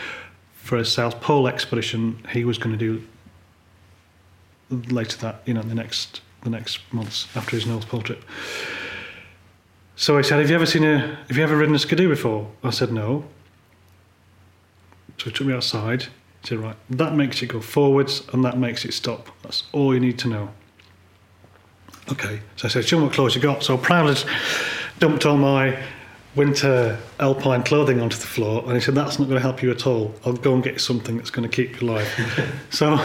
for 0.53 0.78
a 0.78 0.86
South 0.86 1.22
Pole 1.22 1.47
expedition. 1.47 2.26
He 2.32 2.45
was 2.45 2.58
going 2.58 2.78
to 2.78 2.99
do 2.99 3.03
later 4.89 5.18
that 5.18 5.41
you 5.45 5.53
know 5.53 5.62
in 5.62 5.70
the 5.70 5.76
next 5.76 6.22
the 6.43 6.49
next 6.49 6.80
months 6.93 7.28
after 7.36 7.55
his 7.55 7.66
North 7.66 7.88
Pole 7.88 8.01
trip. 8.01 8.24
So 9.95 10.18
I 10.18 10.22
said, 10.22 10.39
"Have 10.39 10.49
you 10.49 10.55
ever 10.55 10.66
seen 10.66 10.84
a 10.84 11.18
Have 11.28 11.38
you 11.38 11.43
ever 11.43 11.58
ridden 11.58 11.76
a 11.76 11.80
skidoo 11.80 12.08
before?" 12.08 12.49
I 12.64 12.70
said, 12.70 12.91
"No." 12.91 13.26
So 15.18 15.26
he 15.26 15.32
took 15.32 15.47
me 15.47 15.53
outside. 15.53 16.03
He 16.41 16.47
said, 16.49 16.60
"Right, 16.60 16.76
that 16.89 17.16
makes 17.16 17.41
it 17.41 17.47
go 17.47 17.60
forwards 17.60 18.22
and 18.32 18.43
that 18.45 18.58
makes 18.58 18.86
it 18.86 18.93
stop. 18.93 19.30
That's 19.41 19.64
all 19.72 19.93
you 19.93 19.99
need 19.99 20.20
to 20.20 20.28
know." 20.28 20.49
Okay, 22.10 22.39
so 22.55 22.68
I 22.68 22.72
said, 22.72 22.86
show 22.86 22.97
me 22.97 23.05
what 23.05 23.14
clothes 23.14 23.36
you 23.36 23.41
got. 23.41 23.64
So 23.64 23.78
proudly 23.78 24.16
dumped 24.99 25.26
all 25.26 25.38
my 25.38 25.78
winter 26.36 26.97
alpine 27.20 27.64
clothing 27.64 27.99
onto 27.99 28.18
the 28.18 28.28
floor, 28.28 28.64
and 28.66 28.74
he 28.74 28.80
said, 28.80 28.95
that's 28.95 29.20
not 29.20 29.26
going 29.26 29.38
to 29.38 29.41
help 29.41 29.62
you 29.62 29.72
at 29.72 29.86
all. 29.86 30.14
I'll 30.26 30.34
go 30.34 30.53
and 30.53 30.64
get 30.64 30.74
you 30.74 30.80
something 30.80 31.18
that's 31.18 31.32
going 31.32 31.49
to 31.49 31.53
keep 31.53 31.82
you 31.82 31.89
alive. 31.89 32.08
so 32.70 32.97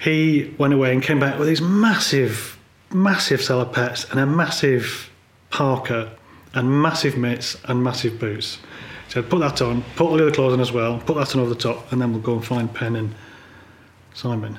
he 0.00 0.52
went 0.58 0.74
away 0.74 0.92
and 0.92 1.02
came 1.02 1.20
back 1.20 1.38
with 1.38 1.46
these 1.46 1.60
massive, 1.60 2.58
massive 2.90 3.40
salopettes 3.40 4.10
and 4.10 4.18
a 4.18 4.26
massive 4.26 5.10
parka 5.50 6.16
and 6.54 6.82
massive 6.82 7.16
mitts 7.16 7.56
and 7.64 7.84
massive 7.84 8.18
boots. 8.18 8.58
He 9.06 9.12
said, 9.12 9.30
put 9.30 9.40
that 9.40 9.62
on, 9.62 9.84
put 9.94 10.06
all 10.06 10.16
the 10.16 10.26
other 10.26 10.34
clothes 10.34 10.54
on 10.54 10.60
as 10.60 10.72
well, 10.72 10.98
put 10.98 11.16
that 11.16 11.34
on 11.36 11.40
over 11.40 11.50
the 11.50 11.60
top, 11.60 11.92
and 11.92 12.00
then 12.00 12.12
we'll 12.12 12.22
go 12.22 12.34
and 12.34 12.44
find 12.44 12.72
Pen 12.72 12.96
and 12.96 13.14
Simon. 14.14 14.58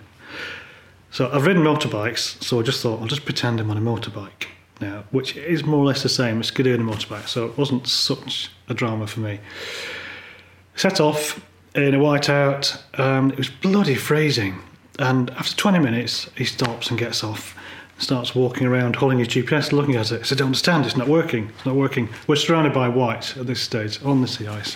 So 1.14 1.30
I've 1.32 1.45
ridden 1.45 1.61
motorbikes, 1.61 2.43
so 2.43 2.59
I 2.59 2.64
just 2.64 2.82
thought 2.82 2.99
I'll 2.99 3.05
just 3.05 3.24
pretend 3.24 3.59
I'm 3.59 3.70
on 3.70 3.78
a 3.78 3.82
motorbike 3.82 4.47
now, 4.82 5.03
which 5.11 5.38
is 5.38 5.64
more 5.64 5.78
or 5.78 5.86
less 5.86 6.01
the 6.01 6.09
same 6.09 6.39
as 6.39 6.47
skiing 6.47 6.82
a 6.82 6.84
motorbike, 6.84 7.28
so 7.28 7.45
it 7.45 7.55
wasn't 7.55 7.86
such 7.86 8.49
a 8.68 8.74
drama 8.74 9.05
for 9.05 9.20
me. 9.20 9.39
Set 10.76 10.99
off 10.99 11.45
in 11.76 11.93
a 11.93 11.99
whiteout, 11.99 12.82
um, 12.99 13.30
it 13.30 13.38
was 13.38 13.47
bloody 13.47 13.93
freezing, 13.93 14.59
and 14.97 15.30
after 15.32 15.55
20 15.55 15.78
minutes, 15.78 16.32
he 16.36 16.45
stops 16.45 16.89
and 16.89 16.97
gets 16.97 17.24
off, 17.24 17.55
starts 17.99 18.34
walking 18.34 18.66
around 18.66 18.95
holding 18.95 19.20
his 19.20 19.28
GPS, 19.28 19.72
looking 19.72 19.95
at 19.95 20.11
it. 20.11 20.22
I 20.22 20.24
said, 20.24 20.38
I 20.38 20.39
don't 20.39 20.47
understand, 20.47 20.88
it's 20.88 20.97
not 20.97 21.07
working, 21.07 21.49
it's 21.49 21.66
not 21.68 21.76
working. 21.76 22.09
We're 22.26 22.38
surrounded 22.38 22.74
by 22.74 22.89
white 22.89 23.38
at 23.38 23.45
this 23.45 23.61
stage 23.61 24.03
on 24.03 24.22
the 24.22 24.28
sea 24.28 24.47
ice. 24.47 24.76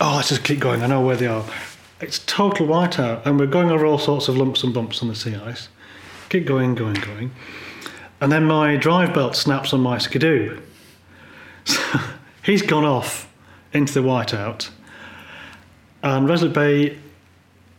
Oh, 0.00 0.14
let's 0.16 0.30
just 0.30 0.44
keep 0.44 0.60
going, 0.60 0.82
I 0.82 0.86
know 0.86 1.02
where 1.02 1.16
they 1.16 1.26
are. 1.26 1.44
It's 2.02 2.18
total 2.18 2.66
whiteout, 2.66 3.24
and 3.24 3.38
we're 3.38 3.46
going 3.46 3.70
over 3.70 3.86
all 3.86 3.96
sorts 3.96 4.26
of 4.26 4.36
lumps 4.36 4.64
and 4.64 4.74
bumps 4.74 5.02
on 5.02 5.08
the 5.08 5.14
sea 5.14 5.36
ice. 5.36 5.68
Keep 6.30 6.46
going, 6.46 6.74
going, 6.74 6.94
going. 6.94 7.30
And 8.20 8.32
then 8.32 8.44
my 8.44 8.74
drive 8.74 9.14
belt 9.14 9.36
snaps 9.36 9.72
on 9.72 9.80
my 9.80 9.98
skidoo. 9.98 10.60
So 11.64 11.80
he's 12.42 12.60
gone 12.60 12.84
off 12.84 13.32
into 13.72 13.94
the 13.94 14.00
whiteout. 14.00 14.70
And 16.02 16.28
Resolute 16.28 16.54
Bay, 16.54 16.98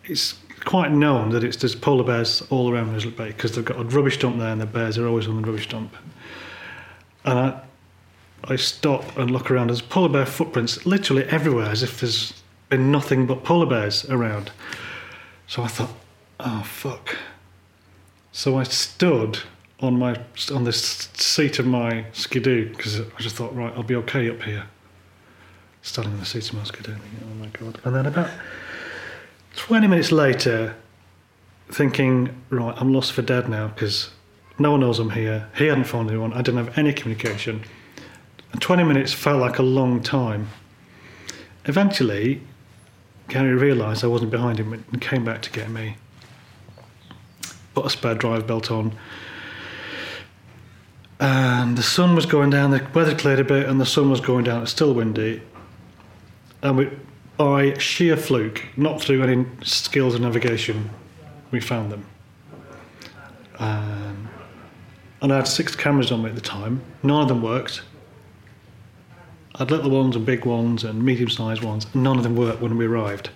it's 0.05 0.35
quite 0.63 0.91
known 0.91 1.31
that 1.31 1.43
it's 1.43 1.57
there's 1.57 1.75
polar 1.75 2.05
bears 2.05 2.43
all 2.49 2.71
around 2.71 2.93
Resolute 2.93 3.17
Bay 3.17 3.27
because 3.27 3.51
they've 3.55 3.65
got 3.65 3.77
a 3.77 3.83
rubbish 3.83 4.19
dump 4.19 4.37
there 4.37 4.53
and 4.53 4.61
the 4.61 4.65
bears 4.65 4.97
are 4.97 5.05
always 5.05 5.27
on 5.27 5.41
the 5.41 5.45
rubbish 5.45 5.67
dump. 5.67 5.93
And 7.25 7.39
I, 7.39 7.61
I 8.45 8.55
stop 8.55 9.17
and 9.17 9.31
look 9.31 9.51
around. 9.51 9.67
There's 9.67 9.81
polar 9.81 10.07
bear 10.07 10.25
footprints 10.25 10.85
literally 10.85 11.25
everywhere 11.25 11.69
as 11.69 11.83
if 11.83 11.99
there's 11.99 12.42
been 12.73 12.91
nothing 12.91 13.27
but 13.27 13.43
polar 13.43 13.67
bears 13.67 14.03
around. 14.05 14.51
So 15.45 15.61
I 15.61 15.67
thought, 15.67 15.93
oh 16.39 16.63
fuck. 16.65 17.15
So 18.31 18.57
I 18.57 18.63
stood 18.63 19.37
on 19.79 19.99
my 19.99 20.19
on 20.51 20.63
this 20.63 20.81
seat 21.13 21.59
of 21.59 21.67
my 21.67 22.05
skidoo 22.13 22.69
because 22.69 22.99
I 22.99 23.19
just 23.19 23.35
thought, 23.35 23.55
right, 23.55 23.71
I'll 23.75 23.83
be 23.83 23.95
okay 23.97 24.27
up 24.27 24.41
here. 24.41 24.65
Standing 25.83 26.13
on 26.13 26.19
the 26.19 26.25
seat 26.25 26.49
of 26.49 26.55
my 26.55 26.63
skidoo, 26.63 26.95
oh 26.95 27.35
my 27.35 27.45
god. 27.47 27.79
And 27.83 27.93
then 27.93 28.07
about 28.07 28.31
20 29.55 29.85
minutes 29.85 30.11
later, 30.11 30.75
thinking, 31.69 32.41
right, 32.49 32.73
I'm 32.75 32.91
lost 32.91 33.13
for 33.13 33.21
dead 33.21 33.47
now 33.49 33.67
because 33.67 34.09
no 34.57 34.71
one 34.71 34.79
knows 34.79 34.97
I'm 34.97 35.11
here. 35.11 35.47
He 35.55 35.67
hadn't 35.67 35.83
found 35.83 36.09
anyone. 36.09 36.33
I 36.33 36.41
didn't 36.41 36.65
have 36.65 36.75
any 36.75 36.91
communication. 36.91 37.61
And 38.51 38.59
20 38.59 38.83
minutes 38.83 39.13
felt 39.13 39.39
like 39.39 39.59
a 39.59 39.63
long 39.63 40.01
time. 40.01 40.47
Eventually, 41.65 42.41
Gary 43.33 43.55
realised 43.55 44.03
I 44.03 44.07
wasn't 44.07 44.29
behind 44.29 44.59
him 44.59 44.73
and 44.73 45.01
came 45.01 45.25
back 45.25 45.41
to 45.41 45.49
get 45.49 45.67
me. 45.67 45.97
Put 47.73 47.87
a 47.87 47.89
spare 47.89 48.13
drive 48.13 48.45
belt 48.45 48.69
on. 48.69 48.95
And 51.19 51.75
the 51.75 51.81
sun 51.81 52.15
was 52.15 52.27
going 52.27 52.51
down, 52.51 52.69
the 52.69 52.87
weather 52.93 53.15
cleared 53.15 53.39
a 53.39 53.43
bit, 53.43 53.67
and 53.67 53.81
the 53.81 53.87
sun 53.87 54.11
was 54.11 54.21
going 54.21 54.43
down. 54.43 54.61
It's 54.61 54.69
still 54.69 54.93
windy. 54.93 55.41
And 56.61 56.77
we, 56.77 56.91
by 57.35 57.75
sheer 57.79 58.17
fluke, 58.17 58.65
not 58.77 59.01
through 59.01 59.23
any 59.23 59.47
skills 59.63 60.13
of 60.13 60.21
navigation, 60.21 60.91
we 61.49 61.59
found 61.59 61.91
them. 61.91 62.05
Um, 63.57 64.29
and 65.23 65.33
I 65.33 65.37
had 65.37 65.47
six 65.47 65.75
cameras 65.75 66.11
on 66.11 66.21
me 66.21 66.29
at 66.29 66.35
the 66.35 66.41
time. 66.41 66.83
None 67.01 67.23
of 67.23 67.29
them 67.29 67.41
worked. 67.41 67.81
I 69.55 69.59
had 69.59 69.71
little 69.71 69.91
ones 69.91 70.15
and 70.15 70.25
big 70.25 70.45
ones 70.45 70.83
and 70.83 71.03
medium 71.03 71.29
sized 71.29 71.63
ones. 71.63 71.85
None 71.93 72.17
of 72.17 72.23
them 72.23 72.35
worked 72.35 72.61
when 72.61 72.75
we 72.77 72.85
arrived. 72.85 73.29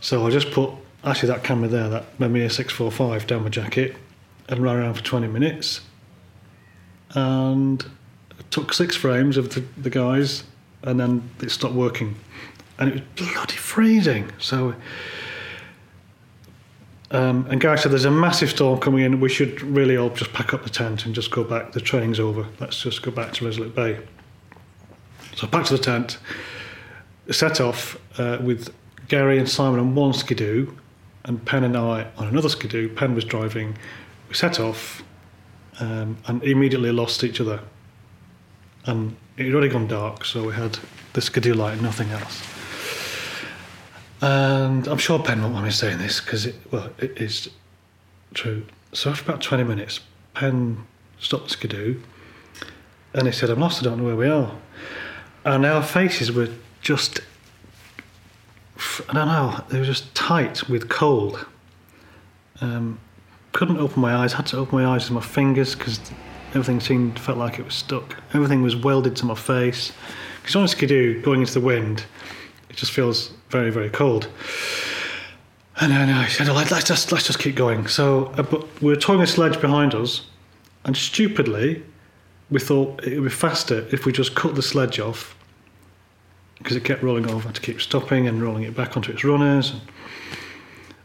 So 0.00 0.26
I 0.26 0.30
just 0.30 0.50
put 0.50 0.70
actually 1.04 1.28
that 1.28 1.44
camera 1.44 1.68
there, 1.68 1.88
that 1.88 2.18
Mamiya 2.18 2.50
645 2.50 3.26
down 3.26 3.42
my 3.42 3.50
jacket 3.50 3.96
and 4.48 4.62
ran 4.62 4.76
around 4.76 4.94
for 4.94 5.04
20 5.04 5.26
minutes. 5.26 5.82
And 7.14 7.84
took 8.50 8.72
six 8.72 8.96
frames 8.96 9.36
of 9.36 9.54
the, 9.54 9.60
the 9.76 9.90
guys 9.90 10.44
and 10.82 10.98
then 10.98 11.28
it 11.42 11.50
stopped 11.50 11.74
working. 11.74 12.16
And 12.78 12.88
it 12.88 12.94
was 12.94 13.28
bloody 13.28 13.56
freezing. 13.56 14.32
So 14.38 14.74
um, 17.10 17.46
and 17.48 17.60
Gary 17.60 17.78
said, 17.78 17.92
"There's 17.92 18.06
a 18.06 18.10
massive 18.10 18.50
storm 18.50 18.80
coming 18.80 19.04
in. 19.04 19.20
We 19.20 19.28
should 19.28 19.62
really 19.62 19.96
all 19.96 20.10
just 20.10 20.32
pack 20.32 20.52
up 20.52 20.64
the 20.64 20.70
tent 20.70 21.06
and 21.06 21.14
just 21.14 21.30
go 21.30 21.44
back. 21.44 21.70
The 21.70 21.80
training's 21.80 22.18
over. 22.18 22.44
Let's 22.58 22.82
just 22.82 23.02
go 23.02 23.12
back 23.12 23.32
to 23.34 23.44
Resolute 23.44 23.74
Bay." 23.74 24.00
So 25.36 25.46
back 25.46 25.66
to 25.66 25.76
the 25.76 25.82
tent. 25.82 26.18
Set 27.30 27.60
off 27.60 27.98
uh, 28.18 28.38
with 28.40 28.72
Gary 29.08 29.38
and 29.38 29.48
Simon 29.48 29.80
on 29.80 29.94
one 29.94 30.12
skidoo, 30.12 30.72
and 31.24 31.44
Pen 31.44 31.64
and 31.64 31.76
I 31.76 32.06
on 32.16 32.28
another 32.28 32.48
skidoo. 32.48 32.88
Pen 32.88 33.14
was 33.14 33.24
driving. 33.24 33.76
We 34.28 34.34
set 34.34 34.60
off, 34.60 35.02
um, 35.80 36.16
and 36.26 36.42
immediately 36.42 36.92
lost 36.92 37.24
each 37.24 37.40
other. 37.40 37.60
And 38.86 39.16
it 39.36 39.46
had 39.46 39.54
already 39.54 39.70
gone 39.70 39.88
dark, 39.88 40.24
so 40.24 40.46
we 40.46 40.52
had 40.52 40.78
the 41.14 41.20
skidoo 41.20 41.54
light 41.54 41.74
and 41.74 41.82
nothing 41.82 42.10
else. 42.10 42.42
And 44.20 44.86
I'm 44.86 44.98
sure 44.98 45.18
Pen 45.18 45.42
won't 45.42 45.54
want 45.54 45.66
me 45.66 45.70
saying 45.70 45.98
this 45.98 46.20
because 46.20 46.46
it, 46.46 46.54
well, 46.70 46.90
it 46.98 47.18
is 47.18 47.50
true. 48.32 48.64
So 48.92 49.10
after 49.10 49.24
about 49.24 49.42
20 49.42 49.64
minutes, 49.64 50.00
Pen 50.34 50.86
stopped 51.18 51.44
the 51.44 51.50
skidoo 51.50 52.00
and 53.12 53.26
he 53.26 53.32
said, 53.32 53.50
I'm 53.50 53.60
lost, 53.60 53.80
I 53.80 53.84
don't 53.84 53.98
know 53.98 54.04
where 54.04 54.16
we 54.16 54.28
are. 54.28 54.54
And 55.44 55.66
our 55.66 55.82
faces 55.82 56.32
were 56.32 56.48
just, 56.80 57.20
I 59.08 59.12
don't 59.12 59.28
know, 59.28 59.64
they 59.68 59.78
were 59.78 59.84
just 59.84 60.14
tight 60.14 60.68
with 60.68 60.88
cold. 60.88 61.46
Um, 62.60 62.98
couldn't 63.52 63.78
open 63.78 64.00
my 64.00 64.14
eyes. 64.14 64.32
Had 64.32 64.46
to 64.46 64.58
open 64.58 64.78
my 64.78 64.86
eyes 64.86 65.04
with 65.04 65.14
my 65.14 65.20
fingers 65.20 65.74
because 65.74 66.00
everything 66.50 66.80
seemed 66.80 67.18
felt 67.18 67.38
like 67.38 67.58
it 67.58 67.64
was 67.64 67.74
stuck. 67.74 68.16
Everything 68.32 68.62
was 68.62 68.74
welded 68.76 69.16
to 69.16 69.26
my 69.26 69.34
face. 69.34 69.92
Because 70.40 70.56
on 70.56 70.64
a 70.64 70.68
skidoo, 70.68 71.22
going 71.22 71.40
into 71.40 71.54
the 71.54 71.60
wind, 71.60 72.04
it 72.68 72.76
just 72.76 72.92
feels 72.92 73.30
very 73.50 73.70
very 73.70 73.90
cold. 73.90 74.28
And 75.80 75.90
then 75.92 76.08
I 76.10 76.28
said, 76.28 76.48
let's 76.48 76.84
just 76.84 77.12
let's 77.12 77.26
just 77.26 77.38
keep 77.38 77.56
going. 77.56 77.86
So, 77.86 78.26
uh, 78.36 78.42
but 78.42 78.82
we 78.82 78.88
were 78.88 78.96
towing 78.96 79.20
a 79.20 79.26
sledge 79.26 79.60
behind 79.60 79.94
us, 79.94 80.26
and 80.84 80.96
stupidly, 80.96 81.82
we 82.54 82.60
thought 82.60 83.02
it 83.02 83.18
would 83.18 83.28
be 83.28 83.34
faster 83.34 83.84
if 83.90 84.06
we 84.06 84.12
just 84.12 84.36
cut 84.36 84.54
the 84.54 84.62
sledge 84.62 85.00
off 85.00 85.36
because 86.58 86.76
it 86.76 86.84
kept 86.84 87.02
rolling 87.02 87.28
over 87.28 87.50
to 87.50 87.60
keep 87.60 87.82
stopping 87.82 88.28
and 88.28 88.40
rolling 88.40 88.62
it 88.62 88.76
back 88.76 88.96
onto 88.96 89.10
its 89.10 89.24
runners. 89.24 89.72
And, 89.72 89.80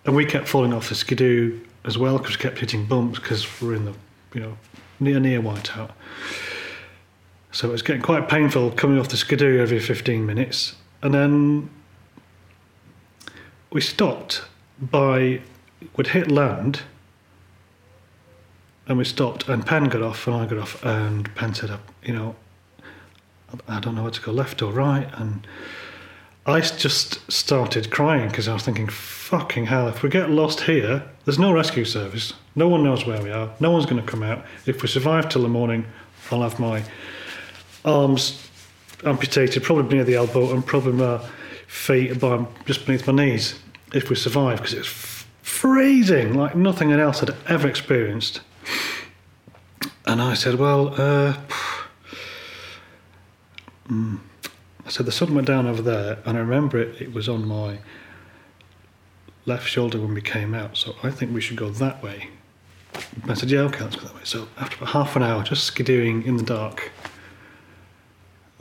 and 0.05 0.15
we 0.15 0.25
kept 0.25 0.47
falling 0.47 0.73
off 0.73 0.89
the 0.89 0.95
skidoo 0.95 1.59
as 1.85 1.97
well 1.97 2.19
because 2.19 2.37
we 2.37 2.41
kept 2.43 2.59
hitting 2.59 2.85
bumps 2.85 3.17
because 3.17 3.61
we're 3.63 3.73
in 3.73 3.85
the, 3.85 3.95
you 4.35 4.41
know, 4.41 4.57
near 4.99 5.19
near 5.19 5.41
Whiteout. 5.41 5.89
So 7.51 7.67
it 7.67 7.71
was 7.71 7.81
getting 7.81 8.03
quite 8.03 8.29
painful 8.29 8.69
coming 8.69 8.99
off 8.99 9.09
the 9.09 9.17
skidoo 9.17 9.59
every 9.59 9.79
15 9.79 10.23
minutes. 10.23 10.75
And 11.01 11.15
then 11.15 11.71
we 13.71 13.81
stopped 13.81 14.43
by, 14.79 15.41
we'd 15.97 16.07
hit 16.07 16.29
land 16.29 16.81
and 18.89 18.97
we 18.97 19.05
stopped 19.05 19.47
and 19.47 19.65
Pen 19.65 19.85
got 19.85 20.01
off 20.01 20.27
and 20.27 20.35
I 20.35 20.45
got 20.47 20.57
off 20.57 20.83
and 20.83 21.33
Pen 21.35 21.53
said, 21.53 21.69
uh, 21.69 21.77
you 22.03 22.11
know, 22.11 22.35
I 23.67 23.79
don't 23.79 23.95
know 23.95 24.01
where 24.01 24.11
to 24.11 24.21
go, 24.21 24.31
left 24.31 24.61
or 24.63 24.73
right. 24.73 25.07
And 25.13 25.45
I 26.47 26.59
just 26.59 27.31
started 27.31 27.91
crying 27.91 28.29
because 28.29 28.47
I 28.47 28.53
was 28.53 28.63
thinking, 28.63 28.89
fucking 28.89 29.67
hell, 29.67 29.87
if 29.87 30.01
we 30.01 30.09
get 30.09 30.31
lost 30.31 30.61
here, 30.61 31.03
there's 31.23 31.37
no 31.37 31.53
rescue 31.53 31.85
service. 31.85 32.33
No 32.55 32.67
one 32.67 32.83
knows 32.83 33.05
where 33.05 33.21
we 33.21 33.29
are. 33.29 33.51
No 33.59 33.69
one's 33.69 33.85
going 33.85 34.01
to 34.01 34.07
come 34.07 34.23
out. 34.23 34.43
If 34.65 34.81
we 34.81 34.87
survive 34.87 35.29
till 35.29 35.43
the 35.43 35.49
morning, 35.49 35.85
I'll 36.31 36.41
have 36.41 36.59
my 36.59 36.83
arms 37.85 38.49
amputated, 39.05 39.63
probably 39.63 39.95
near 39.95 40.03
the 40.03 40.15
elbow, 40.15 40.51
and 40.51 40.65
probably 40.65 40.93
my 40.93 41.23
feet 41.67 42.19
by 42.19 42.43
just 42.65 42.87
beneath 42.87 43.05
my 43.05 43.13
knees 43.13 43.59
if 43.93 44.09
we 44.09 44.15
survive 44.15 44.57
because 44.57 44.73
it's 44.73 45.25
freezing 45.43 46.33
like 46.33 46.55
nothing 46.55 46.91
else 46.91 47.21
I'd 47.21 47.35
ever 47.47 47.67
experienced. 47.67 48.41
And 50.05 50.21
I 50.21 50.33
said, 50.33 50.55
well, 50.55 50.93
uh, 50.99 51.37
mm. 53.87 54.19
I 54.85 54.89
said, 54.89 55.05
the 55.05 55.11
sun 55.11 55.35
went 55.35 55.47
down 55.47 55.67
over 55.67 55.81
there, 55.81 56.17
and 56.25 56.35
I 56.37 56.41
remember 56.41 56.79
it, 56.79 56.99
it 57.01 57.13
was 57.13 57.29
on 57.29 57.47
my 57.47 57.79
left 59.45 59.67
shoulder 59.67 59.99
when 59.99 60.13
we 60.13 60.21
came 60.21 60.53
out, 60.53 60.77
so 60.77 60.95
I 61.03 61.11
think 61.11 61.33
we 61.33 61.41
should 61.41 61.57
go 61.57 61.69
that 61.69 62.01
way. 62.01 62.29
I 63.27 63.35
said, 63.35 63.51
yeah, 63.51 63.59
okay, 63.61 63.83
let's 63.83 63.95
go 63.95 64.07
that 64.07 64.15
way. 64.15 64.21
So 64.23 64.47
after 64.59 64.77
about 64.77 64.89
half 64.89 65.15
an 65.15 65.23
hour, 65.23 65.43
just 65.43 65.71
skidooing 65.71 66.25
in 66.25 66.37
the 66.37 66.43
dark, 66.43 66.91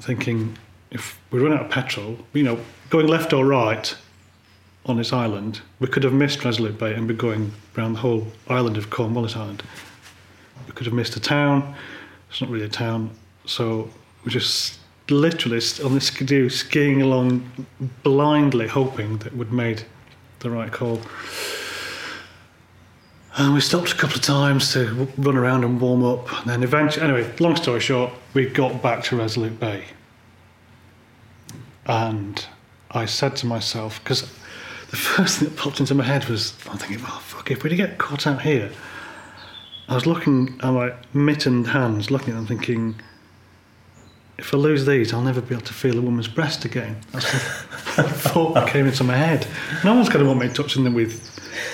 thinking 0.01 0.59
if 0.91 1.19
we 1.31 1.41
run 1.41 1.53
out 1.53 1.65
of 1.65 1.71
petrol, 1.71 2.19
you 2.33 2.43
know, 2.43 2.59
going 2.91 3.07
left 3.07 3.33
or 3.33 3.45
right 3.47 3.97
on 4.87 4.97
this 4.97 5.13
island, 5.13 5.61
we 5.81 5.87
could 5.87 6.05
have 6.05 6.13
missed 6.13 6.45
Resolute 6.45 6.79
Bay 6.79 6.95
and 6.95 7.09
be 7.09 7.15
going 7.15 7.53
around 7.77 7.95
the 7.95 8.01
whole 8.01 8.27
island 8.49 8.77
of 8.77 8.91
Cornwallis 8.91 9.37
Island. 9.37 9.63
Could 10.79 10.87
have 10.87 10.95
missed 10.95 11.17
a 11.17 11.21
town. 11.21 11.75
It's 12.31 12.41
not 12.41 12.51
really 12.51 12.67
a 12.67 12.69
town, 12.69 13.11
so 13.47 13.91
we 14.25 14.31
just 14.31 14.79
literally 15.11 15.61
on 15.85 15.95
this 15.95 16.07
skidoo 16.07 16.49
skiing 16.49 17.03
along 17.03 17.67
blindly, 18.05 18.69
hoping 18.69 19.19
that 19.19 19.35
we'd 19.37 19.53
made 19.53 19.83
the 20.39 20.51
right 20.51 20.71
call. 20.71 21.01
And 23.37 23.55
we 23.55 23.61
stopped 23.61 23.91
a 23.91 23.97
couple 23.97 24.19
of 24.19 24.23
times 24.23 24.73
to 24.75 25.09
run 25.19 25.37
around 25.37 25.65
and 25.65 25.81
warm 25.81 26.05
up. 26.05 26.33
And 26.39 26.49
then 26.49 26.63
eventually, 26.63 27.05
anyway, 27.05 27.29
long 27.41 27.57
story 27.57 27.81
short, 27.81 28.13
we 28.33 28.47
got 28.47 28.81
back 28.81 29.03
to 29.07 29.17
Resolute 29.17 29.59
Bay. 29.59 29.83
And 31.87 32.47
I 32.93 33.07
said 33.07 33.35
to 33.39 33.47
myself, 33.47 33.99
because 34.05 34.23
the 34.91 34.97
first 34.97 35.39
thing 35.39 35.49
that 35.49 35.57
popped 35.57 35.81
into 35.81 35.97
my 35.97 36.05
head 36.05 36.27
was, 36.27 36.55
I'm 36.71 36.79
thinking, 36.79 37.01
oh, 37.03 37.21
fuck, 37.25 37.51
if 37.51 37.65
we 37.65 37.75
get 37.75 37.99
caught 37.99 38.29
out 38.29 38.43
here, 38.43 38.71
I 39.89 39.95
was 39.95 40.07
looking 40.07 40.61
at 40.63 40.71
my 40.71 40.93
mittened 41.15 41.69
hands, 41.69 42.11
looking 42.11 42.35
at 42.35 42.37
them, 42.37 42.47
thinking, 42.47 42.95
if 44.37 44.53
I 44.53 44.57
lose 44.59 44.87
these, 44.87 45.13
I'll 45.13 45.23
never 45.23 45.41
be 45.41 45.55
able 45.55 45.65
to 45.67 45.73
feel 45.73 45.99
a 45.99 46.03
woman's 46.03 46.29
breast 46.29 46.65
again. 46.65 47.01
That's 47.13 47.33
the 47.97 48.03
thought 48.05 48.69
came 48.69 48.87
into 48.87 49.03
my 49.03 49.17
head. 49.17 49.47
No 49.85 49.95
one's 49.95 50.09
going 50.09 50.23
to 50.23 50.29
want 50.29 50.41
me 50.41 50.49
touching 50.49 50.85
them 50.85 50.95
with 50.95 51.23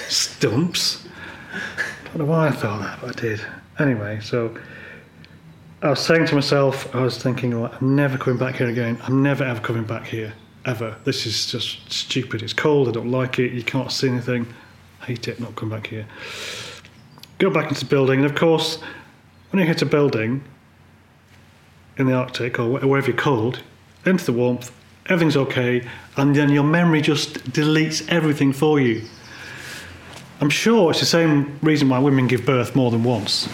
stumps. 0.09 1.07
I 1.53 2.07
don't 2.09 2.19
know 2.19 2.25
why 2.25 2.49
I 2.49 2.51
thought 2.53 2.81
that, 2.81 3.01
but 3.01 3.17
I 3.17 3.21
did. 3.21 3.41
Anyway, 3.79 4.21
so 4.21 4.57
I 5.83 5.91
was 5.91 6.01
saying 6.01 6.27
to 6.27 6.35
myself, 6.37 6.95
I 6.95 7.03
was 7.03 7.21
thinking, 7.21 7.61
well, 7.61 7.75
I'm 7.79 7.97
never 7.97 8.17
coming 8.17 8.39
back 8.39 8.57
here 8.57 8.69
again. 8.69 8.99
I'm 9.03 9.23
never 9.23 9.45
ever 9.45 9.61
coming 9.61 9.85
back 9.85 10.07
here 10.07 10.33
ever. 10.65 10.97
This 11.05 11.27
is 11.27 11.47
just 11.47 11.93
stupid. 11.93 12.43
It's 12.43 12.53
cold. 12.53 12.89
I 12.89 12.93
don't 12.93 13.11
like 13.11 13.39
it. 13.39 13.53
You 13.53 13.63
can't 13.63 13.91
see 13.93 14.09
anything. 14.09 14.47
I 15.03 15.07
hate 15.07 15.29
it. 15.29 15.41
Not 15.41 15.57
come 15.57 15.69
back 15.69 15.89
here. 15.89 16.07
Go 17.45 17.51
back 17.51 17.69
into 17.69 17.85
the 17.85 17.91
building, 17.91 18.21
and 18.21 18.27
of 18.27 18.35
course, 18.35 18.79
when 19.51 19.61
you 19.61 19.67
hit 19.67 19.83
a 19.83 19.87
building 19.87 20.43
in 21.99 22.07
the 22.07 22.15
Arctic 22.15 22.59
or 22.59 22.71
wherever 22.71 23.09
you're 23.09 23.17
cold, 23.17 23.63
into 24.07 24.25
the 24.25 24.33
warmth, 24.33 24.73
everything's 25.11 25.37
okay, 25.37 25.87
and 26.17 26.35
then 26.35 26.49
your 26.49 26.65
memory 26.65 27.03
just 27.03 27.35
deletes 27.53 28.09
everything 28.09 28.53
for 28.53 28.81
you. 28.81 29.03
I'm 30.41 30.49
sure 30.49 30.91
it's 30.91 31.01
the 31.01 31.07
same 31.07 31.59
reason 31.61 31.91
why 31.91 31.99
women 31.99 32.27
give 32.29 32.47
birth 32.47 32.75
more 32.75 32.91
than 32.91 33.05
once, 33.05 33.47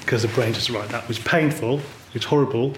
because 0.00 0.20
the 0.20 0.28
brain 0.28 0.52
just 0.52 0.68
right. 0.68 0.88
That 0.90 1.08
was 1.08 1.18
painful. 1.18 1.80
It's 2.12 2.26
horrible 2.26 2.76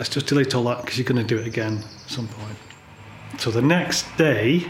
let's 0.00 0.08
just 0.08 0.26
delete 0.26 0.54
all 0.54 0.64
that 0.64 0.80
because 0.80 0.96
you're 0.96 1.04
going 1.04 1.22
to 1.22 1.22
do 1.22 1.38
it 1.38 1.46
again 1.46 1.76
at 1.76 2.10
some 2.10 2.26
point. 2.26 2.56
So 3.38 3.50
the 3.50 3.60
next 3.60 4.06
day, 4.16 4.64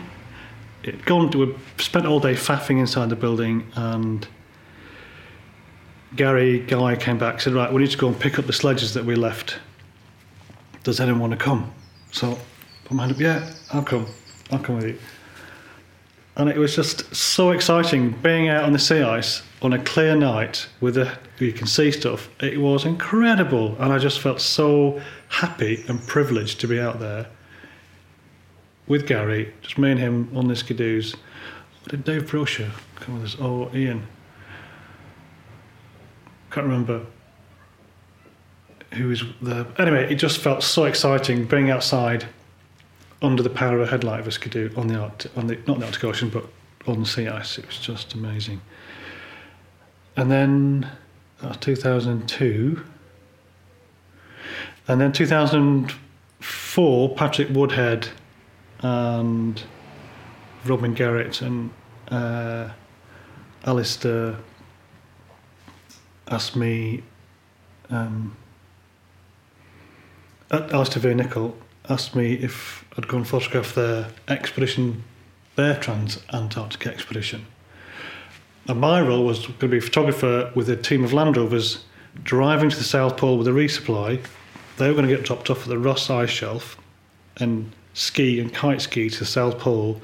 it 0.83 1.05
gone. 1.05 1.31
We 1.31 1.55
spent 1.79 2.07
all 2.07 2.21
day 2.21 2.35
faffing 2.35 2.79
inside 2.79 3.11
the 3.11 3.17
building, 3.17 3.67
and 3.75 4.27
Gary 6.17 6.61
Guy 6.61 6.97
came 6.97 7.19
back 7.19 7.41
said, 7.41 7.53
"Right, 7.53 7.73
we 7.73 7.83
need 7.83 7.91
to 7.91 7.99
go 7.99 8.09
and 8.09 8.19
pick 8.19 8.39
up 8.39 8.47
the 8.47 8.53
sledges 8.53 8.95
that 8.95 9.05
we 9.05 9.15
left. 9.15 9.59
Does 10.83 11.01
anyone 11.01 11.21
want 11.21 11.33
to 11.33 11.39
come?" 11.39 11.73
So 12.13 12.39
put 12.85 12.95
my 12.97 13.05
hand 13.05 13.15
up. 13.15 13.21
Yeah, 13.21 13.51
I'll 13.73 13.83
come. 13.83 14.07
I'll 14.51 14.59
come 14.59 14.77
with 14.77 14.87
you. 14.87 14.99
And 16.37 16.49
it 16.49 16.57
was 16.57 16.75
just 16.75 17.15
so 17.15 17.51
exciting 17.51 18.13
being 18.23 18.49
out 18.49 18.65
on 18.65 18.73
the 18.73 18.79
sea 18.79 19.03
ice 19.03 19.43
on 19.63 19.73
a 19.73 19.79
clear 19.79 20.17
night 20.17 20.69
with 20.81 20.97
a 20.97 21.19
you 21.39 21.53
can 21.53 21.67
see 21.67 21.91
stuff. 21.91 22.31
It 22.41 22.61
was 22.61 22.85
incredible, 22.85 23.77
and 23.79 23.93
I 23.93 23.99
just 23.99 24.21
felt 24.21 24.41
so 24.41 25.01
happy 25.29 25.85
and 25.87 26.05
privileged 26.07 26.61
to 26.61 26.69
be 26.69 26.81
out 26.81 26.99
there 26.99 27.27
with 28.91 29.07
Gary, 29.07 29.55
just 29.63 29.79
me 29.79 29.93
and 29.93 30.01
him 30.01 30.29
on 30.35 30.49
the 30.49 30.55
skidoos. 30.55 31.13
What 31.13 31.93
did 31.93 32.03
Dave 32.03 32.29
Brosher 32.29 32.73
come 32.97 33.15
with 33.15 33.25
us? 33.25 33.37
Oh, 33.41 33.71
Ian. 33.73 34.09
Can't 36.51 36.67
remember 36.67 37.07
who 38.95 39.07
was 39.07 39.23
there. 39.41 39.65
Anyway, 39.79 40.13
it 40.13 40.17
just 40.17 40.39
felt 40.39 40.65
so 40.65 40.87
exciting 40.87 41.45
being 41.45 41.71
outside 41.71 42.27
under 43.23 43.45
the 43.45 43.51
power 43.51 43.79
of 43.79 43.87
a 43.87 43.91
headlight 43.91 44.19
of 44.19 44.27
a 44.27 44.33
skidoo 44.33 44.71
on 44.77 44.89
the 44.89 44.99
on 45.37 45.47
the 45.47 45.57
not 45.69 45.79
the 45.79 45.87
Arctic 45.87 46.03
Ocean, 46.03 46.29
but 46.29 46.45
on 46.89 46.99
the 46.99 47.07
sea 47.07 47.29
ice. 47.29 47.59
It 47.59 47.69
was 47.69 47.79
just 47.79 48.15
amazing. 48.15 48.61
And 50.17 50.33
then 50.33 50.91
that 51.41 51.51
was 51.51 51.59
2002. 51.59 52.85
And 54.89 55.01
then 55.01 55.13
2004, 55.13 57.15
Patrick 57.15 57.51
Woodhead 57.51 58.09
and 58.83 59.63
Robin 60.65 60.95
Garrett 60.95 61.43
and 61.43 61.71
uh, 62.09 62.71
Alistair 63.65 64.37
asked 66.29 66.57
me, 66.57 67.03
um, 67.91 68.37
Alistair 70.51 71.03
Vere 71.03 71.15
Nicoll 71.15 71.55
asked 71.89 72.15
me 72.15 72.35
if 72.35 72.85
I'd 72.97 73.09
go 73.09 73.19
and 73.19 73.29
photograph 73.29 73.75
their 73.75 74.09
expedition, 74.29 75.05
their 75.57 75.77
trans-Antarctic 75.77 76.87
expedition. 76.87 77.47
And 78.69 78.81
my 78.81 79.01
role 79.01 79.25
was 79.25 79.47
going 79.47 79.59
to 79.59 79.69
be 79.69 79.79
a 79.79 79.83
photographer 79.83 80.53
with 80.55 80.69
a 80.69 80.77
team 80.77 81.05
of 81.05 81.13
Land 81.13 81.37
Rovers 81.37 81.85
driving 82.23 82.71
to 82.71 82.77
the 82.77 82.85
South 82.85 83.17
Pole 83.17 83.39
with 83.39 83.49
a 83.49 83.53
resupply 83.53 84.25
they 84.81 84.89
were 84.89 84.95
going 84.95 85.07
to 85.07 85.15
get 85.15 85.25
dropped 85.25 85.51
off 85.51 85.63
at 85.63 85.69
the 85.69 85.79
Ross 85.79 86.09
Ice 86.09 86.31
Shelf 86.31 86.79
and 87.37 87.71
ski 88.01 88.41
and 88.41 88.53
kite 88.53 88.81
ski 88.81 89.11
to 89.11 89.25
South 89.27 89.59
Pole. 89.59 90.01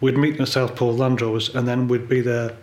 We'd 0.00 0.16
meet 0.16 0.38
the 0.38 0.46
South 0.46 0.74
Pole 0.74 0.92
Land 0.92 1.20
Rovers 1.20 1.54
and 1.54 1.68
then 1.68 1.86
we'd 1.86 2.08
be 2.08 2.20
their 2.20 2.56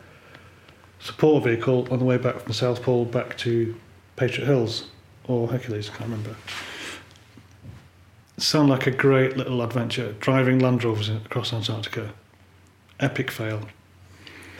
support 0.99 1.45
vehicle 1.45 1.88
on 1.89 1.99
the 1.99 2.05
way 2.05 2.18
back 2.18 2.36
from 2.39 2.47
the 2.47 2.53
South 2.53 2.84
Pole 2.84 3.05
back 3.05 3.38
to 3.38 3.74
Patriot 4.18 4.47
Hills 4.47 4.88
or 5.24 5.47
Hercules, 5.47 5.89
I 5.89 5.93
can't 5.95 6.10
remember. 6.10 6.36
It 8.38 8.43
sounded 8.43 8.74
like 8.74 8.86
a 8.86 8.91
great 8.91 9.38
little 9.38 9.62
adventure, 9.62 10.14
driving 10.20 10.60
Land 10.60 10.84
Rovers 10.84 11.07
across 11.07 11.53
Antarctica. 11.53 12.14
Epic 12.99 13.32
fail. 13.32 13.62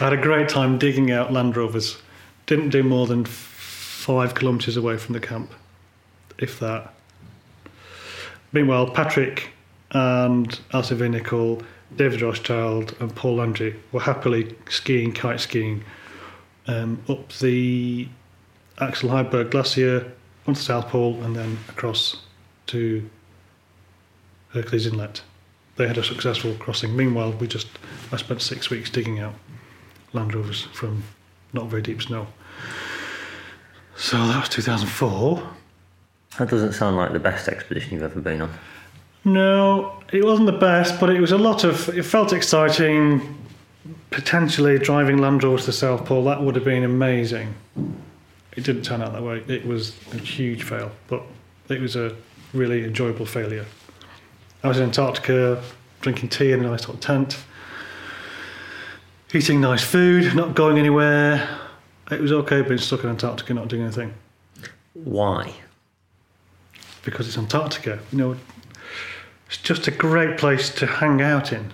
I 0.00 0.04
had 0.04 0.12
a 0.12 0.16
great 0.16 0.48
time 0.48 0.78
digging 0.78 1.12
out 1.12 1.32
Land 1.32 1.56
Rovers. 1.56 1.98
Didn't 2.46 2.70
do 2.70 2.82
more 2.82 3.06
than 3.06 3.24
five 3.24 4.34
kilometres 4.34 4.76
away 4.76 4.96
from 4.96 5.12
the 5.12 5.20
camp, 5.20 5.52
if 6.40 6.58
that. 6.60 6.92
Meanwhile, 8.52 8.90
Patrick 8.90 9.50
and 9.92 10.48
Elsevier 10.72 11.10
Nicol, 11.10 11.62
David 11.96 12.22
Rothschild, 12.22 12.96
and 13.00 13.14
Paul 13.14 13.36
Landry 13.36 13.76
were 13.92 14.00
happily 14.00 14.56
skiing, 14.68 15.12
kite 15.12 15.40
skiing, 15.40 15.84
um, 16.66 17.02
up 17.08 17.32
the 17.38 18.08
Axel 18.80 19.10
Heiberg 19.10 19.50
Glacier, 19.50 20.12
onto 20.46 20.58
the 20.58 20.64
South 20.64 20.88
Pole, 20.88 21.22
and 21.22 21.36
then 21.36 21.58
across 21.68 22.22
to 22.66 23.08
Hercules 24.50 24.86
Inlet. 24.86 25.22
They 25.76 25.86
had 25.86 25.98
a 25.98 26.04
successful 26.04 26.54
crossing. 26.54 26.96
Meanwhile, 26.96 27.32
we 27.32 27.46
just 27.46 27.68
I 28.12 28.16
spent 28.16 28.42
six 28.42 28.70
weeks 28.70 28.90
digging 28.90 29.20
out 29.20 29.34
Land 30.12 30.34
Rovers 30.34 30.62
from 30.72 31.04
not 31.52 31.66
very 31.66 31.82
deep 31.82 32.02
snow. 32.02 32.26
So 33.96 34.16
that 34.16 34.40
was 34.40 34.48
2004. 34.48 35.59
That 36.38 36.48
doesn't 36.48 36.72
sound 36.72 36.96
like 36.96 37.12
the 37.12 37.18
best 37.18 37.48
expedition 37.48 37.94
you've 37.94 38.02
ever 38.02 38.20
been 38.20 38.42
on. 38.42 38.50
No, 39.24 40.00
it 40.12 40.24
wasn't 40.24 40.46
the 40.46 40.58
best, 40.58 40.98
but 40.98 41.10
it 41.10 41.20
was 41.20 41.32
a 41.32 41.38
lot 41.38 41.64
of. 41.64 41.88
It 41.90 42.04
felt 42.04 42.32
exciting. 42.32 43.36
Potentially 44.10 44.78
driving 44.78 45.18
Land 45.18 45.44
Rover 45.44 45.58
to 45.58 45.66
the 45.66 45.72
South 45.72 46.04
Pole, 46.04 46.24
that 46.24 46.42
would 46.42 46.54
have 46.56 46.64
been 46.64 46.84
amazing. 46.84 47.54
It 48.56 48.64
didn't 48.64 48.82
turn 48.82 49.02
out 49.02 49.12
that 49.12 49.22
way. 49.22 49.44
It 49.46 49.64
was 49.64 49.94
a 50.12 50.18
huge 50.18 50.64
fail, 50.64 50.90
but 51.06 51.22
it 51.68 51.80
was 51.80 51.94
a 51.96 52.16
really 52.52 52.84
enjoyable 52.84 53.26
failure. 53.26 53.64
I 54.62 54.68
was 54.68 54.78
in 54.78 54.84
Antarctica 54.84 55.62
drinking 56.00 56.30
tea 56.30 56.52
in 56.52 56.64
a 56.64 56.68
nice 56.68 56.84
hot 56.84 57.00
tent, 57.00 57.38
eating 59.32 59.60
nice 59.60 59.84
food, 59.84 60.34
not 60.34 60.54
going 60.54 60.78
anywhere. 60.78 61.48
It 62.10 62.20
was 62.20 62.32
okay 62.32 62.62
being 62.62 62.78
stuck 62.78 63.04
in 63.04 63.10
Antarctica, 63.10 63.54
not 63.54 63.68
doing 63.68 63.82
anything, 63.82 64.12
Why? 64.94 65.54
Because 67.10 67.28
it's 67.28 67.38
Antarctica. 67.38 67.98
You 68.12 68.18
know, 68.18 68.36
it's 69.46 69.58
just 69.58 69.86
a 69.86 69.90
great 69.90 70.38
place 70.38 70.72
to 70.76 70.86
hang 70.86 71.20
out 71.20 71.52
in. 71.52 71.72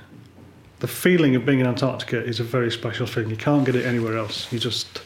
The 0.80 0.88
feeling 0.88 1.36
of 1.36 1.46
being 1.46 1.60
in 1.60 1.66
Antarctica 1.66 2.22
is 2.22 2.40
a 2.40 2.44
very 2.44 2.70
special 2.70 3.06
feeling. 3.06 3.30
You 3.30 3.36
can't 3.36 3.64
get 3.64 3.74
it 3.74 3.86
anywhere 3.86 4.16
else. 4.16 4.52
You 4.52 4.58
just 4.58 5.00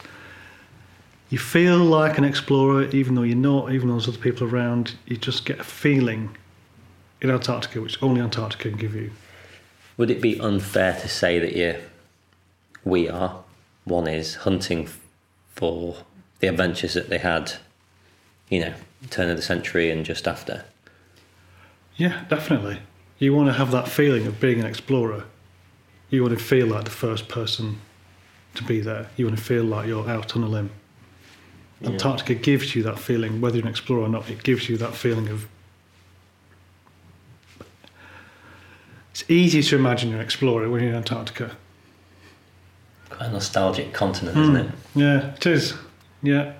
you 1.29 1.39
feel 1.39 1.77
like 1.77 2.17
an 2.17 2.25
explorer, 2.25 2.83
even 2.89 3.15
though 3.15 3.23
you're 3.23 3.37
not, 3.37 3.71
even 3.71 3.87
though 3.87 3.93
there's 3.93 4.09
other 4.09 4.17
people 4.17 4.47
around. 4.47 4.95
You 5.05 5.15
just 5.15 5.45
get 5.45 5.59
a 5.59 5.63
feeling 5.63 6.35
in 7.21 7.31
Antarctica, 7.31 7.81
which 7.81 8.01
only 8.03 8.19
Antarctica 8.19 8.69
can 8.69 8.77
give 8.77 8.93
you. 8.93 9.11
Would 9.95 10.11
it 10.11 10.21
be 10.21 10.39
unfair 10.41 10.93
to 10.99 11.07
say 11.07 11.39
that 11.39 11.55
you, 11.55 11.75
we 12.83 13.07
are, 13.07 13.43
one 13.85 14.07
is 14.07 14.35
hunting 14.35 14.89
for 15.55 15.95
the 16.39 16.47
adventures 16.47 16.95
that 16.95 17.09
they 17.09 17.19
had, 17.19 17.53
you 18.49 18.59
know, 18.59 18.73
turn 19.09 19.29
of 19.29 19.37
the 19.37 19.41
century 19.41 19.89
and 19.89 20.05
just 20.05 20.27
after? 20.27 20.63
Yeah, 21.95 22.25
definitely. 22.29 22.79
You 23.19 23.33
want 23.35 23.47
to 23.47 23.53
have 23.53 23.71
that 23.71 23.87
feeling 23.87 24.25
of 24.27 24.39
being 24.39 24.59
an 24.59 24.65
explorer. 24.65 25.25
You 26.09 26.23
want 26.23 26.37
to 26.37 26.43
feel 26.43 26.67
like 26.67 26.85
the 26.85 26.91
first 26.91 27.27
person 27.27 27.79
to 28.55 28.63
be 28.63 28.81
there. 28.81 29.07
You 29.15 29.25
want 29.25 29.37
to 29.37 29.43
feel 29.43 29.63
like 29.63 29.87
you're 29.87 30.09
out 30.09 30.35
on 30.35 30.43
a 30.43 30.47
limb. 30.47 30.71
Antarctica 31.83 32.35
gives 32.35 32.75
you 32.75 32.83
that 32.83 32.99
feeling, 32.99 33.41
whether 33.41 33.57
you're 33.57 33.65
an 33.65 33.71
explorer 33.71 34.03
or 34.03 34.09
not, 34.09 34.29
it 34.29 34.43
gives 34.43 34.69
you 34.69 34.77
that 34.77 34.93
feeling 34.93 35.27
of. 35.29 35.47
It's 39.11 39.29
easy 39.29 39.63
to 39.63 39.75
imagine 39.75 40.09
you're 40.09 40.19
an 40.19 40.23
explorer 40.23 40.69
when 40.69 40.81
you're 40.81 40.91
in 40.91 40.95
Antarctica. 40.95 41.55
Quite 43.09 43.29
a 43.29 43.31
nostalgic 43.31 43.93
continent, 43.93 44.37
isn't 44.37 44.55
hmm. 44.55 44.69
it? 44.69 44.71
Yeah, 44.95 45.33
it 45.33 45.45
is. 45.45 45.73
Yeah. 46.21 46.53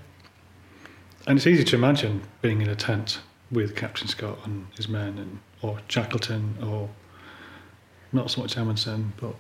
And 1.32 1.38
it's 1.38 1.47
easy 1.47 1.63
to 1.63 1.77
imagine 1.77 2.23
being 2.41 2.61
in 2.61 2.67
a 2.67 2.75
tent 2.75 3.21
with 3.53 3.73
Captain 3.73 4.05
Scott 4.05 4.39
and 4.43 4.67
his 4.75 4.89
men, 4.89 5.17
and 5.17 5.39
or 5.61 5.79
Shackleton, 5.88 6.57
or 6.61 6.89
not 8.11 8.29
so 8.29 8.41
much 8.41 8.57
Amundsen, 8.57 9.13
but 9.15 9.34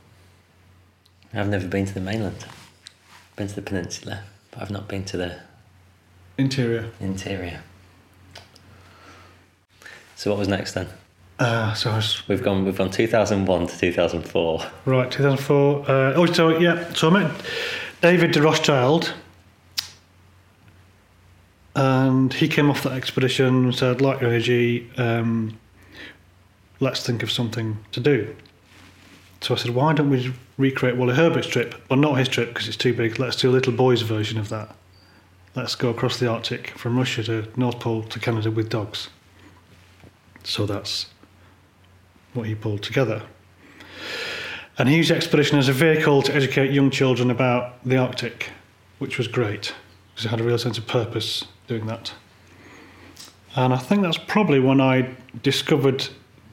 I've 1.33 1.49
never 1.49 1.67
been 1.67 1.85
to 1.85 1.93
the 1.93 1.99
mainland. 1.99 2.45
I've 2.45 3.35
Been 3.35 3.49
to 3.49 3.55
the 3.55 3.61
peninsula, 3.61 4.23
but 4.51 4.61
I've 4.61 4.71
not 4.71 4.87
been 4.87 5.03
to 5.03 5.17
the 5.17 5.39
interior. 6.37 6.91
interior. 7.01 7.59
So 10.15 10.29
what 10.29 10.39
was 10.39 10.47
next 10.47 10.71
then? 10.71 10.87
Uh, 11.39 11.73
so 11.73 11.91
I 11.91 11.97
was 11.97 12.25
We've 12.29 12.41
gone 12.41 12.63
we've 12.63 12.77
gone 12.77 12.89
2001 12.89 13.67
to 13.67 13.77
2004. 13.77 14.61
right, 14.85 15.11
2004. 15.11 15.81
Uh, 15.81 16.13
oh, 16.15 16.25
so 16.27 16.57
yeah, 16.57 16.93
so 16.93 17.09
I 17.09 17.23
met 17.23 17.41
David 17.99 18.31
de 18.31 18.41
Rothschild, 18.41 19.13
and 21.75 22.33
he 22.33 22.47
came 22.47 22.69
off 22.69 22.83
that 22.83 22.93
expedition 22.93 23.65
and 23.65 23.75
said, 23.75 24.01
"Like 24.01 24.21
your 24.21 24.29
energy, 24.29 24.89
um, 24.97 25.57
let's 26.79 27.05
think 27.05 27.23
of 27.23 27.31
something 27.31 27.77
to 27.91 27.99
do." 27.99 28.35
So 29.41 29.55
I 29.55 29.57
said, 29.57 29.71
"Why 29.71 29.93
don't 29.93 30.09
we 30.09 30.33
recreate 30.57 30.97
Wally 30.97 31.15
Herbert's 31.15 31.47
trip? 31.47 31.75
Well, 31.89 31.99
not 31.99 32.15
his 32.15 32.27
trip 32.27 32.49
because 32.49 32.67
it's 32.67 32.77
too 32.77 32.93
big. 32.93 33.19
Let's 33.19 33.35
do 33.35 33.49
a 33.49 33.51
little 33.51 33.73
boy's 33.73 34.01
version 34.01 34.37
of 34.37 34.49
that. 34.49 34.75
Let's 35.55 35.75
go 35.75 35.89
across 35.89 36.17
the 36.17 36.27
Arctic 36.27 36.77
from 36.77 36.97
Russia 36.97 37.23
to 37.23 37.47
North 37.55 37.79
Pole 37.79 38.03
to 38.03 38.19
Canada 38.19 38.51
with 38.51 38.69
dogs." 38.69 39.09
So 40.43 40.65
that's 40.65 41.07
what 42.33 42.47
he 42.47 42.55
pulled 42.55 42.83
together. 42.83 43.23
And 44.77 44.89
he 44.89 44.97
used 44.97 45.11
the 45.11 45.15
expedition 45.15 45.59
as 45.59 45.69
a 45.69 45.73
vehicle 45.73 46.21
to 46.23 46.35
educate 46.35 46.71
young 46.71 46.89
children 46.89 47.29
about 47.29 47.83
the 47.85 47.97
Arctic, 47.97 48.49
which 48.99 49.17
was 49.17 49.27
great 49.27 49.73
because 50.09 50.25
it 50.25 50.29
had 50.29 50.39
a 50.39 50.43
real 50.43 50.57
sense 50.57 50.77
of 50.77 50.87
purpose 50.87 51.45
doing 51.71 51.85
that. 51.87 52.11
And 53.55 53.73
I 53.73 53.77
think 53.77 54.01
that's 54.01 54.17
probably 54.17 54.59
when 54.59 54.81
I 54.81 55.15
discovered 55.41 56.05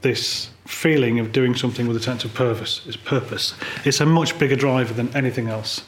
this 0.03 0.51
feeling 0.65 1.19
of 1.19 1.33
doing 1.33 1.57
something 1.57 1.89
with 1.89 1.97
a 1.97 2.01
sense 2.01 2.25
of 2.25 2.33
purpose. 2.35 2.83
It's 2.87 2.97
purpose. 2.97 3.55
It's 3.85 4.01
a 4.01 4.07
much 4.07 4.39
bigger 4.39 4.55
driver 4.55 4.95
than 4.95 5.15
anything 5.17 5.49
else. 5.49 5.85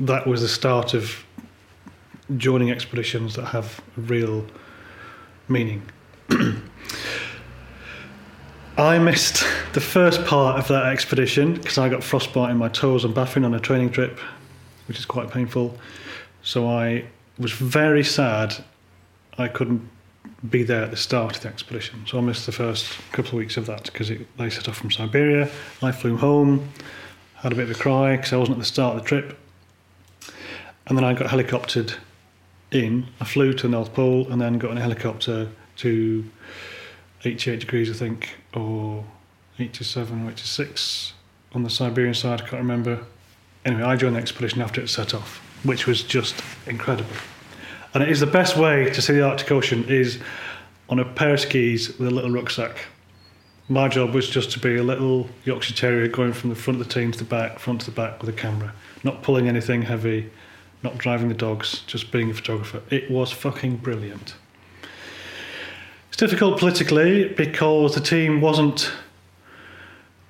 That 0.00 0.26
was 0.26 0.40
the 0.40 0.48
start 0.48 0.92
of 0.92 1.24
joining 2.36 2.72
expeditions 2.72 3.36
that 3.36 3.46
have 3.46 3.80
real 3.96 4.44
meaning. 5.46 5.82
I 8.76 8.98
missed 8.98 9.44
the 9.72 9.80
first 9.80 10.24
part 10.24 10.58
of 10.58 10.66
that 10.68 10.86
expedition 10.86 11.54
because 11.54 11.78
I 11.78 11.88
got 11.88 12.02
frostbite 12.02 12.50
in 12.50 12.56
my 12.56 12.68
toes 12.68 13.04
and 13.04 13.14
baffin 13.14 13.44
on 13.44 13.54
a 13.54 13.60
training 13.60 13.92
trip, 13.92 14.18
which 14.88 14.98
is 14.98 15.04
quite 15.04 15.30
painful. 15.30 15.78
So 16.48 16.66
I 16.66 17.04
was 17.38 17.52
very 17.52 18.02
sad 18.02 18.56
I 19.36 19.48
couldn't 19.48 19.86
be 20.48 20.62
there 20.62 20.82
at 20.82 20.90
the 20.90 20.96
start 20.96 21.36
of 21.36 21.42
the 21.42 21.48
expedition. 21.48 22.06
So 22.06 22.16
I 22.16 22.22
missed 22.22 22.46
the 22.46 22.52
first 22.52 22.88
couple 23.12 23.32
of 23.32 23.34
weeks 23.34 23.58
of 23.58 23.66
that 23.66 23.84
because 23.84 24.08
they 24.08 24.48
set 24.48 24.66
off 24.66 24.78
from 24.78 24.90
Siberia. 24.90 25.50
I 25.82 25.92
flew 25.92 26.16
home, 26.16 26.70
had 27.34 27.52
a 27.52 27.54
bit 27.54 27.68
of 27.68 27.76
a 27.76 27.78
cry 27.78 28.16
because 28.16 28.32
I 28.32 28.38
wasn't 28.38 28.56
at 28.56 28.60
the 28.60 28.64
start 28.64 28.96
of 28.96 29.02
the 29.02 29.08
trip. 29.08 29.38
And 30.86 30.96
then 30.96 31.04
I 31.04 31.12
got 31.12 31.28
helicoptered 31.28 31.96
in. 32.70 33.08
I 33.20 33.26
flew 33.26 33.52
to 33.52 33.64
the 33.64 33.68
North 33.68 33.92
Pole 33.92 34.26
and 34.32 34.40
then 34.40 34.56
got 34.56 34.70
in 34.70 34.78
a 34.78 34.80
helicopter 34.80 35.50
to 35.76 36.24
88 37.26 37.60
degrees, 37.60 37.90
I 37.90 37.92
think, 37.92 38.36
or 38.54 39.04
87 39.58 40.24
or 40.24 40.30
86 40.30 41.12
on 41.52 41.62
the 41.62 41.68
Siberian 41.68 42.14
side. 42.14 42.40
I 42.40 42.46
can't 42.46 42.62
remember. 42.62 43.04
Anyway, 43.66 43.82
I 43.82 43.96
joined 43.96 44.16
the 44.16 44.20
expedition 44.20 44.62
after 44.62 44.80
it 44.80 44.88
set 44.88 45.12
off, 45.12 45.42
which 45.62 45.86
was 45.86 46.02
just 46.02 46.40
incredible. 46.66 47.10
And 47.94 48.02
it 48.02 48.10
is 48.10 48.20
the 48.20 48.26
best 48.26 48.56
way 48.56 48.90
to 48.90 49.02
see 49.02 49.14
the 49.14 49.22
Arctic 49.22 49.50
Ocean 49.50 49.84
is 49.88 50.18
on 50.88 50.98
a 50.98 51.04
pair 51.04 51.34
of 51.34 51.40
skis 51.40 51.98
with 51.98 52.08
a 52.08 52.10
little 52.10 52.30
rucksack. 52.30 52.86
My 53.68 53.88
job 53.88 54.14
was 54.14 54.28
just 54.28 54.50
to 54.52 54.60
be 54.60 54.76
a 54.76 54.82
little 54.82 55.28
Yorkshire 55.44 55.74
Terrier 55.74 56.08
going 56.08 56.32
from 56.32 56.50
the 56.50 56.56
front 56.56 56.80
of 56.80 56.86
the 56.86 56.92
team 56.92 57.12
to 57.12 57.18
the 57.18 57.24
back, 57.24 57.58
front 57.58 57.80
to 57.82 57.86
the 57.86 57.92
back 57.92 58.20
with 58.20 58.30
a 58.30 58.38
camera, 58.38 58.72
not 59.04 59.22
pulling 59.22 59.48
anything 59.48 59.82
heavy, 59.82 60.30
not 60.82 60.96
driving 60.96 61.28
the 61.28 61.34
dogs, 61.34 61.82
just 61.86 62.10
being 62.10 62.30
a 62.30 62.34
photographer. 62.34 62.82
It 62.90 63.10
was 63.10 63.30
fucking 63.30 63.78
brilliant. 63.78 64.34
It's 66.08 66.16
difficult 66.16 66.58
politically 66.58 67.28
because 67.28 67.94
the 67.94 68.00
team 68.00 68.40
wasn't 68.40 68.90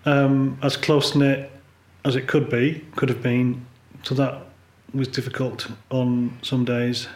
um, 0.04 0.58
as 0.62 0.76
close 0.76 1.14
knit 1.14 1.50
as 2.04 2.16
it 2.16 2.26
could 2.26 2.50
be, 2.50 2.84
could 2.96 3.08
have 3.08 3.22
been. 3.22 3.64
So 4.02 4.14
that 4.16 4.47
was 4.94 5.08
difficult 5.08 5.68
on 5.90 6.38
some 6.42 6.64
days. 6.64 7.08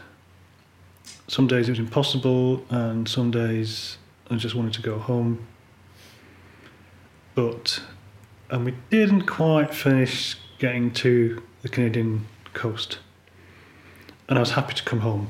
Some 1.28 1.46
days 1.46 1.68
it 1.68 1.72
was 1.72 1.78
impossible, 1.78 2.64
and 2.70 3.08
some 3.08 3.30
days 3.30 3.98
I 4.30 4.36
just 4.36 4.54
wanted 4.54 4.74
to 4.74 4.82
go 4.82 4.98
home. 4.98 5.46
But, 7.34 7.82
and 8.50 8.64
we 8.64 8.74
didn't 8.90 9.26
quite 9.26 9.74
finish 9.74 10.36
getting 10.58 10.90
to 10.92 11.42
the 11.62 11.68
Canadian 11.68 12.26
coast. 12.52 12.98
And 14.28 14.38
I 14.38 14.40
was 14.40 14.52
happy 14.52 14.74
to 14.74 14.82
come 14.82 15.00
home. 15.00 15.28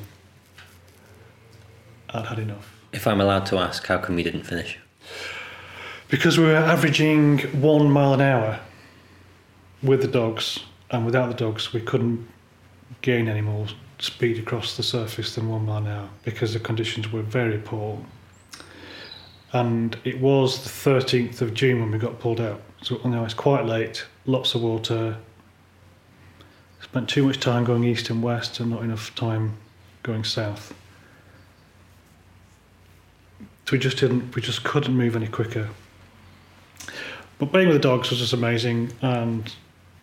I'd 2.11 2.26
had 2.26 2.38
enough. 2.38 2.76
If 2.93 3.07
I'm 3.07 3.20
allowed 3.20 3.47
to 3.47 3.59
ask, 3.59 3.86
how 3.86 3.99
come 3.99 4.18
you 4.18 4.24
didn't 4.24 4.43
finish? 4.43 4.78
because 6.12 6.36
we 6.36 6.45
were 6.45 6.55
averaging 6.55 7.38
one 7.59 7.90
mile 7.90 8.12
an 8.12 8.20
hour 8.20 8.61
with 9.82 10.03
the 10.03 10.07
dogs, 10.07 10.61
and 10.93 11.07
without 11.07 11.28
the 11.28 11.34
dogs, 11.34 11.72
we 11.72 11.80
couldn't 11.80 12.28
gain 13.01 13.28
any 13.28 13.40
more 13.40 13.66
speed 13.99 14.38
across 14.38 14.76
the 14.76 14.82
surface 14.82 15.34
than 15.34 15.49
one 15.49 15.64
mile 15.64 15.78
an 15.78 15.86
hour 15.86 16.09
because 16.24 16.53
the 16.53 16.61
conditions 16.61 17.11
were 17.11 17.22
very 17.22 17.59
poor. 17.59 17.99
And 19.53 19.97
it 20.05 20.20
was 20.20 20.62
the 20.62 20.90
13th 20.90 21.40
of 21.40 21.55
June 21.55 21.80
when 21.80 21.90
we 21.90 21.99
got 21.99 22.18
pulled 22.20 22.40
out. 22.40 22.61
So 22.82 23.01
you 23.05 23.11
know, 23.11 23.24
it's 23.24 23.34
quite 23.34 23.64
late, 23.64 24.05
lots 24.26 24.55
of 24.55 24.62
water. 24.62 25.16
Spent 26.80 27.09
too 27.09 27.26
much 27.26 27.40
time 27.40 27.64
going 27.64 27.84
east 27.84 28.11
and 28.11 28.22
west 28.22 28.61
and 28.61 28.70
not 28.70 28.82
enough 28.82 29.14
time 29.14 29.57
going 30.03 30.24
south. 30.24 30.74
So 33.66 33.72
we 33.72 33.78
just 33.78 33.99
didn't, 33.99 34.34
we 34.34 34.43
just 34.43 34.64
couldn't 34.64 34.97
move 34.97 35.16
any 35.16 35.28
quicker. 35.28 35.68
But 37.38 37.53
being 37.53 37.68
with 37.68 37.76
the 37.76 37.88
dogs 37.88 38.11
was 38.11 38.18
just 38.18 38.32
amazing, 38.32 38.93
and 39.01 39.53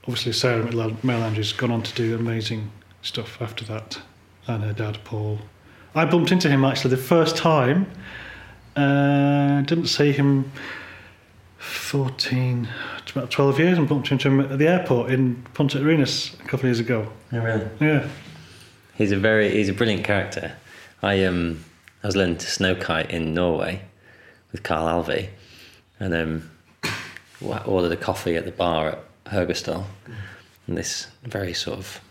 obviously 0.03 0.33
Sarah 0.33 0.63
McNair-Landry's 0.63 1.53
gone 1.53 1.71
on 1.71 1.83
to 1.83 1.93
do 1.93 2.15
amazing 2.15 2.71
stuff 3.01 3.41
after 3.41 3.65
that, 3.65 4.01
and 4.47 4.63
her 4.63 4.73
dad 4.73 4.99
Paul. 5.03 5.39
I 5.95 6.05
bumped 6.05 6.31
into 6.31 6.49
him 6.49 6.63
actually 6.63 6.91
the 6.91 7.01
first 7.01 7.35
time. 7.35 7.89
Uh, 8.75 9.61
didn't 9.61 9.87
see 9.87 10.11
him 10.11 10.51
14, 11.57 12.67
about 13.11 13.31
12 13.31 13.59
years, 13.59 13.77
and 13.77 13.87
bumped 13.89 14.11
into 14.11 14.29
him 14.29 14.39
at 14.39 14.57
the 14.57 14.67
airport 14.67 15.11
in 15.11 15.43
Punta 15.53 15.81
Arenas 15.81 16.35
a 16.35 16.43
couple 16.43 16.59
of 16.59 16.63
years 16.65 16.79
ago. 16.79 17.11
Oh, 17.33 17.39
really? 17.39 17.67
Yeah. 17.79 18.07
He's 18.95 19.11
a 19.11 19.17
very 19.17 19.51
he's 19.51 19.69
a 19.69 19.73
brilliant 19.73 20.03
character. 20.03 20.53
I 21.01 21.23
um 21.23 21.63
I 22.03 22.07
was 22.07 22.15
learning 22.15 22.37
to 22.37 22.47
snow 22.47 22.75
kite 22.75 23.09
in 23.11 23.33
Norway 23.33 23.81
with 24.51 24.63
Carl 24.63 25.03
Alvey, 25.03 25.29
and 25.99 26.13
um 26.13 26.51
ordered 27.41 27.91
a 27.91 27.97
coffee 27.97 28.35
at 28.35 28.45
the 28.45 28.51
bar 28.51 28.89
at 28.89 29.08
Haugastøl, 29.31 29.85
and 30.67 30.77
this 30.77 31.07
very 31.23 31.53
sort 31.53 31.77
of 31.77 32.01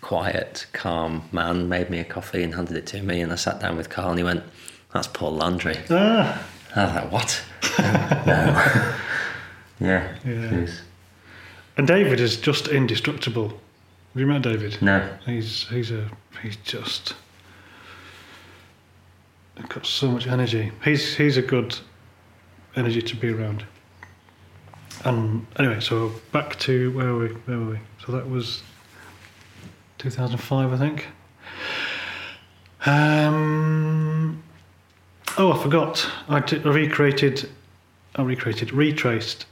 quiet, 0.00 0.66
calm 0.72 1.22
man 1.32 1.68
made 1.68 1.90
me 1.90 1.98
a 1.98 2.04
coffee 2.04 2.42
and 2.42 2.54
handed 2.54 2.76
it 2.76 2.86
to 2.86 3.02
me, 3.02 3.20
and 3.20 3.32
I 3.32 3.36
sat 3.36 3.60
down 3.60 3.76
with 3.76 3.90
Carl, 3.90 4.10
and 4.10 4.18
he 4.18 4.24
went, 4.24 4.42
"That's 4.92 5.06
Paul 5.06 5.36
Landry." 5.36 5.76
Ah. 5.90 6.42
I 6.76 6.84
was 6.84 6.94
like, 6.94 7.12
"What?" 7.12 7.42
no. 8.26 8.94
yeah. 9.80 10.14
Yeah. 10.24 10.66
And 11.76 11.86
David 11.86 12.20
is 12.20 12.36
just 12.36 12.68
indestructible. 12.68 13.48
Have 13.48 14.20
you 14.20 14.26
met 14.26 14.42
David? 14.42 14.82
No. 14.82 15.08
He's 15.24 15.68
he's 15.68 15.90
a 15.90 16.10
he's 16.42 16.56
just 16.56 17.14
got 19.68 19.86
so 19.86 20.10
much 20.10 20.26
energy. 20.26 20.72
He's 20.84 21.16
he's 21.16 21.36
a 21.36 21.42
good 21.42 21.78
energy 22.76 23.02
to 23.02 23.16
be 23.16 23.30
around. 23.30 23.64
And 25.04 25.46
anyway, 25.58 25.80
so 25.80 26.12
back 26.32 26.58
to 26.60 26.92
where 26.92 27.14
were 27.14 27.20
we? 27.20 27.28
Where 27.28 27.58
were 27.58 27.70
we? 27.72 27.78
So 28.04 28.12
that 28.12 28.28
was 28.28 28.62
2005, 29.98 30.72
I 30.72 30.76
think. 30.76 31.06
Um, 32.86 34.42
oh, 35.38 35.52
I 35.52 35.62
forgot. 35.62 36.06
I, 36.28 36.38
recreated, 36.38 37.48
I 38.16 38.22
recreated, 38.22 38.72
retraced 38.72 39.46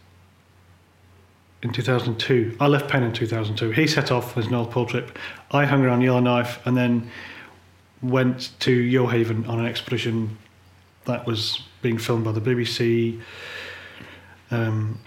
in 1.62 1.72
2002. 1.72 2.56
I 2.60 2.66
left 2.66 2.88
Pen 2.88 3.02
in 3.02 3.12
2002. 3.12 3.70
He 3.70 3.86
set 3.86 4.10
off 4.10 4.36
on 4.36 4.42
his 4.42 4.50
North 4.50 4.70
Pole 4.70 4.86
trip. 4.86 5.18
I 5.50 5.64
hung 5.64 5.84
around 5.84 6.02
Yellowknife 6.02 6.64
and 6.66 6.76
then 6.76 7.10
went 8.02 8.50
to 8.60 8.90
Gjoa 8.90 9.10
Haven 9.10 9.44
on 9.46 9.58
an 9.58 9.66
expedition 9.66 10.38
that 11.04 11.26
was 11.26 11.62
being 11.82 11.98
filmed 11.98 12.24
by 12.24 12.32
the 12.32 12.40
BBC. 12.40 13.20
Um, 14.50 14.98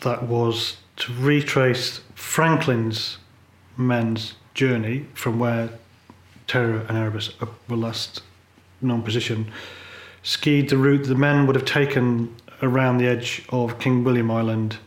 that 0.00 0.24
was 0.24 0.76
to 0.96 1.12
retrace 1.12 2.00
Franklin's 2.14 3.18
men's 3.76 4.34
journey 4.54 5.06
from 5.14 5.38
where 5.38 5.70
Terror 6.46 6.84
and 6.88 6.96
Erebus 6.96 7.32
were 7.68 7.76
last 7.76 8.22
known 8.80 9.02
position, 9.02 9.50
skied 10.22 10.68
the 10.68 10.76
route 10.76 11.04
the 11.04 11.14
men 11.14 11.46
would 11.46 11.56
have 11.56 11.64
taken 11.64 12.34
around 12.62 12.98
the 12.98 13.06
edge 13.06 13.44
of 13.50 13.78
King 13.78 14.04
William 14.04 14.30
Island 14.30 14.78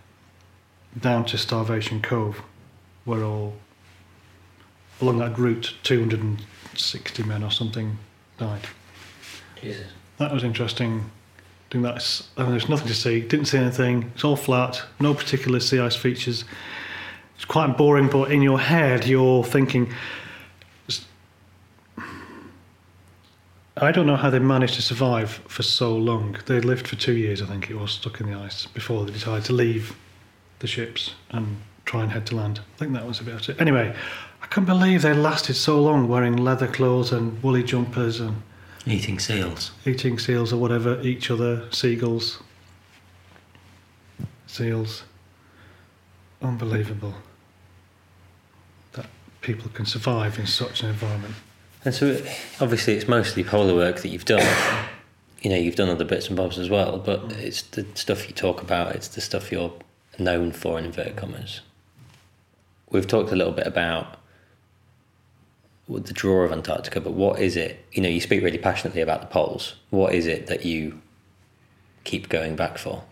down 0.99 1.25
to 1.25 1.37
Starvation 1.37 2.01
Cove, 2.01 2.41
where 3.05 3.23
all 3.23 3.55
along 5.01 5.19
that 5.19 5.37
route 5.37 5.75
260 5.83 7.23
men 7.23 7.43
or 7.43 7.51
something 7.51 7.97
died. 8.37 8.61
Jesus. 9.61 9.87
That 10.17 10.33
was 10.33 10.43
interesting 10.43 11.11
doing 11.69 11.83
that. 11.83 12.21
There's 12.35 12.69
nothing 12.69 12.87
to 12.87 12.93
see. 12.93 13.21
Didn't 13.21 13.45
see 13.45 13.57
anything. 13.57 14.11
It's 14.15 14.23
all 14.23 14.35
flat. 14.35 14.81
No 14.99 15.13
particular 15.13 15.59
sea 15.59 15.79
ice 15.79 15.95
features. 15.95 16.45
It's 17.35 17.45
quite 17.45 17.77
boring, 17.77 18.09
but 18.09 18.31
in 18.31 18.41
your 18.41 18.59
head, 18.59 19.05
you're 19.05 19.43
thinking. 19.43 19.93
I 23.79 23.91
don't 23.91 24.07
know 24.07 24.15
how 24.15 24.31
they 24.31 24.39
managed 24.39 24.73
to 24.75 24.81
survive 24.81 25.39
for 25.47 25.61
so 25.61 25.95
long. 25.95 26.37
They 26.47 26.59
lived 26.59 26.87
for 26.87 26.95
two 26.95 27.13
years, 27.13 27.43
I 27.43 27.45
think 27.45 27.69
it 27.69 27.75
was, 27.75 27.91
stuck 27.91 28.19
in 28.19 28.31
the 28.31 28.35
ice 28.35 28.65
before 28.65 29.05
they 29.05 29.11
decided 29.11 29.45
to 29.45 29.53
leave 29.53 29.95
the 30.59 30.65
ships 30.65 31.13
and 31.29 31.57
try 31.85 32.01
and 32.01 32.11
head 32.11 32.25
to 32.27 32.35
land. 32.35 32.59
I 32.59 32.77
think 32.79 32.93
that 32.93 33.05
was 33.05 33.19
about 33.19 33.49
it. 33.49 33.61
Anyway, 33.61 33.95
I 34.41 34.47
can't 34.47 34.65
believe 34.65 35.03
they 35.03 35.13
lasted 35.13 35.53
so 35.53 35.79
long 35.79 36.07
wearing 36.07 36.37
leather 36.37 36.67
clothes 36.67 37.11
and 37.11 37.41
woolly 37.43 37.61
jumpers 37.61 38.19
and 38.19 38.41
Eating 38.87 39.19
seals. 39.19 39.71
eating 39.85 40.17
seals 40.17 40.53
or 40.53 40.57
whatever, 40.57 41.01
each 41.01 41.29
other, 41.29 41.67
seagulls, 41.71 42.41
seals. 44.45 45.03
Unbelievable 46.41 47.13
that 48.93 49.07
people 49.41 49.69
can 49.71 49.85
survive 49.85 50.39
in 50.39 50.47
such 50.47 50.83
an 50.83 50.89
environment. 50.89 51.35
And 51.83 51.93
so, 51.93 52.21
obviously, 52.59 52.93
it's 52.93 53.07
mostly 53.07 53.43
polar 53.43 53.75
work 53.75 54.01
that 54.01 54.09
you've 54.09 54.25
done. 54.25 54.45
You 55.41 55.49
know, 55.49 55.55
you've 55.57 55.75
done 55.75 55.89
other 55.89 56.05
bits 56.05 56.27
and 56.27 56.37
bobs 56.37 56.57
as 56.57 56.69
well, 56.69 56.97
but 56.97 57.31
it's 57.33 57.61
the 57.61 57.85
stuff 57.93 58.27
you 58.27 58.33
talk 58.33 58.61
about. 58.61 58.95
It's 58.95 59.07
the 59.09 59.21
stuff 59.21 59.51
you're 59.51 59.73
known 60.17 60.51
for 60.51 60.79
in 60.79 60.85
inverted 60.85 61.15
commas. 61.15 61.61
We've 62.89 63.07
talked 63.07 63.31
a 63.31 63.35
little 63.35 63.53
bit 63.53 63.67
about 63.67 64.16
the 65.87 66.13
draw 66.13 66.43
of 66.43 66.51
Antarctica, 66.51 66.99
but 66.99 67.13
what 67.13 67.39
is 67.39 67.55
it? 67.55 67.85
You 67.93 68.01
know, 68.01 68.09
you 68.09 68.19
speak 68.19 68.43
really 68.43 68.57
passionately 68.57 69.01
about 69.01 69.21
the 69.21 69.27
poles. 69.27 69.75
What 69.89 70.13
is 70.13 70.27
it 70.27 70.47
that 70.47 70.65
you 70.65 71.01
keep 72.03 72.29
going 72.29 72.55
back 72.55 72.77
for? 72.77 73.03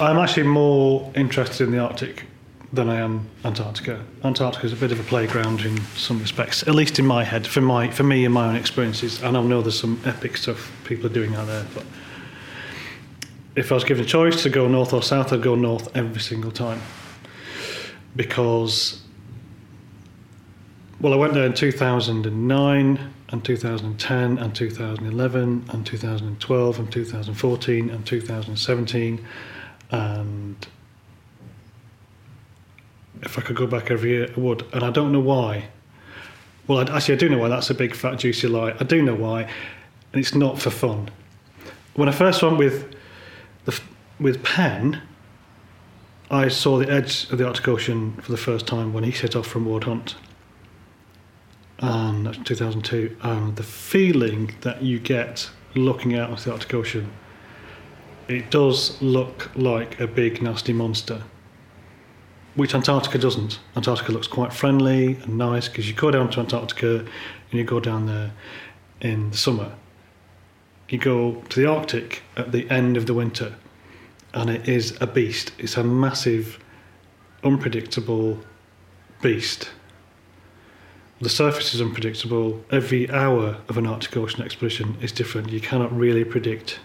I'm 0.00 0.18
actually 0.18 0.44
more 0.44 1.10
interested 1.14 1.64
in 1.64 1.72
the 1.72 1.78
Arctic 1.78 2.24
than 2.72 2.88
I 2.88 2.96
am 2.96 3.28
Antarctica. 3.44 4.04
Antarctica 4.24 4.66
is 4.66 4.72
a 4.72 4.76
bit 4.76 4.92
of 4.92 5.00
a 5.00 5.02
playground 5.04 5.60
in 5.60 5.80
some 5.96 6.18
respects, 6.20 6.62
at 6.66 6.74
least 6.74 6.98
in 6.98 7.06
my 7.06 7.24
head, 7.24 7.46
for 7.46 7.60
my 7.60 7.90
for 7.90 8.02
me 8.02 8.24
and 8.24 8.34
my 8.34 8.48
own 8.48 8.56
experiences. 8.56 9.22
And 9.22 9.36
I 9.36 9.42
know 9.42 9.62
there's 9.62 9.78
some 9.78 10.00
epic 10.04 10.36
stuff 10.36 10.72
people 10.84 11.06
are 11.06 11.14
doing 11.14 11.34
out 11.34 11.46
there, 11.46 11.66
but 11.74 11.84
if 13.54 13.72
I 13.72 13.74
was 13.74 13.84
given 13.84 14.04
a 14.04 14.06
choice 14.06 14.42
to 14.42 14.50
go 14.50 14.68
north 14.68 14.92
or 14.92 15.02
south, 15.02 15.32
I'd 15.32 15.42
go 15.42 15.54
north 15.54 15.96
every 15.96 16.20
single 16.20 16.50
time 16.50 16.82
because 18.14 19.02
well, 21.00 21.12
I 21.12 21.16
went 21.16 21.34
there 21.34 21.46
in 21.46 21.54
2009 21.54 23.12
and 23.28 23.44
2010 23.44 24.38
and 24.38 24.54
2011 24.54 25.64
and 25.68 25.86
2012 25.86 26.78
and 26.78 26.92
2014 26.92 27.90
and 27.90 28.06
2017 28.06 29.26
and 29.90 30.66
if 33.22 33.38
I 33.38 33.42
could 33.42 33.56
go 33.56 33.66
back 33.66 33.90
every 33.90 34.10
year, 34.10 34.28
I 34.36 34.40
would. 34.40 34.64
And 34.72 34.82
I 34.82 34.90
don't 34.90 35.12
know 35.12 35.20
why. 35.20 35.68
Well, 36.66 36.78
I, 36.78 36.96
actually, 36.96 37.14
I 37.14 37.18
do 37.18 37.28
know 37.28 37.38
why. 37.38 37.48
That's 37.48 37.70
a 37.70 37.74
big 37.74 37.94
fat 37.94 38.18
juicy 38.18 38.48
lie. 38.48 38.74
I 38.78 38.84
do 38.84 39.02
know 39.02 39.14
why, 39.14 39.42
and 39.42 40.20
it's 40.20 40.34
not 40.34 40.60
for 40.60 40.70
fun. 40.70 41.10
When 41.94 42.08
I 42.08 42.12
first 42.12 42.42
went 42.42 42.58
with 42.58 42.94
the 43.64 43.80
with 44.18 44.42
Pen, 44.42 45.00
I 46.30 46.48
saw 46.48 46.78
the 46.78 46.90
edge 46.90 47.30
of 47.30 47.38
the 47.38 47.46
Arctic 47.46 47.68
Ocean 47.68 48.12
for 48.20 48.30
the 48.30 48.38
first 48.38 48.66
time 48.66 48.92
when 48.92 49.04
he 49.04 49.12
set 49.12 49.36
off 49.36 49.46
from 49.46 49.64
Ward 49.64 49.84
Hunt, 49.84 50.16
and 51.78 52.26
that's 52.26 52.38
2002. 52.38 53.16
And 53.22 53.30
um, 53.30 53.54
the 53.54 53.62
feeling 53.62 54.54
that 54.62 54.82
you 54.82 54.98
get 54.98 55.50
looking 55.74 56.14
out 56.16 56.30
of 56.30 56.44
the 56.44 56.52
Arctic 56.52 56.74
Ocean, 56.74 57.12
it 58.28 58.50
does 58.50 59.00
look 59.02 59.50
like 59.54 60.00
a 60.00 60.06
big 60.06 60.42
nasty 60.42 60.72
monster 60.72 61.22
which 62.56 62.74
Antarctica 62.74 63.18
doesn't. 63.18 63.60
Antarctica 63.76 64.12
looks 64.12 64.26
quite 64.26 64.52
friendly 64.52 65.16
and 65.22 65.38
nice 65.38 65.68
because 65.68 65.88
you 65.88 65.94
go 65.94 66.10
down 66.10 66.30
to 66.30 66.40
Antarctica 66.40 67.00
and 67.00 67.52
you 67.52 67.64
go 67.64 67.78
down 67.78 68.06
there 68.06 68.32
in 69.02 69.30
the 69.30 69.36
summer. 69.36 69.72
You 70.88 70.98
go 70.98 71.42
to 71.50 71.60
the 71.60 71.68
Arctic 71.68 72.22
at 72.36 72.52
the 72.52 72.68
end 72.70 72.96
of 72.96 73.06
the 73.06 73.14
winter 73.14 73.54
and 74.32 74.48
it 74.48 74.68
is 74.68 74.96
a 75.00 75.06
beast. 75.06 75.52
It's 75.58 75.76
a 75.76 75.84
massive, 75.84 76.58
unpredictable 77.44 78.38
beast. 79.20 79.70
The 81.20 81.30
surface 81.30 81.72
is 81.72 81.80
unpredictable. 81.80 82.62
Every 82.70 83.10
hour 83.10 83.56
of 83.68 83.78
an 83.78 83.86
Arctic 83.86 84.16
Ocean 84.18 84.42
expedition 84.42 84.98
is 85.00 85.12
different. 85.12 85.50
You 85.50 85.60
cannot 85.60 85.96
really 85.96 86.24
predict 86.24 86.78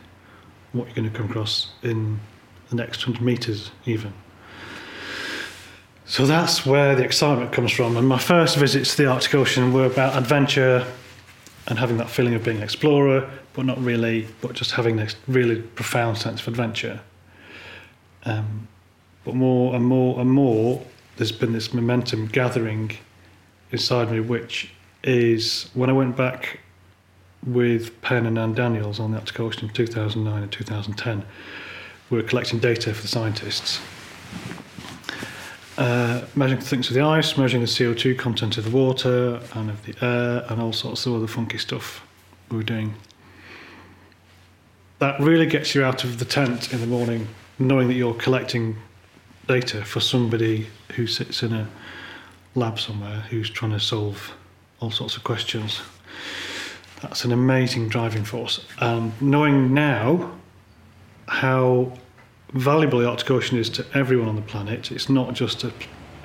what 0.72 0.86
you're 0.86 0.96
going 0.96 1.12
to 1.12 1.18
come 1.18 1.30
across 1.30 1.72
in 1.84 2.18
the 2.70 2.78
next 2.78 3.06
100 3.06 3.24
metres, 3.24 3.72
even. 3.86 4.14
So 6.06 6.26
that's 6.26 6.66
where 6.66 6.96
the 6.96 7.04
excitement 7.04 7.52
comes 7.52 7.74
from. 7.74 7.98
And 7.98 8.08
my 8.08 8.18
first 8.18 8.56
visits 8.56 8.96
to 8.96 9.04
the 9.04 9.10
Arctic 9.10 9.36
Ocean 9.36 9.74
were 9.74 9.86
about 9.86 10.16
adventure 10.18 10.86
and 11.68 11.78
having 11.78 11.98
that 11.98 12.10
feeling 12.10 12.34
of 12.34 12.44
being 12.44 12.58
an 12.58 12.64
explorer, 12.64 13.30
but 13.54 13.66
not 13.66 13.82
really, 13.84 14.28
but 14.40 14.54
just 14.54 14.72
having 14.72 14.96
this 14.96 15.16
really 15.28 15.62
profound 15.62 16.18
sense 16.18 16.42
of 16.42 16.48
adventure. 16.48 17.02
Um, 18.24 18.68
but 19.26 19.36
more 19.36 19.76
and 19.76 19.86
more 19.86 20.20
and 20.22 20.30
more, 20.30 20.86
there's 21.18 21.34
been 21.34 21.52
this 21.52 21.74
momentum 21.74 22.28
gathering 22.28 22.92
inside 23.72 24.12
me, 24.12 24.20
which 24.20 24.74
is 25.04 25.70
when 25.74 25.90
I 25.90 25.94
went 25.94 26.16
back 26.16 26.60
with 27.46 28.00
Pen 28.02 28.26
and 28.26 28.56
Daniels 28.56 29.00
on 29.00 29.12
the 29.12 29.18
Ocean 29.40 29.68
in 29.68 29.74
2009 29.74 30.44
and 30.44 30.52
2010, 30.52 31.26
we 32.10 32.18
were 32.18 32.24
collecting 32.24 32.60
data 32.60 32.94
for 32.94 33.02
the 33.02 33.08
scientists 33.08 33.80
uh, 35.78 36.22
measuring 36.36 36.62
things 36.62 36.90
of 36.90 36.94
the 36.94 37.02
ice, 37.02 37.38
measuring 37.38 37.62
the 37.62 37.68
CO2 37.68 38.18
content 38.18 38.58
of 38.58 38.66
the 38.66 38.70
water 38.70 39.40
and 39.54 39.70
of 39.70 39.84
the 39.86 39.96
air, 40.06 40.46
and 40.50 40.62
all 40.62 40.74
sorts 40.74 41.06
of 41.06 41.14
other 41.16 41.28
funky 41.28 41.58
stuff 41.58 42.06
we 42.50 42.58
were 42.58 42.64
doing. 42.64 42.94
That 45.00 45.20
really 45.20 45.48
gets 45.48 45.74
you 45.74 45.84
out 45.84 46.04
of 46.04 46.20
the 46.20 46.26
tent 46.26 46.74
in 46.74 46.82
the 46.82 46.88
morning, 46.88 47.28
knowing 47.58 47.88
that 47.88 47.96
you're 47.96 48.14
collecting 48.14 48.76
data 49.48 49.84
for 49.84 50.00
somebody 50.00 50.68
who 50.96 51.08
sits 51.08 51.42
in 51.42 51.54
a 51.54 51.68
lab 52.56 52.80
somewhere 52.80 53.22
who's 53.30 53.50
trying 53.50 53.72
to 53.72 53.80
solve 53.80 54.34
all 54.80 54.92
sorts 54.92 55.16
of 55.16 55.24
questions. 55.24 55.82
That's 57.02 57.26
an 57.26 57.32
amazing 57.32 57.90
driving 57.90 58.24
force. 58.24 58.66
And 58.80 59.20
knowing 59.22 59.74
now 59.74 60.32
how 61.28 61.94
valuable 62.54 63.00
the 63.00 63.08
Arctic 63.08 63.32
Ocean 63.32 63.58
is 63.58 63.70
to 63.72 63.86
everyone 63.94 64.28
on 64.28 64.36
the 64.36 64.42
planet. 64.42 64.92
It's 64.92 65.10
not 65.10 65.34
just 65.34 65.64
a 65.64 65.72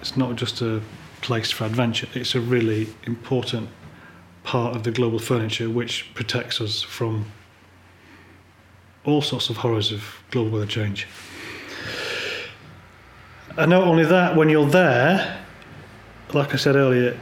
it's 0.00 0.16
not 0.16 0.36
just 0.36 0.60
a 0.60 0.82
place 1.22 1.50
for 1.50 1.64
adventure. 1.64 2.06
It's 2.14 2.34
a 2.34 2.40
really 2.40 2.88
important 3.04 3.68
part 4.44 4.76
of 4.76 4.84
the 4.84 4.90
global 4.92 5.18
furniture 5.18 5.70
which 5.70 6.12
protects 6.14 6.60
us 6.60 6.82
from 6.82 7.24
all 9.04 9.22
sorts 9.22 9.48
of 9.48 9.56
horrors 9.56 9.90
of 9.90 10.22
global 10.30 10.50
weather 10.50 10.66
change. 10.66 11.06
And 13.56 13.70
not 13.70 13.84
only 13.84 14.04
that, 14.04 14.36
when 14.36 14.48
you're 14.48 14.68
there, 14.68 15.45
like 16.36 16.54
I 16.54 16.56
said 16.56 16.76
earlier, 16.76 17.18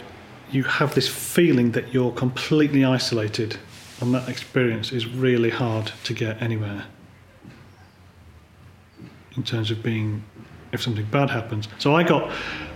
you 0.51 0.65
have 0.65 0.95
this 0.95 1.09
feeling 1.09 1.73
that 1.73 1.95
you're 1.95 2.13
completely 2.13 2.85
isolated, 2.85 3.57
and 4.01 4.13
that 4.15 4.29
experience 4.29 4.93
is 4.93 5.07
really 5.07 5.51
hard 5.51 5.93
to 6.05 6.13
get 6.13 6.43
anywhere 6.43 6.85
in 9.37 9.43
terms 9.43 9.71
of 9.71 9.83
being 9.83 10.23
if 10.73 10.83
something 10.83 11.07
bad 11.07 11.31
happens. 11.31 11.69
So 11.79 11.95
I 11.95 12.03
got 12.03 12.31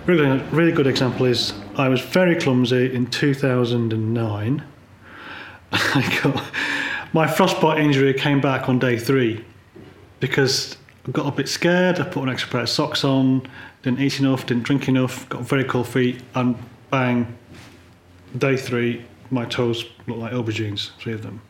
really 0.06 0.40
really 0.50 0.72
good 0.72 0.86
example 0.86 1.26
is 1.26 1.52
I 1.76 1.88
was 1.88 2.00
very 2.00 2.36
clumsy 2.36 2.94
in 2.94 3.06
2009. 3.06 4.64
I 5.72 6.20
got 6.22 6.44
my 7.12 7.26
frostbite 7.26 7.78
injury 7.78 8.14
came 8.14 8.40
back 8.40 8.68
on 8.68 8.78
day 8.78 8.98
three 8.98 9.44
because 10.20 10.77
got 11.12 11.26
a 11.26 11.36
bit 11.36 11.48
scared. 11.48 12.00
I 12.00 12.04
put 12.04 12.22
an 12.22 12.28
extra 12.28 12.50
pair 12.50 12.60
of 12.62 12.68
socks 12.68 13.04
on, 13.04 13.48
didn't 13.82 14.00
eat 14.00 14.20
enough, 14.20 14.46
didn't 14.46 14.64
drink 14.64 14.88
enough, 14.88 15.28
got 15.28 15.42
very 15.42 15.64
cold 15.64 15.88
feet, 15.88 16.22
and 16.34 16.56
bang, 16.90 17.36
day 18.36 18.56
three, 18.56 19.04
my 19.30 19.44
toes 19.44 19.84
looked 20.06 20.20
like 20.20 20.32
aubergines, 20.32 20.90
three 20.98 21.12
of 21.12 21.22
them. 21.22 21.40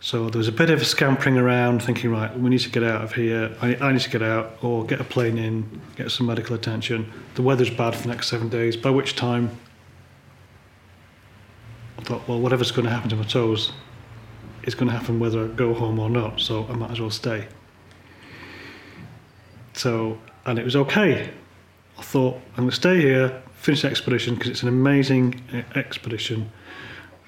So 0.00 0.28
there 0.28 0.38
was 0.38 0.48
a 0.48 0.52
bit 0.52 0.68
of 0.68 0.82
a 0.82 0.84
scampering 0.84 1.38
around, 1.38 1.82
thinking, 1.82 2.10
right, 2.10 2.38
we 2.38 2.50
need 2.50 2.60
to 2.60 2.68
get 2.68 2.82
out 2.82 3.02
of 3.02 3.14
here. 3.14 3.56
I, 3.62 3.74
I 3.76 3.92
need 3.92 4.02
to 4.02 4.10
get 4.10 4.22
out 4.22 4.58
or 4.62 4.84
get 4.84 5.00
a 5.00 5.04
plane 5.04 5.38
in, 5.38 5.80
get 5.96 6.10
some 6.10 6.26
medical 6.26 6.54
attention. 6.54 7.10
The 7.36 7.42
weather's 7.42 7.70
bad 7.70 7.94
for 7.94 8.02
the 8.02 8.08
next 8.08 8.28
seven 8.28 8.50
days, 8.50 8.76
by 8.76 8.90
which 8.90 9.16
time 9.16 9.58
I 11.98 12.02
thought, 12.02 12.28
well, 12.28 12.38
whatever's 12.38 12.70
going 12.70 12.84
to 12.84 12.90
happen 12.90 13.08
to 13.10 13.16
my 13.16 13.24
toes 13.24 13.72
is 14.64 14.74
going 14.74 14.90
to 14.90 14.96
happen 14.96 15.18
whether 15.18 15.44
I 15.44 15.48
go 15.48 15.72
home 15.72 15.98
or 15.98 16.10
not, 16.10 16.38
so 16.38 16.66
I 16.66 16.74
might 16.74 16.90
as 16.90 17.00
well 17.00 17.10
stay. 17.10 17.46
So, 19.74 20.18
and 20.46 20.58
it 20.58 20.64
was 20.64 20.76
okay. 20.76 21.30
I 21.98 22.02
thought, 22.02 22.40
I'm 22.52 22.64
going 22.64 22.70
to 22.70 22.76
stay 22.76 23.00
here, 23.00 23.42
finish 23.54 23.82
the 23.82 23.88
expedition 23.88 24.34
because 24.34 24.50
it's 24.50 24.62
an 24.62 24.68
amazing 24.68 25.40
expedition, 25.74 26.50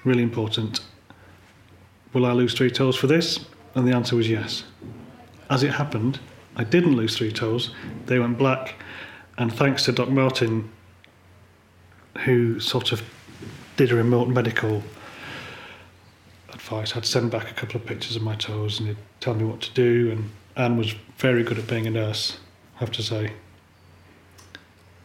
really 0.03 0.23
important 0.23 0.81
Will 2.13 2.25
I 2.25 2.31
lose 2.31 2.53
three 2.53 2.71
toes 2.71 2.95
for 2.95 3.07
this? 3.07 3.45
And 3.75 3.87
the 3.87 3.95
answer 3.95 4.15
was 4.15 4.29
yes. 4.29 4.63
As 5.49 5.61
it 5.61 5.71
happened, 5.71 6.19
I 6.55 6.63
didn't 6.63 6.95
lose 6.95 7.15
three 7.17 7.31
toes. 7.31 7.75
They 8.05 8.17
went 8.17 8.37
black, 8.37 8.73
and 9.37 9.53
thanks 9.53 9.85
to 9.85 9.91
Doc 9.91 10.09
Martin, 10.09 10.71
who 12.25 12.59
sort 12.59 12.91
of 12.91 13.03
did 13.75 13.91
a 13.91 13.95
remote 13.95 14.29
medical 14.29 14.81
advice, 16.51 16.95
I'd 16.95 17.05
send 17.05 17.29
back 17.29 17.51
a 17.51 17.53
couple 17.53 17.79
of 17.79 17.85
pictures 17.85 18.15
of 18.15 18.23
my 18.23 18.35
toes 18.35 18.79
and 18.79 18.87
he'd 18.87 18.97
tell 19.19 19.35
me 19.35 19.43
what 19.43 19.61
to 19.61 19.73
do. 19.75 20.09
And 20.09 20.31
Anne 20.57 20.75
was 20.75 20.93
very 21.17 21.43
good 21.43 21.57
at 21.59 21.67
being 21.67 21.87
a 21.87 21.91
nurse, 21.91 22.39
I 22.75 22.79
have 22.79 22.91
to 22.93 23.03
say. 23.03 23.33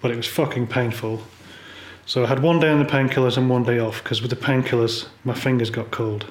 But 0.01 0.11
it 0.11 0.17
was 0.17 0.27
fucking 0.27 0.67
painful. 0.67 1.23
So 2.07 2.25
I 2.25 2.27
had 2.27 2.43
one 2.43 2.59
day 2.59 2.71
on 2.71 2.81
the 2.81 2.91
painkillers 2.91 3.37
and 3.37 3.49
one 3.49 3.63
day 3.63 3.79
off 3.79 4.03
because 4.03 4.21
with 4.21 4.31
the 4.31 4.37
painkillers, 4.37 5.07
my 5.23 5.35
fingers 5.35 5.71
got 5.71 5.91
cold 5.93 6.27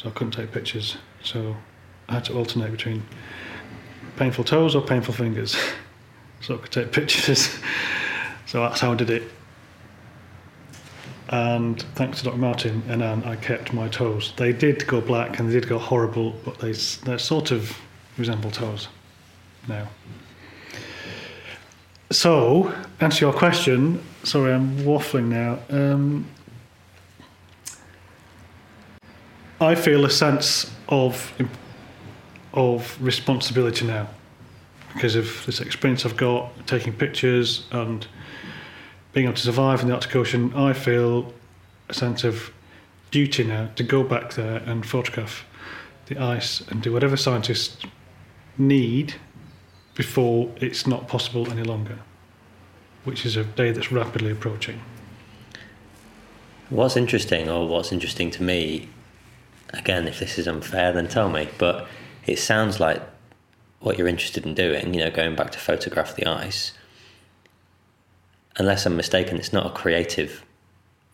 so 0.00 0.08
I 0.08 0.12
couldn't 0.12 0.32
take 0.32 0.50
pictures. 0.50 0.96
So 1.22 1.56
I 2.08 2.14
had 2.14 2.24
to 2.26 2.34
alternate 2.34 2.70
between 2.70 3.02
painful 4.16 4.44
toes 4.44 4.74
or 4.74 4.82
painful 4.82 5.12
fingers, 5.12 5.56
so 6.40 6.54
I 6.54 6.58
could 6.58 6.72
take 6.72 6.92
pictures. 6.92 7.58
so 8.46 8.60
that's 8.60 8.80
how 8.80 8.92
I 8.92 8.96
did 8.96 9.10
it. 9.10 9.22
And 11.28 11.80
thanks 11.94 12.18
to 12.18 12.24
Dr. 12.24 12.38
Martin 12.38 12.82
and 12.88 13.02
Anne, 13.02 13.22
I 13.24 13.36
kept 13.36 13.72
my 13.72 13.88
toes. 13.88 14.32
They 14.36 14.52
did 14.52 14.86
go 14.86 15.00
black 15.00 15.38
and 15.38 15.48
they 15.48 15.52
did 15.52 15.68
go 15.68 15.78
horrible, 15.78 16.34
but 16.44 16.58
they 16.58 16.72
they 16.72 17.18
sort 17.18 17.50
of 17.50 17.76
resemble 18.20 18.50
toes 18.50 18.88
now. 19.66 19.88
So, 22.12 22.72
answer 23.00 23.24
your 23.24 23.32
question. 23.32 24.02
Sorry, 24.24 24.52
I'm 24.52 24.78
waffling 24.78 25.26
now. 25.26 25.58
Um, 25.70 26.26
I 29.60 29.74
feel 29.74 30.04
a 30.04 30.10
sense 30.10 30.70
of 30.88 31.32
of 32.52 33.00
responsibility 33.00 33.86
now 33.86 34.08
because 34.94 35.14
of 35.14 35.46
this 35.46 35.60
experience 35.60 36.04
I've 36.04 36.16
got 36.16 36.66
taking 36.66 36.92
pictures 36.92 37.66
and 37.70 38.06
being 39.12 39.26
able 39.26 39.36
to 39.36 39.42
survive 39.42 39.82
in 39.82 39.88
the 39.88 39.94
Arctic 39.94 40.16
Ocean. 40.16 40.52
I 40.54 40.72
feel 40.72 41.32
a 41.88 41.94
sense 41.94 42.24
of 42.24 42.50
duty 43.10 43.44
now 43.44 43.68
to 43.76 43.82
go 43.82 44.02
back 44.02 44.34
there 44.34 44.56
and 44.66 44.84
photograph 44.84 45.44
the 46.06 46.18
ice 46.18 46.60
and 46.68 46.82
do 46.82 46.92
whatever 46.92 47.16
scientists 47.16 47.76
need 48.60 49.14
before 49.94 50.50
it's 50.56 50.86
not 50.86 51.08
possible 51.08 51.50
any 51.50 51.62
longer, 51.62 51.98
which 53.04 53.26
is 53.26 53.36
a 53.36 53.44
day 53.44 53.72
that's 53.72 53.90
rapidly 53.90 54.30
approaching. 54.30 54.80
What's 56.68 56.96
interesting, 56.96 57.48
or 57.48 57.66
what's 57.66 57.90
interesting 57.90 58.30
to 58.32 58.42
me, 58.44 58.88
again, 59.70 60.06
if 60.06 60.20
this 60.20 60.38
is 60.38 60.46
unfair, 60.46 60.92
then 60.92 61.08
tell 61.08 61.28
me. 61.28 61.48
But 61.58 61.88
it 62.26 62.38
sounds 62.38 62.78
like 62.78 63.02
what 63.80 63.98
you're 63.98 64.06
interested 64.06 64.46
in 64.46 64.54
doing, 64.54 64.94
you 64.94 65.00
know, 65.00 65.10
going 65.10 65.34
back 65.34 65.50
to 65.52 65.58
photograph 65.58 66.14
the 66.14 66.26
ice, 66.26 66.72
unless 68.56 68.86
I'm 68.86 68.96
mistaken, 68.96 69.38
it's 69.38 69.52
not 69.52 69.66
a 69.66 69.70
creative 69.70 70.44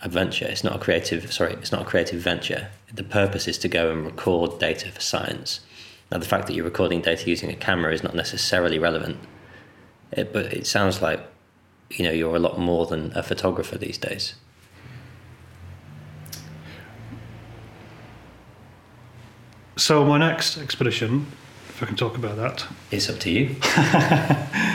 adventure. 0.02 0.46
It's 0.46 0.64
not 0.64 0.76
a 0.76 0.78
creative, 0.78 1.32
sorry, 1.32 1.54
it's 1.54 1.72
not 1.72 1.82
a 1.82 1.84
creative 1.86 2.20
venture. 2.20 2.68
The 2.92 3.04
purpose 3.04 3.48
is 3.48 3.56
to 3.58 3.68
go 3.68 3.90
and 3.90 4.04
record 4.04 4.58
data 4.58 4.90
for 4.90 5.00
science. 5.00 5.60
Now, 6.10 6.18
the 6.18 6.26
fact 6.26 6.46
that 6.46 6.54
you're 6.54 6.64
recording 6.64 7.00
data 7.00 7.28
using 7.28 7.50
a 7.50 7.56
camera 7.56 7.92
is 7.92 8.02
not 8.02 8.14
necessarily 8.14 8.78
relevant, 8.78 9.18
it, 10.12 10.32
but 10.32 10.46
it 10.46 10.66
sounds 10.66 11.02
like, 11.02 11.20
you 11.90 12.04
know, 12.04 12.12
you're 12.12 12.36
a 12.36 12.40
lot 12.40 12.58
more 12.58 12.86
than 12.86 13.12
a 13.16 13.22
photographer 13.22 13.76
these 13.76 13.98
days. 13.98 14.34
So 19.76 20.04
my 20.04 20.18
next 20.18 20.56
expedition, 20.56 21.26
if 21.68 21.82
I 21.82 21.86
can 21.86 21.96
talk 21.96 22.16
about 22.16 22.36
that, 22.36 22.66
it's 22.90 23.10
up 23.10 23.18
to 23.20 23.30
you. 23.30 23.56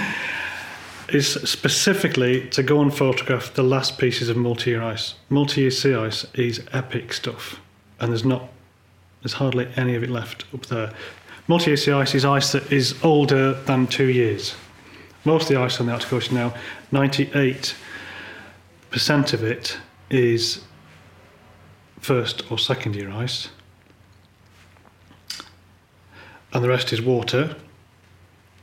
is 1.13 1.33
specifically 1.49 2.47
to 2.49 2.63
go 2.63 2.81
and 2.81 2.95
photograph 2.95 3.53
the 3.53 3.63
last 3.63 3.97
pieces 3.97 4.29
of 4.29 4.37
multi-year 4.37 4.81
ice. 4.81 5.15
Multi-year 5.29 5.71
sea 5.71 5.95
ice 5.95 6.25
is 6.33 6.65
epic 6.71 7.13
stuff, 7.13 7.59
and 7.99 8.11
there's 8.11 8.25
not, 8.25 8.49
there's 9.21 9.33
hardly 9.33 9.67
any 9.75 9.95
of 9.95 10.03
it 10.03 10.09
left 10.09 10.45
up 10.53 10.65
there. 10.67 10.93
Multi-year 11.51 11.75
sea 11.75 11.91
ice 11.91 12.15
is 12.15 12.23
ice 12.23 12.53
that 12.53 12.71
is 12.71 12.95
older 13.03 13.51
than 13.51 13.85
two 13.85 14.07
years. 14.07 14.55
Most 15.25 15.49
of 15.49 15.49
the 15.49 15.59
ice 15.59 15.81
on 15.81 15.87
the 15.87 15.91
Arctic 15.91 16.13
Ocean 16.13 16.35
now, 16.35 16.53
98 16.93 17.75
percent 18.89 19.33
of 19.33 19.43
it 19.43 19.77
is 20.09 20.63
first 21.99 22.49
or 22.49 22.57
second 22.57 22.95
year 22.95 23.11
ice, 23.11 23.49
and 26.53 26.63
the 26.63 26.69
rest 26.69 26.93
is 26.93 27.01
water. 27.01 27.57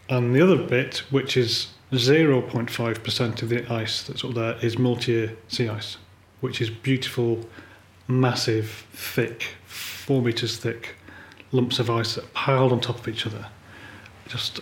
And 0.08 0.34
the 0.34 0.40
other 0.40 0.56
bit, 0.56 1.02
which 1.10 1.36
is 1.36 1.68
0.5% 1.92 3.42
of 3.42 3.48
the 3.50 3.70
ice 3.70 4.02
that's 4.04 4.24
up 4.24 4.32
there, 4.32 4.56
is 4.62 4.78
multi 4.78 5.12
year 5.12 5.36
sea 5.48 5.68
ice, 5.68 5.98
which 6.40 6.62
is 6.62 6.70
beautiful, 6.70 7.46
massive, 8.06 8.86
thick, 8.94 9.56
four 9.66 10.22
metres 10.22 10.56
thick 10.56 10.94
lumps 11.52 11.78
of 11.78 11.90
ice 11.90 12.14
that 12.14 12.24
are 12.24 12.28
piled 12.28 12.72
on 12.72 12.80
top 12.80 12.98
of 12.98 13.08
each 13.08 13.26
other. 13.26 13.46
Just 14.28 14.60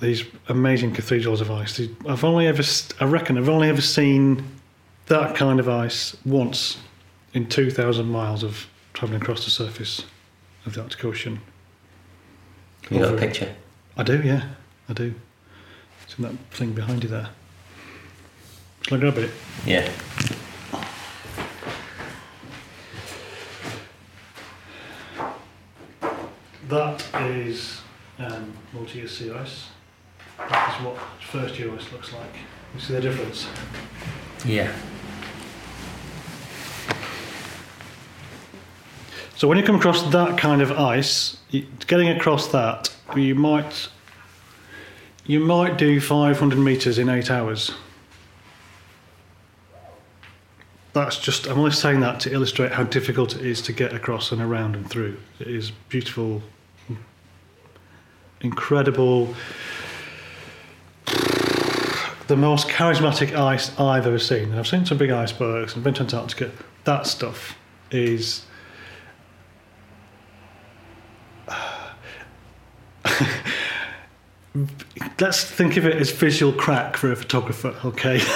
these 0.00 0.24
amazing 0.48 0.92
cathedrals 0.92 1.40
of 1.40 1.50
ice. 1.50 1.80
I've 2.08 2.24
only 2.24 2.46
ever, 2.46 2.62
I 3.00 3.04
reckon, 3.04 3.38
I've 3.38 3.48
only 3.48 3.68
ever 3.68 3.80
seen 3.80 4.44
that 5.06 5.36
kind 5.36 5.60
of 5.60 5.68
ice 5.68 6.16
once 6.24 6.78
in 7.34 7.48
2,000 7.48 8.06
miles 8.06 8.42
of 8.42 8.66
travelling 8.94 9.22
across 9.22 9.44
the 9.44 9.50
surface 9.50 10.04
of 10.66 10.74
the 10.74 10.82
Arctic 10.82 11.04
Ocean. 11.04 11.40
You 12.90 12.98
got 12.98 13.14
a 13.14 13.16
picture? 13.16 13.54
I 13.96 14.02
do, 14.02 14.20
yeah, 14.22 14.48
I 14.88 14.92
do. 14.92 15.14
It's 16.04 16.18
in 16.18 16.24
that 16.24 16.36
thing 16.50 16.72
behind 16.72 17.04
you 17.04 17.08
there. 17.08 17.28
Shall 18.82 18.98
I 18.98 19.00
grab 19.00 19.18
it? 19.18 19.30
Yeah. 19.64 19.90
That 26.72 27.04
is 27.20 27.82
um, 28.18 28.50
multi-year 28.72 29.06
sea 29.06 29.30
ice. 29.30 29.66
That 30.38 30.74
is 30.74 30.86
what 30.86 30.96
first 31.20 31.58
year 31.58 31.70
ice 31.74 31.92
looks 31.92 32.14
like. 32.14 32.34
You 32.74 32.80
see 32.80 32.94
the 32.94 33.02
difference? 33.02 33.46
Yeah. 34.46 34.72
So 39.36 39.46
when 39.48 39.58
you 39.58 39.64
come 39.64 39.76
across 39.76 40.02
that 40.12 40.38
kind 40.38 40.62
of 40.62 40.72
ice, 40.72 41.36
getting 41.88 42.08
across 42.08 42.48
that, 42.52 42.90
you 43.14 43.34
might 43.34 43.90
you 45.26 45.40
might 45.40 45.76
do 45.76 46.00
500 46.00 46.58
meters 46.58 46.98
in 46.98 47.10
eight 47.10 47.30
hours. 47.30 47.72
That's 50.94 51.18
just 51.18 51.46
I'm 51.46 51.58
only 51.58 51.72
saying 51.72 52.00
that 52.00 52.18
to 52.20 52.32
illustrate 52.32 52.72
how 52.72 52.84
difficult 52.84 53.36
it 53.36 53.44
is 53.44 53.60
to 53.60 53.74
get 53.74 53.92
across 53.92 54.32
and 54.32 54.40
around 54.40 54.74
and 54.74 54.88
through. 54.88 55.18
It 55.38 55.48
is 55.48 55.70
beautiful, 55.90 56.42
incredible. 58.42 59.34
The 62.28 62.36
most 62.36 62.68
charismatic 62.68 63.34
ice 63.34 63.78
I've 63.78 64.06
ever 64.06 64.18
seen. 64.18 64.50
And 64.50 64.58
I've 64.58 64.66
seen 64.66 64.84
some 64.86 64.98
big 64.98 65.10
icebergs 65.10 65.74
and 65.74 65.82
been 65.84 65.94
to 65.94 66.02
Antarctica. 66.02 66.50
That 66.84 67.06
stuff 67.06 67.56
is 67.90 68.44
let's 75.20 75.44
think 75.44 75.76
of 75.76 75.86
it 75.86 75.96
as 75.96 76.10
visual 76.10 76.52
crack 76.52 76.96
for 76.96 77.12
a 77.12 77.16
photographer, 77.16 77.74
okay? 77.84 78.18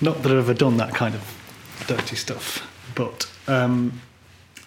Not 0.00 0.22
that 0.22 0.32
I've 0.32 0.38
ever 0.38 0.54
done 0.54 0.76
that 0.78 0.94
kind 0.94 1.14
of 1.14 1.22
dirty 1.86 2.16
stuff, 2.16 2.70
but 2.94 3.30
um, 3.46 4.00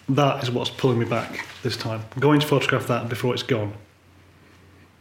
that 0.08 0.42
is 0.42 0.50
what's 0.50 0.70
pulling 0.70 0.98
me 0.98 1.04
back 1.04 1.46
this 1.62 1.76
time. 1.76 2.02
I'm 2.14 2.20
going 2.20 2.40
to 2.40 2.46
photograph 2.46 2.86
that 2.86 3.08
before 3.08 3.34
it's 3.34 3.42
gone. 3.42 3.74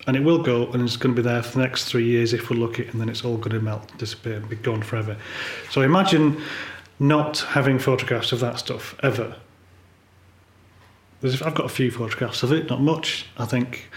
And 0.05 0.15
it 0.15 0.23
will 0.23 0.41
go, 0.41 0.71
and 0.71 0.81
it's 0.83 0.95
going 0.95 1.15
to 1.15 1.21
be 1.21 1.27
there 1.27 1.43
for 1.43 1.57
the 1.57 1.63
next 1.63 1.85
three 1.85 2.05
years 2.05 2.33
if 2.33 2.49
we're 2.49 2.57
lucky, 2.57 2.87
and 2.87 2.99
then 2.99 3.09
it's 3.09 3.25
all 3.25 3.37
going 3.37 3.51
to 3.51 3.59
melt, 3.59 3.97
disappear, 3.97 4.35
and 4.35 4.47
be 4.47 4.55
gone 4.55 4.81
forever. 4.81 5.17
So 5.69 5.81
imagine 5.81 6.41
not 6.99 7.39
having 7.39 7.77
photographs 7.77 8.31
of 8.31 8.39
that 8.39 8.57
stuff 8.57 8.95
ever. 9.03 9.35
I've 11.23 11.55
got 11.55 11.65
a 11.65 11.69
few 11.69 11.91
photographs 11.91 12.43
of 12.43 12.51
it, 12.51 12.69
not 12.69 12.79
much. 12.79 13.25
I 13.37 13.45
think 13.45 13.89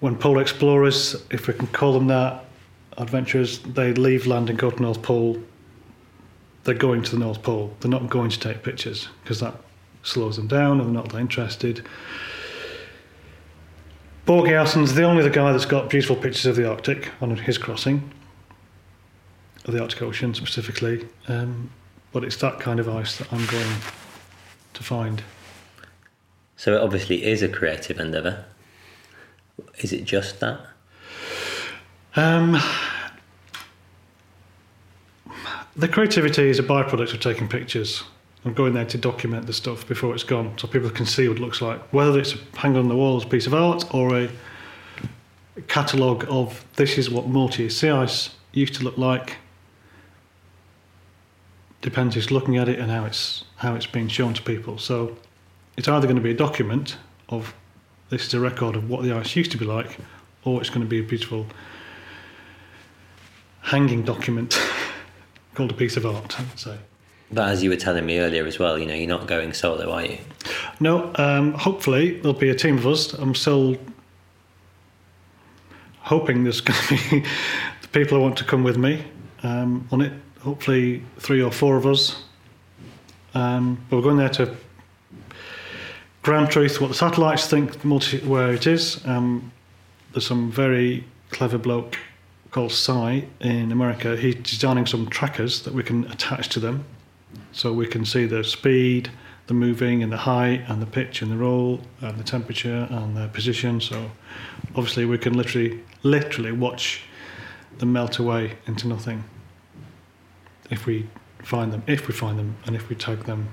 when 0.00 0.16
polar 0.16 0.42
explorers, 0.42 1.14
if 1.30 1.46
we 1.46 1.54
can 1.54 1.68
call 1.68 1.92
them 1.92 2.08
that, 2.08 2.44
adventurers, 2.98 3.60
they 3.60 3.94
leave 3.94 4.26
land 4.26 4.50
and 4.50 4.58
go 4.58 4.70
to 4.70 4.82
North 4.82 5.02
Pole, 5.02 5.40
they're 6.64 6.74
going 6.74 7.02
to 7.02 7.10
the 7.12 7.18
North 7.18 7.42
Pole. 7.42 7.74
They're 7.80 7.90
not 7.90 8.10
going 8.10 8.30
to 8.30 8.38
take 8.38 8.62
pictures 8.62 9.08
because 9.22 9.40
that 9.40 9.54
slows 10.02 10.36
them 10.36 10.46
down 10.46 10.80
and 10.80 10.88
they're 10.88 11.02
not 11.02 11.10
that 11.10 11.18
interested. 11.18 11.86
Børge 14.26 14.52
Ousland's 14.52 14.94
the 14.94 15.02
only 15.02 15.20
other 15.22 15.30
guy 15.30 15.52
that's 15.52 15.64
got 15.64 15.90
beautiful 15.90 16.16
pictures 16.16 16.46
of 16.46 16.56
the 16.56 16.68
Arctic 16.68 17.10
on 17.20 17.36
his 17.36 17.58
crossing, 17.58 18.10
of 19.64 19.74
the 19.74 19.80
Arctic 19.80 20.02
Ocean 20.02 20.34
specifically. 20.34 21.08
Um, 21.28 21.70
but 22.12 22.24
it's 22.24 22.36
that 22.36 22.60
kind 22.60 22.80
of 22.80 22.88
ice 22.88 23.18
that 23.18 23.32
I'm 23.32 23.44
going 23.46 23.76
to 24.74 24.82
find. 24.82 25.22
So 26.56 26.74
it 26.74 26.80
obviously 26.80 27.24
is 27.24 27.42
a 27.42 27.48
creative 27.48 27.98
endeavour. 27.98 28.44
Is 29.78 29.92
it 29.92 30.04
just 30.04 30.40
that? 30.40 30.60
Um, 32.16 32.60
the 35.76 35.88
creativity 35.88 36.48
is 36.48 36.58
a 36.58 36.62
byproduct 36.62 37.14
of 37.14 37.20
taking 37.20 37.48
pictures. 37.48 38.02
I'm 38.44 38.54
going 38.54 38.72
there 38.72 38.86
to 38.86 38.98
document 38.98 39.46
the 39.46 39.52
stuff 39.52 39.86
before 39.86 40.14
it's 40.14 40.24
gone, 40.24 40.56
so 40.56 40.66
people 40.66 40.88
can 40.90 41.04
see 41.04 41.28
what 41.28 41.36
it 41.36 41.40
looks 41.40 41.60
like. 41.60 41.80
Whether 41.92 42.18
it's 42.18 42.34
a 42.34 42.38
hang 42.56 42.76
on 42.76 42.88
the 42.88 42.96
walls 42.96 43.24
piece 43.24 43.46
of 43.46 43.52
art 43.52 43.94
or 43.94 44.16
a 44.16 44.30
catalogue 45.68 46.24
of 46.28 46.64
this 46.76 46.96
is 46.96 47.10
what 47.10 47.26
multi 47.26 47.68
sea 47.68 47.90
ice 47.90 48.30
used 48.52 48.74
to 48.74 48.84
look 48.84 48.96
like. 48.96 49.36
Depends 51.82 52.14
who's 52.14 52.30
looking 52.30 52.56
at 52.56 52.68
it 52.68 52.78
and 52.78 52.90
how 52.90 53.04
it's 53.04 53.44
how 53.56 53.74
it's 53.74 53.86
being 53.86 54.08
shown 54.08 54.32
to 54.34 54.42
people. 54.42 54.78
So 54.78 55.18
it's 55.76 55.88
either 55.88 56.06
going 56.06 56.16
to 56.16 56.22
be 56.22 56.30
a 56.30 56.34
document 56.34 56.96
of 57.28 57.54
this 58.08 58.26
is 58.26 58.34
a 58.34 58.40
record 58.40 58.74
of 58.74 58.88
what 58.88 59.02
the 59.02 59.12
ice 59.12 59.36
used 59.36 59.52
to 59.52 59.58
be 59.58 59.66
like, 59.66 59.98
or 60.44 60.60
it's 60.60 60.70
going 60.70 60.80
to 60.80 60.86
be 60.86 61.00
a 61.00 61.02
beautiful 61.02 61.46
hanging 63.60 64.02
document 64.02 64.58
called 65.54 65.70
a 65.70 65.74
piece 65.74 65.98
of 65.98 66.06
art. 66.06 66.40
I 66.40 66.42
would 66.42 66.58
say. 66.58 66.78
But 67.32 67.48
as 67.48 67.62
you 67.62 67.70
were 67.70 67.76
telling 67.76 68.04
me 68.06 68.18
earlier 68.18 68.44
as 68.44 68.58
well, 68.58 68.78
you 68.78 68.86
know, 68.86 68.94
you're 68.94 69.08
not 69.08 69.26
going 69.26 69.52
solo, 69.52 69.90
are 69.90 70.04
you? 70.04 70.18
No, 70.80 71.12
um, 71.16 71.52
hopefully 71.52 72.18
there'll 72.18 72.32
be 72.38 72.50
a 72.50 72.54
team 72.54 72.78
of 72.78 72.86
us. 72.86 73.12
I'm 73.12 73.34
still 73.34 73.76
hoping 76.00 76.42
there's 76.42 76.60
going 76.60 76.80
to 76.80 76.94
be 77.10 77.26
the 77.82 77.88
people 77.88 78.18
who 78.18 78.22
want 78.22 78.36
to 78.38 78.44
come 78.44 78.64
with 78.64 78.76
me 78.76 79.04
um, 79.42 79.86
on 79.92 80.00
it. 80.00 80.12
Hopefully, 80.40 81.04
three 81.18 81.42
or 81.42 81.52
four 81.52 81.76
of 81.76 81.86
us. 81.86 82.22
Um, 83.34 83.84
but 83.88 83.96
we're 83.96 84.02
going 84.02 84.16
there 84.16 84.30
to 84.30 84.56
ground 86.22 86.50
truth 86.50 86.80
what 86.80 86.88
the 86.88 86.94
satellites 86.94 87.46
think 87.46 87.84
multi- 87.84 88.18
where 88.20 88.52
it 88.52 88.66
is. 88.66 89.04
Um, 89.06 89.52
there's 90.12 90.26
some 90.26 90.50
very 90.50 91.04
clever 91.30 91.58
bloke 91.58 91.96
called 92.50 92.72
Cy 92.72 93.24
in 93.40 93.70
America. 93.70 94.16
He's 94.16 94.34
designing 94.36 94.86
some 94.86 95.08
trackers 95.08 95.62
that 95.62 95.72
we 95.72 95.82
can 95.82 96.04
attach 96.10 96.48
to 96.50 96.60
them, 96.60 96.84
so 97.52 97.72
we 97.72 97.86
can 97.86 98.04
see 98.04 98.26
the 98.26 98.44
speed, 98.44 99.10
the 99.46 99.54
moving, 99.54 100.02
and 100.02 100.12
the 100.12 100.18
height, 100.18 100.62
and 100.68 100.80
the 100.80 100.86
pitch, 100.86 101.22
and 101.22 101.30
the 101.30 101.36
roll, 101.36 101.80
and 102.00 102.18
the 102.18 102.24
temperature, 102.24 102.86
and 102.90 103.16
the 103.16 103.28
position. 103.28 103.80
So 103.80 104.10
obviously 104.74 105.04
we 105.04 105.18
can 105.18 105.34
literally, 105.34 105.82
literally 106.02 106.52
watch 106.52 107.02
them 107.78 107.92
melt 107.92 108.18
away 108.18 108.58
into 108.66 108.86
nothing 108.88 109.24
if 110.70 110.86
we 110.86 111.08
find 111.42 111.72
them, 111.72 111.82
if 111.86 112.06
we 112.06 112.14
find 112.14 112.38
them, 112.38 112.56
and 112.66 112.76
if 112.76 112.88
we 112.88 112.96
tag 112.96 113.24
them. 113.24 113.48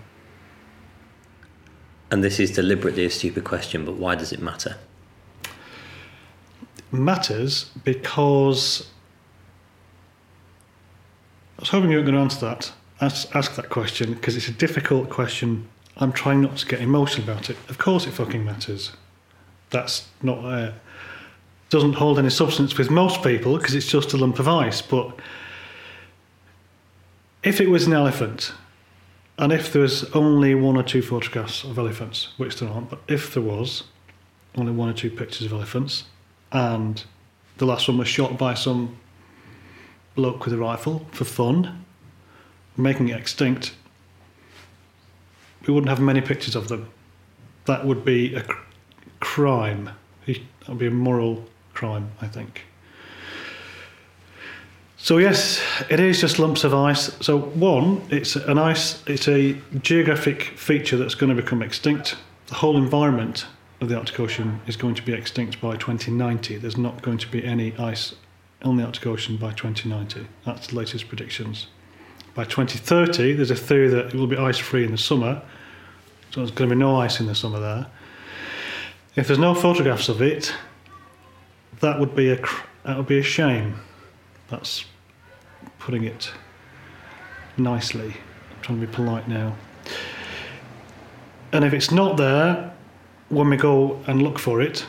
And 2.11 2.23
this 2.23 2.39
is 2.39 2.51
deliberately 2.51 3.05
a 3.05 3.09
stupid 3.09 3.43
question, 3.43 3.83
but 3.83 3.95
why 3.95 4.15
does 4.15 4.31
it 4.31 4.41
matter? 4.41 4.77
matters 6.91 7.71
because 7.83 8.89
I 11.57 11.61
was 11.61 11.69
hoping 11.69 11.91
you 11.91 11.97
were 11.97 12.03
going 12.03 12.15
to 12.15 12.21
answer 12.21 12.45
that, 12.45 12.71
ask, 13.01 13.35
ask 13.35 13.55
that 13.55 13.69
question, 13.69 14.13
because 14.13 14.35
it's 14.35 14.47
a 14.47 14.53
difficult 14.53 15.09
question. 15.09 15.67
I'm 15.97 16.11
trying 16.11 16.41
not 16.41 16.57
to 16.57 16.65
get 16.65 16.81
emotional 16.81 17.29
about 17.29 17.49
it. 17.49 17.57
Of 17.69 17.77
course, 17.77 18.05
it 18.05 18.11
fucking 18.11 18.45
matters. 18.45 18.91
That's 19.69 20.07
not 20.21 20.39
uh, 20.39 20.71
doesn't 21.69 21.93
hold 21.93 22.17
any 22.17 22.29
substance 22.29 22.77
with 22.77 22.89
most 22.89 23.21
people 23.23 23.57
because 23.57 23.75
it's 23.75 23.87
just 23.87 24.13
a 24.13 24.17
lump 24.17 24.39
of 24.39 24.47
ice. 24.47 24.81
But 24.81 25.19
if 27.43 27.59
it 27.59 27.69
was 27.69 27.87
an 27.87 27.93
elephant, 27.93 28.53
and 29.37 29.51
if 29.51 29.71
there 29.73 29.81
was 29.81 30.03
only 30.11 30.55
one 30.55 30.77
or 30.77 30.83
two 30.83 31.01
photographs 31.01 31.63
of 31.63 31.77
elephants, 31.77 32.29
which 32.37 32.57
there 32.59 32.69
aren't, 32.69 32.89
but 32.89 32.99
if 33.07 33.33
there 33.33 33.43
was 33.43 33.83
only 34.55 34.71
one 34.71 34.89
or 34.89 34.93
two 34.93 35.11
pictures 35.11 35.45
of 35.45 35.53
elephants, 35.53 36.05
and 36.51 37.03
the 37.57 37.65
last 37.65 37.87
one 37.87 37.97
was 37.97 38.07
shot 38.07 38.37
by 38.37 38.53
some 38.53 38.97
bloke 40.15 40.45
with 40.45 40.53
a 40.53 40.57
rifle 40.57 41.05
for 41.11 41.25
fun, 41.25 41.85
making 42.77 43.09
it 43.09 43.17
extinct, 43.17 43.73
we 45.65 45.73
wouldn't 45.73 45.89
have 45.89 45.99
many 45.99 46.21
pictures 46.21 46.55
of 46.55 46.67
them. 46.67 46.89
That 47.65 47.85
would 47.85 48.05
be 48.05 48.35
a 48.35 48.43
cr- 48.43 48.61
crime. 49.19 49.89
That 50.25 50.39
would 50.69 50.77
be 50.77 50.87
a 50.87 50.91
moral 50.91 51.45
crime, 51.73 52.11
I 52.21 52.27
think. 52.27 52.63
So 54.97 55.19
yes, 55.19 55.61
it 55.89 55.99
is 55.99 56.19
just 56.19 56.39
lumps 56.39 56.63
of 56.63 56.73
ice. 56.73 57.15
So 57.23 57.39
one, 57.39 58.01
it's 58.09 58.35
an 58.35 58.57
ice. 58.57 59.03
It's 59.07 59.27
a 59.27 59.53
geographic 59.81 60.43
feature 60.57 60.97
that's 60.97 61.15
going 61.15 61.35
to 61.35 61.41
become 61.41 61.61
extinct. 61.61 62.15
The 62.47 62.55
whole 62.55 62.77
environment 62.77 63.45
of 63.79 63.89
the 63.89 63.97
Arctic 63.97 64.19
Ocean 64.19 64.59
is 64.65 64.75
going 64.75 64.95
to 64.95 65.03
be 65.03 65.13
extinct 65.13 65.61
by 65.61 65.75
2090. 65.75 66.57
There's 66.57 66.77
not 66.77 67.03
going 67.03 67.19
to 67.19 67.27
be 67.27 67.45
any 67.45 67.77
ice 67.77 68.15
on 68.63 68.77
the 68.77 68.83
Arctic 68.83 69.05
Ocean 69.05 69.37
by 69.37 69.51
2090. 69.51 70.27
That's 70.45 70.67
the 70.67 70.75
latest 70.75 71.07
predictions. 71.07 71.67
By 72.37 72.43
2030, 72.43 73.33
there's 73.33 73.49
a 73.49 73.55
theory 73.55 73.87
that 73.87 74.05
it 74.05 74.13
will 74.13 74.27
be 74.27 74.37
ice 74.37 74.59
free 74.59 74.85
in 74.85 74.91
the 74.91 74.97
summer. 74.99 75.41
So 76.29 76.41
there's 76.41 76.51
going 76.51 76.69
to 76.69 76.75
be 76.75 76.79
no 76.79 76.95
ice 76.95 77.19
in 77.19 77.25
the 77.25 77.33
summer 77.33 77.59
there. 77.59 77.87
If 79.15 79.25
there's 79.25 79.39
no 79.39 79.55
photographs 79.55 80.07
of 80.07 80.21
it, 80.21 80.53
that 81.79 81.99
would 81.99 82.15
be 82.15 82.29
a 82.29 82.39
that 82.83 82.95
would 82.95 83.07
be 83.07 83.17
a 83.17 83.23
shame. 83.23 83.79
That's 84.49 84.85
putting 85.79 86.03
it 86.03 86.31
nicely. 87.57 88.13
I'm 88.51 88.61
trying 88.61 88.81
to 88.81 88.85
be 88.85 88.93
polite 88.93 89.27
now. 89.27 89.55
And 91.51 91.65
if 91.65 91.73
it's 91.73 91.89
not 91.89 92.17
there, 92.17 92.71
when 93.29 93.49
we 93.49 93.57
go 93.57 93.99
and 94.05 94.21
look 94.21 94.37
for 94.37 94.61
it, 94.61 94.85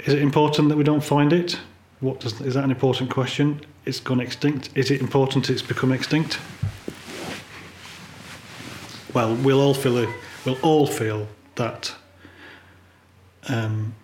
is 0.00 0.14
it 0.14 0.20
important 0.20 0.68
that 0.70 0.76
we 0.76 0.82
don't 0.82 1.04
find 1.04 1.32
it? 1.32 1.60
What 2.00 2.18
does, 2.18 2.40
is 2.40 2.54
that 2.54 2.64
an 2.64 2.72
important 2.72 3.08
question? 3.08 3.60
It's 3.86 4.00
gone 4.00 4.20
extinct. 4.20 4.70
Is 4.74 4.90
it 4.90 5.00
important 5.00 5.50
it's 5.50 5.62
become 5.62 5.92
extinct? 5.92 6.38
Well, 9.12 9.34
we'll 9.36 9.60
all 9.60 9.74
feel 9.74 10.10
we'll 10.44 10.58
all 10.62 10.86
feel 10.86 11.28
that 11.56 11.94
um, 13.48 13.94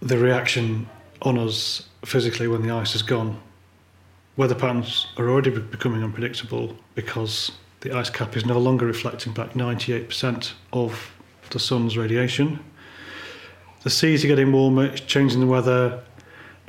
the 0.00 0.18
reaction 0.18 0.88
on 1.22 1.38
us 1.38 1.88
physically 2.04 2.46
when 2.46 2.62
the 2.62 2.70
ice 2.70 2.94
is 2.94 3.02
gone. 3.02 3.40
Weather 4.36 4.54
patterns 4.54 5.06
are 5.16 5.28
already 5.28 5.50
becoming 5.50 6.02
unpredictable 6.02 6.76
because 6.94 7.52
the 7.80 7.92
ice 7.96 8.10
cap 8.10 8.36
is 8.36 8.46
no 8.46 8.58
longer 8.58 8.86
reflecting 8.86 9.32
back 9.32 9.54
98% 9.54 10.52
of 10.72 11.12
the 11.50 11.58
sun's 11.58 11.96
radiation. 11.96 12.60
The 13.82 13.90
seas 13.90 14.24
are 14.24 14.28
getting 14.28 14.52
warmer, 14.52 14.86
it's 14.86 15.00
changing 15.00 15.40
the 15.40 15.46
weather 15.46 16.02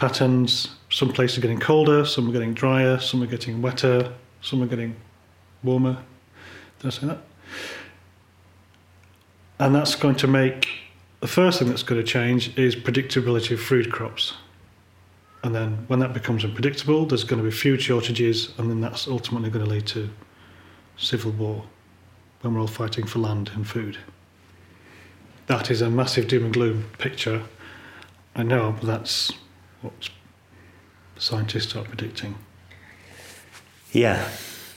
patterns. 0.01 0.69
Some 0.89 1.13
places 1.13 1.37
are 1.37 1.41
getting 1.41 1.59
colder, 1.59 2.05
some 2.05 2.27
are 2.27 2.31
getting 2.31 2.55
drier, 2.55 2.97
some 2.97 3.21
are 3.21 3.27
getting 3.27 3.61
wetter, 3.61 4.11
some 4.41 4.63
are 4.63 4.65
getting 4.65 4.95
warmer. 5.61 5.95
Did 6.79 6.87
I 6.87 6.89
say 6.89 7.05
that? 7.05 7.19
And 9.59 9.75
that's 9.75 9.93
going 9.93 10.15
to 10.15 10.27
make 10.27 10.67
the 11.19 11.27
first 11.27 11.59
thing 11.59 11.69
that's 11.69 11.83
going 11.83 12.01
to 12.01 12.07
change 12.07 12.57
is 12.57 12.75
predictability 12.75 13.51
of 13.51 13.61
food 13.61 13.91
crops. 13.91 14.33
And 15.43 15.53
then 15.53 15.85
when 15.87 15.99
that 15.99 16.13
becomes 16.13 16.43
unpredictable, 16.43 17.05
there's 17.05 17.23
going 17.23 17.37
to 17.39 17.47
be 17.47 17.55
food 17.55 17.79
shortages, 17.79 18.55
and 18.57 18.71
then 18.71 18.81
that's 18.81 19.07
ultimately 19.07 19.51
going 19.51 19.65
to 19.65 19.69
lead 19.69 19.85
to 19.87 20.09
civil 20.97 21.31
war 21.31 21.63
when 22.41 22.55
we're 22.55 22.61
all 22.61 22.65
fighting 22.65 23.05
for 23.05 23.19
land 23.19 23.51
and 23.53 23.67
food. 23.67 23.99
That 25.45 25.69
is 25.69 25.83
a 25.83 25.91
massive 25.91 26.27
doom 26.27 26.45
and 26.45 26.53
gloom 26.53 26.89
picture. 26.97 27.43
I 28.35 28.41
know, 28.41 28.71
but 28.71 28.87
that's 28.87 29.31
what 29.81 30.09
scientists 31.17 31.75
are 31.75 31.83
predicting. 31.83 32.35
Yeah, 33.91 34.29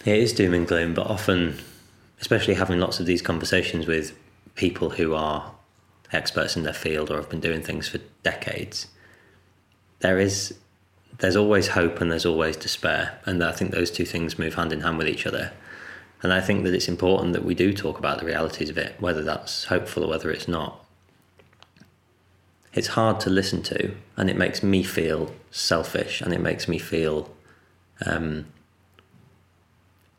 it 0.04 0.18
is 0.18 0.32
doom 0.32 0.54
and 0.54 0.66
gloom, 0.66 0.94
but 0.94 1.06
often, 1.06 1.58
especially 2.20 2.54
having 2.54 2.80
lots 2.80 3.00
of 3.00 3.06
these 3.06 3.22
conversations 3.22 3.86
with 3.86 4.16
people 4.54 4.90
who 4.90 5.14
are 5.14 5.52
experts 6.12 6.56
in 6.56 6.62
their 6.62 6.72
field 6.72 7.10
or 7.10 7.16
have 7.16 7.30
been 7.30 7.40
doing 7.40 7.62
things 7.62 7.88
for 7.88 7.98
decades, 8.22 8.88
there 10.00 10.18
is 10.18 10.54
there's 11.18 11.36
always 11.36 11.68
hope 11.68 12.00
and 12.00 12.10
there's 12.10 12.26
always 12.26 12.56
despair, 12.56 13.20
and 13.24 13.42
I 13.42 13.52
think 13.52 13.70
those 13.70 13.90
two 13.90 14.04
things 14.04 14.38
move 14.38 14.54
hand 14.54 14.72
in 14.72 14.80
hand 14.80 14.98
with 14.98 15.08
each 15.08 15.26
other. 15.26 15.52
And 16.22 16.32
I 16.32 16.40
think 16.40 16.64
that 16.64 16.74
it's 16.74 16.88
important 16.88 17.34
that 17.34 17.44
we 17.44 17.54
do 17.54 17.72
talk 17.72 17.98
about 17.98 18.18
the 18.18 18.26
realities 18.26 18.70
of 18.70 18.78
it, 18.78 18.96
whether 18.98 19.22
that's 19.22 19.64
hopeful 19.64 20.04
or 20.04 20.08
whether 20.08 20.30
it's 20.30 20.48
not. 20.48 20.83
It's 22.74 22.88
hard 22.88 23.20
to 23.20 23.30
listen 23.30 23.62
to, 23.64 23.94
and 24.16 24.28
it 24.28 24.36
makes 24.36 24.62
me 24.62 24.82
feel 24.82 25.32
selfish, 25.50 26.20
and 26.20 26.32
it 26.32 26.40
makes 26.40 26.66
me 26.68 26.78
feel 26.78 27.30
um, 28.04 28.46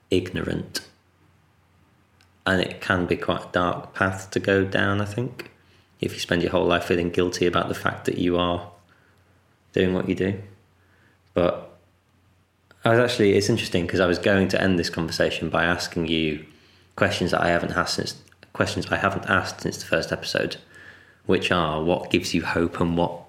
ignorant. 0.10 0.82
And 2.45 2.62
it 2.62 2.80
can 2.80 3.06
be 3.06 3.18
quite 3.18 3.41
a 3.41 3.49
dark 3.51 3.93
path 3.93 4.32
to 4.32 4.39
go 4.39 4.64
down, 4.64 5.01
I 5.01 5.06
think 5.06 5.51
if 5.99 6.14
you 6.14 6.20
spend 6.20 6.41
your 6.41 6.51
whole 6.51 6.66
life 6.66 6.86
feeling 6.86 7.10
guilty 7.10 7.45
about 7.45 7.68
the 7.68 7.76
fact 7.76 8.06
that 8.06 8.18
you 8.18 8.38
are 8.38 8.72
doing 9.74 9.93
what 9.93 10.08
you 10.08 10.16
do. 10.16 10.41
But 11.34 11.78
I 12.84 12.89
was 12.91 12.99
actually, 12.99 13.34
it's 13.34 13.49
interesting 13.49 13.86
because 13.86 13.99
I 13.99 14.06
was 14.06 14.20
going 14.20 14.47
to 14.49 14.62
end 14.62 14.78
this 14.78 14.89
conversation 14.89 15.49
by 15.49 15.64
asking 15.64 16.08
you 16.08 16.45
questions 16.95 17.32
that 17.32 17.41
I 17.41 17.49
haven't 17.49 17.72
asked 17.72 17.95
since 17.95 18.22
questions 18.53 18.88
I 18.89 18.97
haven't 18.97 19.26
asked 19.26 19.62
since 19.62 19.78
the 19.78 19.86
first 19.86 20.12
episode, 20.14 20.58
which 21.26 21.51
are 21.51 21.84
what 21.84 22.09
gives 22.09 22.34
you 22.34 22.43
hope 22.43 22.80
and 22.80 22.97
what 22.97 23.21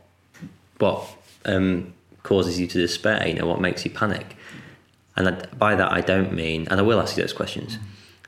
what 0.78 1.06
um, 1.44 1.94
causes 2.22 2.60
you 2.60 2.66
to 2.66 2.78
despair. 2.78 3.26
You 3.26 3.34
know, 3.34 3.46
what 3.46 3.60
makes 3.60 3.84
you 3.84 3.90
panic. 3.90 4.36
And 5.16 5.28
I, 5.28 5.32
by 5.56 5.74
that, 5.74 5.90
I 5.90 6.02
don't 6.02 6.32
mean, 6.34 6.68
and 6.70 6.78
I 6.78 6.82
will 6.82 7.00
ask 7.00 7.16
you 7.16 7.22
those 7.22 7.32
questions, 7.32 7.78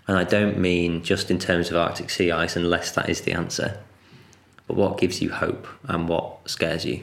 and 0.07 0.17
I 0.17 0.25
don't 0.25 0.59
mean 0.59 1.03
just 1.03 1.31
in 1.31 1.39
terms 1.39 1.71
of 1.71 1.77
Arctic 1.77 2.09
sea 2.09 2.31
ice, 2.31 2.57
unless 2.57 2.93
that 2.93 3.11
is 3.11 3.21
the 3.23 3.33
answer. 3.33 3.79
But 4.67 4.77
what 4.77 4.99
gives 4.99 5.21
you 5.21 5.31
hope 5.31 5.67
and 5.85 6.09
what 6.09 6.49
scares 6.49 6.85
you? 6.85 7.03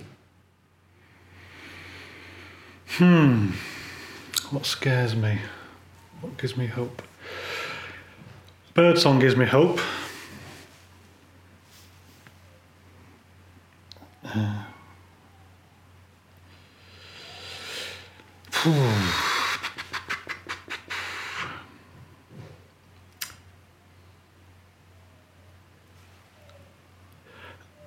Hmm. 2.97 3.51
What 4.51 4.65
scares 4.65 5.15
me? 5.15 5.39
What 6.21 6.37
gives 6.37 6.55
me 6.55 6.67
hope? 6.67 7.01
Birdsong 8.75 9.19
gives 9.19 9.35
me 9.35 9.45
hope. 9.45 9.79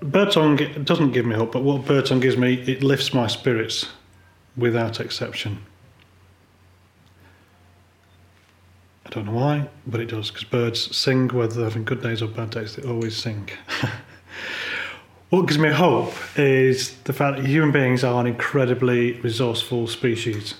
Birdsong 0.00 0.56
doesn't 0.84 1.12
give 1.12 1.26
me 1.26 1.34
hope, 1.34 1.52
but 1.52 1.62
what 1.62 1.84
Birdsong 1.84 2.20
gives 2.20 2.36
me, 2.36 2.54
it 2.54 2.82
lifts 2.82 3.12
my 3.12 3.26
spirits 3.26 3.88
without 4.56 5.00
exception. 5.00 5.58
I 9.04 9.10
don't 9.10 9.26
know 9.26 9.32
why, 9.32 9.68
but 9.86 10.00
it 10.00 10.06
does, 10.06 10.30
because 10.30 10.44
birds 10.44 10.96
sing 10.96 11.28
whether 11.28 11.54
they're 11.54 11.64
having 11.64 11.84
good 11.84 12.02
days 12.02 12.22
or 12.22 12.28
bad 12.28 12.50
days, 12.50 12.76
they 12.76 12.88
always 12.88 13.16
sing. 13.16 13.48
what 15.30 15.42
gives 15.42 15.58
me 15.58 15.70
hope 15.70 16.14
is 16.38 16.94
the 17.04 17.12
fact 17.12 17.36
that 17.36 17.46
human 17.46 17.70
beings 17.70 18.02
are 18.02 18.18
an 18.20 18.26
incredibly 18.26 19.12
resourceful 19.20 19.86
species. 19.86 20.54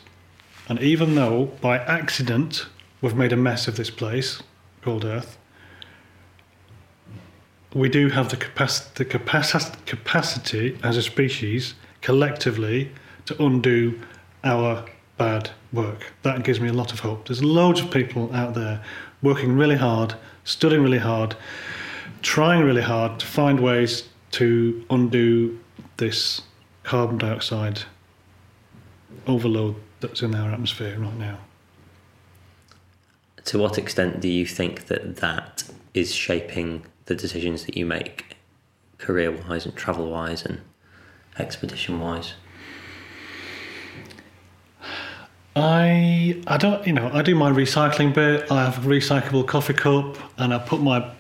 And 0.69 0.79
even 0.81 1.15
though 1.15 1.47
by 1.63 1.79
accident 1.79 2.67
we've 3.01 3.15
made 3.15 3.33
a 3.33 3.37
mess 3.37 3.67
of 3.67 3.77
this 3.77 3.89
place 3.89 4.43
called 4.83 5.07
Earth, 5.07 5.39
we 7.73 7.89
do 7.89 8.11
have 8.11 8.29
the, 8.29 8.37
capac- 8.37 8.95
the 8.95 9.05
capac- 9.05 9.87
capacity 9.87 10.79
as 10.83 10.97
a 10.99 11.03
species 11.03 11.75
collectively 12.03 12.93
to 13.25 13.43
undo 13.43 13.99
our 14.45 14.85
bad 15.17 15.51
work. 15.73 16.13
That 16.23 16.45
gives 16.45 16.61
me 16.61 16.69
a 16.69 16.73
lot 16.75 16.93
of 16.93 17.01
hope. 17.01 17.29
There's 17.29 17.43
loads 17.43 17.81
of 17.81 17.91
people 17.91 18.33
out 18.35 18.55
there 18.55 18.83
working 19.23 19.57
really 19.57 19.77
hard, 19.77 20.15
studying 20.45 20.83
really 20.83 20.99
hard, 20.99 21.37
trying 22.21 22.63
really 22.65 22.83
hard 22.83 23.19
to 23.21 23.27
find 23.27 23.61
ways 23.61 24.05
to 24.33 24.85
undo 24.91 25.59
this 25.97 26.43
carbon 26.83 27.19
dioxide 27.19 27.81
overload 29.27 29.77
that's 30.01 30.23
in 30.23 30.35
our 30.35 30.51
atmosphere 30.51 30.99
right 30.99 31.19
now. 31.19 31.39
To 33.47 33.59
what 33.59 33.79
extent 33.79 34.21
do 34.21 34.29
you 34.29 34.47
think 34.47 34.87
that 34.87 35.17
that 35.17 35.65
is 35.95 36.15
shaping 36.15 36.85
the 37.07 37.15
decisions 37.15 37.65
that 37.65 37.77
you 37.77 37.87
make 37.87 38.37
career 38.99 39.31
wise 39.31 39.65
and 39.65 39.75
travel 39.75 40.11
wise 40.11 40.45
and 40.45 40.61
expedition 41.39 42.01
wise? 42.01 42.35
I 45.57 46.41
I 46.47 46.57
don't 46.57 46.87
you 46.87 46.93
know 46.93 47.11
I 47.13 47.23
do 47.23 47.35
my 47.35 47.51
recycling 47.51 48.15
bit. 48.15 48.51
I 48.53 48.65
have 48.65 48.87
a 48.87 48.89
recyclable 48.89 49.47
coffee 49.47 49.75
cup, 49.75 50.17
and 50.37 50.55
I 50.55 50.59
put 50.59 50.81
my 50.81 51.11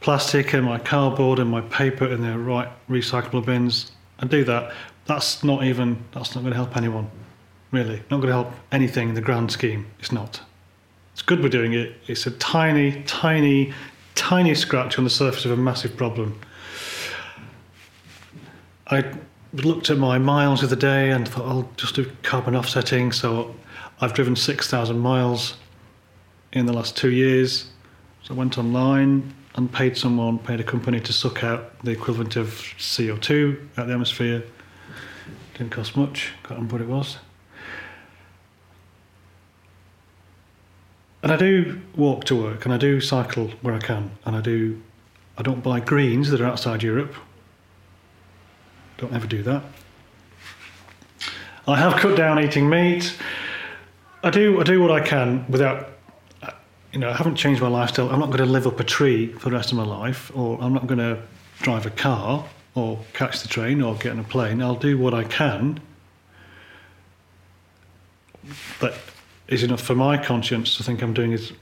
plastic 0.00 0.54
and 0.54 0.64
my 0.64 0.78
cardboard 0.78 1.38
and 1.38 1.50
my 1.50 1.60
paper 1.62 2.06
in 2.06 2.22
the 2.22 2.38
right 2.38 2.68
recyclable 2.88 3.44
bins. 3.44 3.92
I 4.18 4.26
do 4.26 4.44
that. 4.44 4.72
That's 5.06 5.44
not 5.44 5.64
even 5.64 6.02
that's 6.12 6.34
not 6.34 6.42
going 6.42 6.52
to 6.52 6.56
help 6.56 6.76
anyone, 6.76 7.10
really. 7.70 7.96
Not 8.10 8.18
going 8.18 8.28
to 8.28 8.32
help 8.32 8.52
anything 8.72 9.10
in 9.10 9.14
the 9.14 9.20
grand 9.20 9.50
scheme. 9.50 9.86
It's 9.98 10.12
not. 10.12 10.40
It's 11.12 11.22
good 11.22 11.42
we're 11.42 11.48
doing 11.48 11.74
it. 11.74 11.94
It's 12.06 12.26
a 12.26 12.30
tiny, 12.32 13.02
tiny 13.04 13.72
tiny 14.14 14.54
scratch 14.54 14.98
on 14.98 15.04
the 15.04 15.10
surface 15.10 15.44
of 15.44 15.50
a 15.50 15.56
massive 15.56 15.96
problem. 15.96 16.38
I 18.88 19.04
looked 19.52 19.90
at 19.90 19.98
my 19.98 20.18
miles 20.18 20.62
of 20.62 20.70
the 20.70 20.76
day 20.76 21.10
and 21.10 21.26
thought 21.28 21.46
I'll 21.46 21.70
just 21.76 21.94
do 21.94 22.10
carbon 22.22 22.56
offsetting. 22.56 23.12
So 23.12 23.54
I've 24.00 24.12
driven 24.12 24.36
6,000 24.36 24.98
miles 24.98 25.56
in 26.52 26.66
the 26.66 26.72
last 26.72 26.96
two 26.96 27.10
years. 27.10 27.70
So 28.22 28.34
I 28.34 28.36
went 28.36 28.58
online 28.58 29.32
and 29.54 29.72
paid 29.72 29.96
someone, 29.96 30.38
paid 30.38 30.60
a 30.60 30.64
company 30.64 31.00
to 31.00 31.12
suck 31.12 31.42
out 31.42 31.78
the 31.84 31.90
equivalent 31.90 32.36
of 32.36 32.48
CO2 32.78 33.68
out 33.72 33.82
of 33.82 33.86
the 33.88 33.92
atmosphere. 33.92 34.44
Didn't 35.54 35.70
cost 35.72 35.96
much, 35.96 36.32
can't 36.42 36.50
remember 36.50 36.74
what 36.76 36.82
it 36.82 36.88
was. 36.88 37.18
And 41.22 41.32
I 41.32 41.36
do 41.36 41.80
walk 41.96 42.24
to 42.24 42.36
work 42.36 42.64
and 42.64 42.72
I 42.72 42.78
do 42.78 43.00
cycle 43.00 43.48
where 43.60 43.74
I 43.74 43.78
can 43.78 44.10
and 44.24 44.34
I 44.36 44.40
do 44.40 44.80
I 45.36 45.42
don't 45.42 45.62
buy 45.62 45.80
greens 45.80 46.30
that 46.30 46.40
are 46.40 46.46
outside 46.46 46.82
Europe. 46.82 47.14
Don't 48.98 49.12
ever 49.12 49.26
do 49.26 49.42
that. 49.42 49.62
I 51.66 51.76
have 51.76 52.00
cut 52.00 52.16
down 52.16 52.42
eating 52.42 52.68
meat. 52.68 53.16
I 54.22 54.30
do 54.30 54.60
I 54.60 54.64
do 54.64 54.80
what 54.80 54.90
I 54.90 55.00
can 55.00 55.44
without 55.48 55.90
you 56.92 56.98
know, 56.98 57.10
I 57.10 57.14
haven't 57.14 57.36
changed 57.36 57.62
my 57.62 57.68
lifestyle. 57.68 58.10
I'm 58.10 58.20
not 58.20 58.26
going 58.26 58.38
to 58.38 58.46
live 58.46 58.66
up 58.66 58.80
a 58.80 58.84
tree 58.84 59.28
for 59.32 59.50
the 59.50 59.56
rest 59.56 59.70
of 59.70 59.78
my 59.78 59.84
life, 59.84 60.30
or 60.34 60.58
I'm 60.60 60.72
not 60.72 60.86
going 60.86 60.98
to 60.98 61.22
drive 61.60 61.86
a 61.86 61.90
car, 61.90 62.44
or 62.74 62.98
catch 63.12 63.42
the 63.42 63.48
train, 63.48 63.82
or 63.82 63.94
get 63.94 64.12
on 64.12 64.18
a 64.18 64.24
plane. 64.24 64.62
I'll 64.62 64.74
do 64.74 64.98
what 64.98 65.14
I 65.14 65.24
can 65.24 65.80
that 68.80 68.94
is 69.48 69.62
enough 69.62 69.80
for 69.80 69.94
my 69.94 70.16
conscience 70.16 70.76
to 70.76 70.82
think 70.82 71.02
I'm 71.02 71.12
doing 71.12 71.32
is 71.32 71.52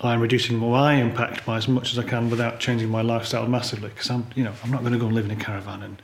I'm 0.00 0.20
reducing 0.20 0.58
my 0.58 0.94
impact 0.94 1.46
by 1.46 1.56
as 1.56 1.68
much 1.68 1.92
as 1.92 1.98
I 1.98 2.02
can 2.02 2.28
without 2.30 2.60
changing 2.60 2.88
my 2.88 3.00
lifestyle 3.00 3.46
massively. 3.46 3.88
Because 3.88 4.10
I'm, 4.10 4.26
you 4.34 4.44
know, 4.44 4.52
I'm 4.62 4.70
not 4.70 4.80
going 4.80 4.92
to 4.92 4.98
go 4.98 5.06
and 5.06 5.14
live 5.14 5.24
in 5.24 5.30
a 5.30 5.36
caravan 5.36 5.82
and 5.82 6.02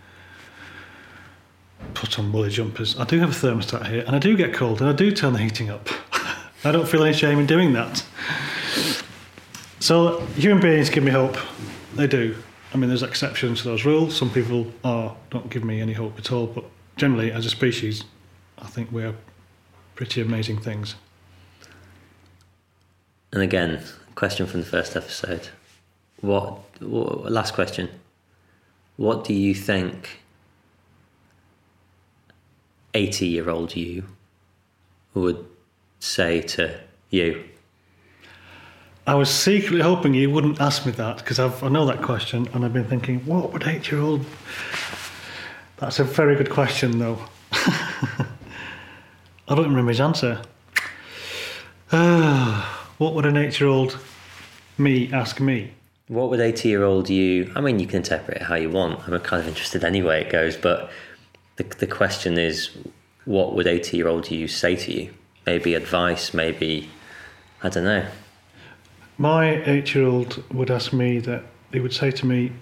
put 1.95 2.19
on 2.19 2.33
woolly 2.33 2.51
jumpers. 2.51 2.99
I 2.99 3.05
do 3.05 3.19
have 3.21 3.31
a 3.31 3.47
thermostat 3.47 3.89
here, 3.89 4.05
and 4.07 4.15
I 4.15 4.19
do 4.19 4.37
get 4.37 4.55
cold, 4.55 4.81
and 4.81 4.89
I 4.89 4.93
do 4.93 5.11
turn 5.11 5.33
the 5.33 5.39
heating 5.39 5.71
up. 5.71 5.89
I 6.63 6.73
don't 6.73 6.87
feel 6.87 7.03
any 7.03 7.15
shame 7.15 7.39
in 7.39 7.47
doing 7.47 7.73
that. 7.73 8.05
So 9.79 10.21
human 10.37 10.61
beings 10.61 10.91
give 10.91 11.03
me 11.03 11.11
hope. 11.11 11.37
They 11.95 12.07
do. 12.07 12.37
I 12.75 12.77
mean, 12.77 12.89
there's 12.89 13.03
exceptions 13.03 13.63
to 13.63 13.69
those 13.69 13.85
rules. 13.85 14.15
Some 14.17 14.31
people 14.31 14.71
are 14.85 15.17
don't 15.31 15.49
give 15.49 15.65
me 15.65 15.81
any 15.81 15.95
hope 15.95 16.19
at 16.19 16.31
all. 16.31 16.47
But 16.47 16.65
generally, 16.97 17.33
as 17.33 17.47
a 17.47 17.51
species, 17.51 18.05
I 18.59 18.67
think 18.67 18.93
we're 18.93 19.15
pretty 19.95 20.21
amazing 20.21 20.59
things. 20.59 20.97
And 23.33 23.43
again, 23.43 23.83
question 24.15 24.47
from 24.47 24.61
the 24.61 24.67
first 24.67 24.97
episode. 24.97 25.49
What, 26.21 26.61
what 26.81 27.33
last 27.33 27.55
question? 27.55 27.89
What 28.97 29.25
do 29.25 29.33
you 29.33 29.55
think 29.55 30.21
80 32.93 33.27
year 33.27 33.49
old 33.49 33.75
you 33.75 34.05
would 35.15 35.47
say 36.01 36.41
to 36.43 36.81
you? 37.11 37.45
I 39.07 39.15
was 39.15 39.31
secretly 39.31 39.81
hoping 39.81 40.15
you 40.15 40.31
wouldn't 40.31 40.61
ask 40.61 40.85
me 40.85 40.93
that 40.93 41.19
because 41.19 41.39
I 41.39 41.69
know 41.69 41.87
that 41.87 42.03
question 42.03 42.49
and 42.53 42.65
I've 42.65 42.73
been 42.73 42.85
thinking, 42.85 43.21
what 43.21 43.53
would 43.53 43.67
eight 43.67 43.91
year 43.91 44.01
old. 44.01 44.25
That's 45.77 45.99
a 45.99 46.05
very 46.05 46.37
good 46.37 46.51
question, 46.51 46.99
though. 46.99 47.19
I 47.53 48.27
don't 49.49 49.69
remember 49.69 49.91
his 49.91 50.01
answer. 50.01 50.43
Uh, 51.91 52.63
what 52.99 53.15
would 53.15 53.27
an 53.27 53.37
eight 53.37 53.59
year 53.59 53.69
old 53.69 53.99
me 54.77 55.13
ask 55.13 55.41
me? 55.41 55.73
What 56.09 56.29
would 56.31 56.41
80 56.41 56.69
year 56.69 56.83
old 56.83 57.09
you, 57.09 57.53
I 57.55 57.61
mean, 57.61 57.79
you 57.79 57.87
can 57.87 57.99
interpret 57.99 58.39
it 58.39 58.43
how 58.43 58.57
you 58.57 58.69
want. 58.69 59.07
I'm 59.07 59.19
kind 59.21 59.41
of 59.41 59.49
interested 59.49 59.85
anyway 59.85 60.23
it 60.23 60.31
goes, 60.31 60.57
but 60.57 60.91
the, 61.55 61.63
the 61.63 61.87
question 61.87 62.37
is, 62.37 62.71
what 63.27 63.55
would 63.55 63.69
80 63.69 63.97
year 63.97 64.09
old 64.09 64.29
you 64.31 64.49
say 64.49 64.75
to 64.75 64.93
you? 64.93 65.15
Maybe 65.47 65.75
advice, 65.75 66.35
maybe, 66.35 66.91
I 67.63 67.69
don't 67.69 67.85
know. 67.85 68.07
My 69.19 69.63
eight 69.65 69.95
year 69.95 70.07
old 70.07 70.43
would 70.53 70.71
ask 70.71 70.93
me 70.93 71.19
that, 71.21 71.45
he 71.73 71.81
would 71.81 71.93
say 71.93 72.11
to 72.11 72.27
me, 72.27 72.53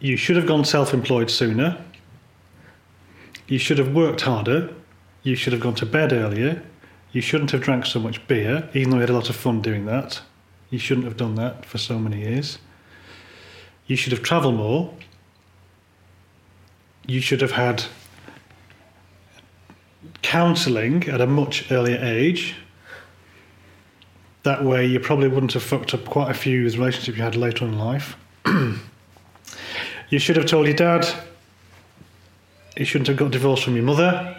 You 0.00 0.16
should 0.16 0.36
have 0.36 0.46
gone 0.46 0.64
self 0.64 0.94
employed 0.94 1.30
sooner. 1.30 1.84
You 3.46 3.58
should 3.58 3.76
have 3.76 3.94
worked 3.94 4.22
harder. 4.22 4.72
You 5.22 5.36
should 5.36 5.52
have 5.52 5.60
gone 5.60 5.74
to 5.74 5.86
bed 5.86 6.12
earlier. 6.12 6.62
You 7.12 7.20
shouldn't 7.20 7.50
have 7.50 7.60
drank 7.60 7.84
so 7.84 8.00
much 8.00 8.26
beer, 8.26 8.70
even 8.72 8.90
though 8.90 8.96
you 8.96 9.02
had 9.02 9.10
a 9.10 9.14
lot 9.14 9.28
of 9.28 9.36
fun 9.36 9.60
doing 9.60 9.84
that. 9.86 10.22
You 10.70 10.78
shouldn't 10.78 11.04
have 11.04 11.18
done 11.18 11.34
that 11.34 11.66
for 11.66 11.76
so 11.76 11.98
many 11.98 12.20
years. 12.20 12.58
You 13.86 13.96
should 13.96 14.12
have 14.12 14.22
travelled 14.22 14.54
more. 14.54 14.94
You 17.10 17.20
should 17.20 17.40
have 17.40 17.50
had 17.50 17.82
counselling 20.22 21.08
at 21.08 21.20
a 21.20 21.26
much 21.26 21.68
earlier 21.72 21.98
age. 22.00 22.54
That 24.44 24.64
way, 24.64 24.86
you 24.86 25.00
probably 25.00 25.26
wouldn't 25.26 25.54
have 25.54 25.64
fucked 25.64 25.92
up 25.92 26.04
quite 26.04 26.30
a 26.30 26.34
few 26.34 26.66
of 26.66 26.70
the 26.70 26.78
relationships 26.78 27.18
you 27.18 27.24
had 27.24 27.34
later 27.34 27.64
in 27.64 27.76
life. 27.76 28.16
you 30.08 30.20
should 30.20 30.36
have 30.36 30.46
told 30.46 30.68
your 30.68 30.76
dad. 30.76 31.04
You 32.76 32.84
shouldn't 32.84 33.08
have 33.08 33.16
got 33.16 33.32
divorced 33.32 33.64
from 33.64 33.74
your 33.74 33.84
mother. 33.84 34.36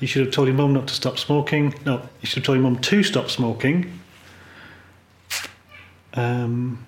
You 0.00 0.08
should 0.08 0.26
have 0.26 0.34
told 0.34 0.48
your 0.48 0.56
mum 0.56 0.72
not 0.72 0.88
to 0.88 0.94
stop 0.94 1.20
smoking. 1.20 1.72
No, 1.86 2.02
you 2.20 2.26
should 2.26 2.38
have 2.38 2.46
told 2.46 2.56
your 2.56 2.64
mum 2.64 2.80
to 2.80 3.04
stop 3.04 3.30
smoking. 3.30 4.00
Um, 6.14 6.84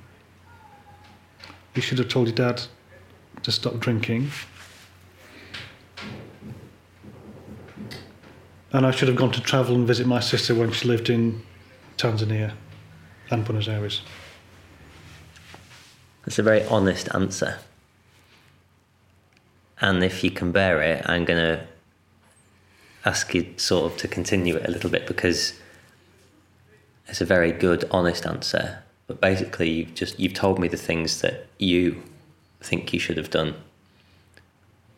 you 1.77 1.83
should 1.83 1.99
have 1.99 2.09
told 2.09 2.27
your 2.27 2.35
dad 2.35 2.63
to 3.45 3.53
stop 3.53 3.79
drinking. 3.79 4.33
And 8.73 8.87
I 8.87 8.91
should 8.91 9.09
have 9.09 9.17
gone 9.17 9.33
to 9.33 9.41
travel 9.41 9.75
and 9.75 9.87
visit 9.87 10.07
my 10.07 10.21
sister 10.21 10.55
when 10.55 10.73
she 10.73 10.89
lived 10.89 11.11
in 11.11 11.43
Tanzania 11.99 12.53
and 13.31 13.45
Buenos 13.45 13.69
Aires. 13.69 14.03
That's 16.25 16.39
a 16.39 16.43
very 16.43 16.65
honest 16.65 17.09
answer. 17.15 17.59
And 19.81 20.03
if 20.03 20.23
you 20.25 20.31
can 20.31 20.53
bear 20.53 20.81
it, 20.81 21.09
I'm 21.09 21.25
going 21.25 21.41
to 21.41 21.67
ask 23.05 23.35
you 23.35 23.55
sort 23.57 23.93
of 23.93 23.99
to 23.99 24.09
continue 24.09 24.57
it 24.57 24.69
a 24.69 24.71
little 24.71 24.89
bit 24.89 25.07
because 25.07 25.61
it's 27.09 27.21
a 27.21 27.25
very 27.25 27.53
good, 27.53 27.85
honest 27.91 28.25
answer. 28.25 28.83
But 29.07 29.21
basically, 29.21 29.71
you've 29.71 29.95
just 29.95 30.19
you've 30.21 30.35
told 30.35 30.59
me 30.59 30.69
the 30.69 30.77
things 30.77 31.21
that 31.21 31.47
you 31.59 32.03
think 32.61 32.93
you 32.93 33.01
should 33.01 33.17
have 33.17 33.31
done. 33.31 33.55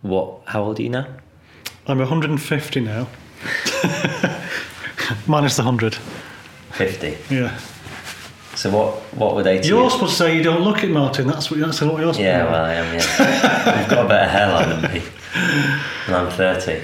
What? 0.02 0.42
How 0.46 0.62
old 0.62 0.78
are 0.78 0.82
you 0.82 0.90
now? 0.90 1.06
I'm 1.86 1.98
150 1.98 2.80
now. 2.80 3.08
Minus 5.26 5.56
the 5.56 5.62
100. 5.62 5.96
50. 6.72 7.16
Yeah. 7.34 7.56
So 8.54 8.70
what? 8.70 8.94
What 9.14 9.34
would 9.34 9.46
80? 9.46 9.68
You're 9.68 9.90
supposed 9.90 10.12
to 10.12 10.18
say 10.18 10.36
you 10.36 10.42
don't 10.42 10.62
look 10.62 10.84
at 10.84 10.90
Martin. 10.90 11.26
That's 11.26 11.50
what, 11.50 11.60
that's 11.60 11.80
what 11.80 12.00
you're 12.00 12.12
supposed 12.14 12.20
Yeah, 12.20 12.44
to 12.44 12.50
well, 12.50 12.64
I 12.64 12.74
am. 12.74 12.94
Yeah, 12.94 13.82
I've 13.82 13.90
got 13.90 14.06
a 14.06 14.08
better 14.08 14.28
hairline 14.30 14.68
than 14.80 14.92
me, 14.92 15.02
and 16.06 16.14
I'm 16.14 16.30
30. 16.30 16.82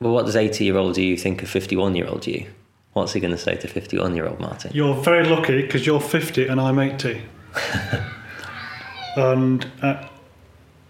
Well, 0.00 0.12
what 0.12 0.26
does 0.26 0.36
80 0.36 0.64
year 0.64 0.76
old 0.76 0.96
you 0.96 1.16
think 1.16 1.42
of 1.42 1.48
51 1.48 1.96
year 1.96 2.06
old 2.06 2.26
you? 2.26 2.46
What's 2.92 3.12
he 3.12 3.20
going 3.20 3.32
to 3.32 3.38
say 3.38 3.56
to 3.56 3.68
51 3.68 4.14
year 4.14 4.26
old 4.26 4.40
Martin? 4.40 4.70
You're 4.74 4.94
very 5.02 5.26
lucky 5.26 5.62
because 5.62 5.86
you're 5.86 6.00
50 6.00 6.46
and 6.48 6.60
I'm 6.60 6.78
80. 6.78 7.20
and 9.16 9.66
uh, 9.82 10.06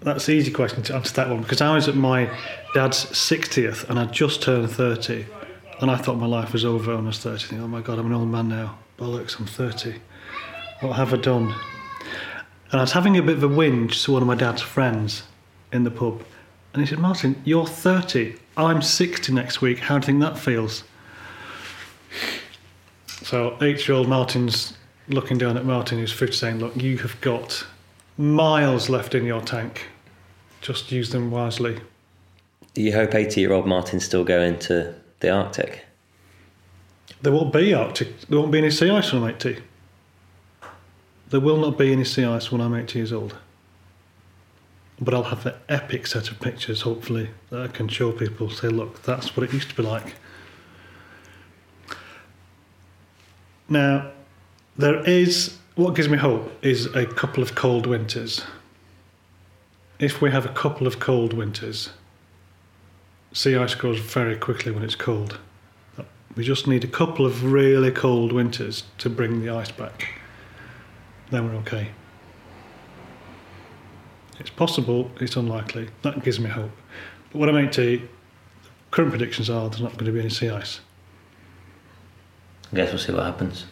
that's 0.00 0.26
the 0.26 0.32
easy 0.32 0.50
question 0.50 0.82
to 0.84 0.94
answer 0.94 1.14
that 1.14 1.28
one 1.28 1.42
because 1.42 1.60
I 1.60 1.74
was 1.74 1.88
at 1.88 1.96
my 1.96 2.30
dad's 2.74 3.06
60th 3.06 3.88
and 3.88 3.98
I'd 3.98 4.12
just 4.12 4.42
turned 4.42 4.70
30 4.70 5.26
and 5.80 5.90
I 5.90 5.96
thought 5.96 6.16
my 6.16 6.26
life 6.26 6.52
was 6.52 6.64
over 6.64 6.94
when 6.94 7.04
I 7.04 7.08
was 7.08 7.18
30. 7.18 7.38
Thinking, 7.38 7.60
oh 7.60 7.68
my 7.68 7.80
God, 7.80 7.98
I'm 7.98 8.06
an 8.06 8.12
old 8.12 8.28
man 8.28 8.48
now. 8.48 8.78
Bollocks, 8.98 9.38
I'm 9.38 9.46
30. 9.46 9.94
What 10.80 10.96
have 10.96 11.14
I 11.14 11.16
done? 11.16 11.54
And 12.70 12.80
I 12.80 12.82
was 12.82 12.92
having 12.92 13.16
a 13.16 13.22
bit 13.22 13.36
of 13.36 13.44
a 13.44 13.48
whinge 13.48 14.04
to 14.04 14.12
one 14.12 14.22
of 14.22 14.28
my 14.28 14.34
dad's 14.34 14.62
friends 14.62 15.22
in 15.72 15.84
the 15.84 15.90
pub. 15.90 16.22
And 16.72 16.82
he 16.82 16.86
said, 16.86 16.98
Martin, 16.98 17.40
you're 17.44 17.66
30. 17.66 18.36
I'm 18.56 18.82
60 18.82 19.32
next 19.32 19.60
week. 19.60 19.78
How 19.78 19.98
do 19.98 20.04
you 20.04 20.06
think 20.06 20.20
that 20.20 20.38
feels? 20.38 20.84
So, 23.22 23.56
eight 23.60 23.86
year 23.86 23.96
old 23.96 24.08
Martin's 24.08 24.76
looking 25.08 25.38
down 25.38 25.56
at 25.56 25.64
Martin, 25.64 25.98
who's 25.98 26.12
50, 26.12 26.34
saying, 26.34 26.58
Look, 26.58 26.76
you 26.76 26.98
have 26.98 27.20
got 27.20 27.66
miles 28.18 28.90
left 28.90 29.14
in 29.14 29.24
your 29.24 29.40
tank. 29.40 29.86
Just 30.60 30.92
use 30.92 31.10
them 31.10 31.30
wisely. 31.30 31.80
Do 32.74 32.82
you 32.82 32.92
hope 32.92 33.14
80 33.14 33.40
year 33.40 33.52
old 33.52 33.66
Martin's 33.66 34.04
still 34.04 34.24
going 34.24 34.58
to 34.60 34.94
the 35.20 35.30
Arctic? 35.30 35.84
There 37.22 37.32
won't 37.32 37.52
be 37.52 37.72
Arctic. 37.72 38.20
There 38.22 38.38
won't 38.38 38.52
be 38.52 38.58
any 38.58 38.70
sea 38.70 38.90
ice 38.90 39.12
when 39.12 39.22
I'm 39.22 39.30
80. 39.30 39.62
There 41.30 41.40
will 41.40 41.56
not 41.56 41.78
be 41.78 41.92
any 41.92 42.04
sea 42.04 42.24
ice 42.24 42.50
when 42.52 42.60
I'm 42.60 42.74
80 42.74 42.98
years 42.98 43.12
old. 43.12 43.36
But 45.00 45.14
I'll 45.14 45.24
have 45.24 45.46
an 45.46 45.54
epic 45.68 46.08
set 46.08 46.30
of 46.30 46.40
pictures, 46.40 46.82
hopefully, 46.82 47.30
that 47.50 47.60
I 47.62 47.68
can 47.68 47.86
show 47.86 48.10
people. 48.10 48.50
Say, 48.50 48.68
look, 48.68 49.02
that's 49.02 49.36
what 49.36 49.44
it 49.44 49.52
used 49.52 49.70
to 49.70 49.76
be 49.76 49.82
like. 49.82 50.14
Now, 53.68 54.10
there 54.76 55.04
is 55.04 55.58
what 55.78 55.94
gives 55.94 56.08
me 56.08 56.18
hope 56.18 56.52
is 56.60 56.86
a 56.96 57.06
couple 57.06 57.40
of 57.40 57.54
cold 57.54 57.86
winters. 57.86 58.44
If 60.00 60.20
we 60.20 60.32
have 60.32 60.44
a 60.44 60.48
couple 60.48 60.88
of 60.88 60.98
cold 60.98 61.32
winters, 61.32 61.90
sea 63.32 63.54
ice 63.54 63.76
grows 63.76 64.00
very 64.00 64.36
quickly 64.36 64.72
when 64.72 64.82
it's 64.82 64.96
cold. 64.96 65.38
We 66.34 66.42
just 66.42 66.66
need 66.66 66.82
a 66.82 66.88
couple 66.88 67.24
of 67.24 67.44
really 67.44 67.92
cold 67.92 68.32
winters 68.32 68.82
to 68.98 69.08
bring 69.08 69.40
the 69.40 69.50
ice 69.50 69.70
back. 69.70 70.08
Then 71.30 71.48
we're 71.48 71.60
okay. 71.60 71.90
It's 74.40 74.50
possible, 74.50 75.12
it's 75.20 75.36
unlikely. 75.36 75.90
That 76.02 76.24
gives 76.24 76.40
me 76.40 76.50
hope. 76.50 76.72
But 77.30 77.38
what 77.38 77.48
I 77.48 77.52
mean 77.52 77.70
to 77.70 78.02
current 78.90 79.10
predictions 79.10 79.48
are 79.48 79.70
there's 79.70 79.80
not 79.80 79.92
going 79.92 80.06
to 80.06 80.12
be 80.12 80.18
any 80.18 80.30
sea 80.30 80.50
ice. 80.50 80.80
I 82.72 82.76
guess 82.76 82.88
we'll 82.88 82.98
see 82.98 83.12
what 83.12 83.22
happens. 83.22 83.66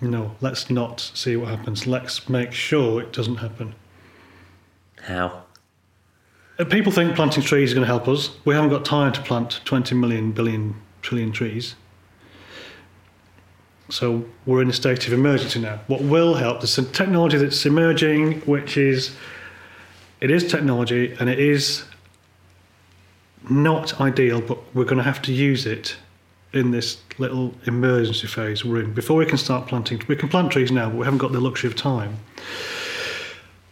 No, 0.00 0.34
let's 0.40 0.70
not 0.70 1.00
see 1.14 1.36
what 1.36 1.48
happens. 1.48 1.86
Let's 1.86 2.28
make 2.28 2.52
sure 2.52 3.02
it 3.02 3.12
doesn't 3.12 3.36
happen. 3.36 3.74
How? 5.02 5.44
Uh, 6.58 6.64
People 6.64 6.90
think 6.92 7.14
planting 7.14 7.42
trees 7.42 7.70
is 7.70 7.74
going 7.74 7.82
to 7.82 7.86
help 7.86 8.08
us. 8.08 8.30
We 8.44 8.54
haven't 8.54 8.70
got 8.70 8.84
time 8.84 9.12
to 9.12 9.20
plant 9.22 9.60
20 9.64 9.94
million, 9.94 10.32
billion, 10.32 10.74
trillion 11.02 11.32
trees. 11.32 11.74
So 13.90 14.24
we're 14.46 14.62
in 14.62 14.70
a 14.70 14.72
state 14.72 15.06
of 15.06 15.12
emergency 15.12 15.60
now. 15.60 15.80
What 15.86 16.00
will 16.02 16.34
help, 16.34 16.60
there's 16.60 16.72
some 16.72 16.90
technology 16.92 17.36
that's 17.36 17.66
emerging, 17.66 18.40
which 18.42 18.76
is, 18.76 19.16
it 20.20 20.30
is 20.30 20.48
technology 20.48 21.14
and 21.18 21.28
it 21.28 21.40
is 21.40 21.84
not 23.48 24.00
ideal, 24.00 24.40
but 24.40 24.58
we're 24.74 24.84
going 24.84 24.98
to 24.98 25.02
have 25.02 25.20
to 25.22 25.32
use 25.32 25.66
it 25.66 25.96
in 26.52 26.70
this 26.70 26.98
little 27.18 27.54
emergency 27.66 28.26
phase 28.26 28.64
we're 28.64 28.82
in. 28.82 28.92
Before 28.92 29.16
we 29.16 29.26
can 29.26 29.38
start 29.38 29.68
planting, 29.68 30.02
we 30.08 30.16
can 30.16 30.28
plant 30.28 30.52
trees 30.52 30.72
now, 30.72 30.88
but 30.88 30.98
we 30.98 31.04
haven't 31.04 31.18
got 31.18 31.32
the 31.32 31.40
luxury 31.40 31.68
of 31.68 31.76
time. 31.76 32.18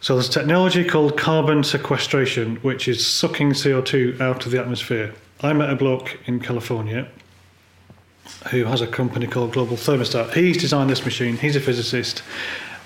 So 0.01 0.13
there's 0.13 0.29
technology 0.29 0.85
called 0.85 1.17
carbon 1.17 1.63
sequestration, 1.63 2.55
which 2.57 2.87
is 2.87 3.05
sucking 3.05 3.51
CO2 3.51 4.21
out 4.21 4.45
of 4.45 4.51
the 4.51 4.59
atmosphere. 4.59 5.13
I 5.41 5.51
met 5.51 5.69
a 5.69 5.75
bloke 5.75 6.17
in 6.25 6.39
California 6.39 7.07
who 8.51 8.63
has 8.65 8.79
a 8.79 8.87
company 8.87 9.27
called 9.27 9.51
Global 9.51 9.75
Thermostat. 9.75 10.33
He's 10.33 10.57
designed 10.57 10.89
this 10.89 11.03
machine, 11.03 11.35
he's 11.35 11.55
a 11.55 11.59
physicist, 11.59 12.23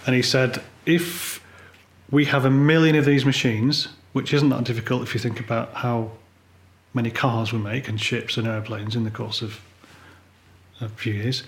and 0.08 0.16
he 0.16 0.22
said 0.22 0.64
if 0.86 1.44
we 2.10 2.26
have 2.26 2.46
a 2.46 2.50
million 2.50 2.96
of 2.96 3.06
these 3.06 3.26
machines, 3.26 3.90
which 4.14 4.34
isn't 4.34 4.50
that 4.50 4.64
difficult 4.64 5.04
if 5.04 5.14
you 5.14 5.20
think 5.20 5.40
about 5.40 5.74
how 5.74 6.12
many 6.94 7.12
cars 7.12 7.52
we 7.52 7.60
make 7.60 7.88
and 7.88 8.00
ships 8.00 8.38
and 8.38 8.48
airplanes 8.48 8.96
in 8.96 9.04
the 9.04 9.12
course 9.12 9.42
of 9.42 9.60
a 10.82 10.90
few 10.90 11.14
years, 11.14 11.44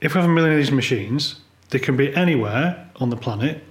if 0.00 0.14
we 0.14 0.20
have 0.20 0.28
a 0.28 0.32
million 0.32 0.52
of 0.52 0.58
these 0.58 0.72
machines, 0.72 1.40
they 1.70 1.78
can 1.78 1.96
be 1.96 2.14
anywhere 2.14 2.90
on 2.96 3.10
the 3.10 3.16
planet. 3.16 3.64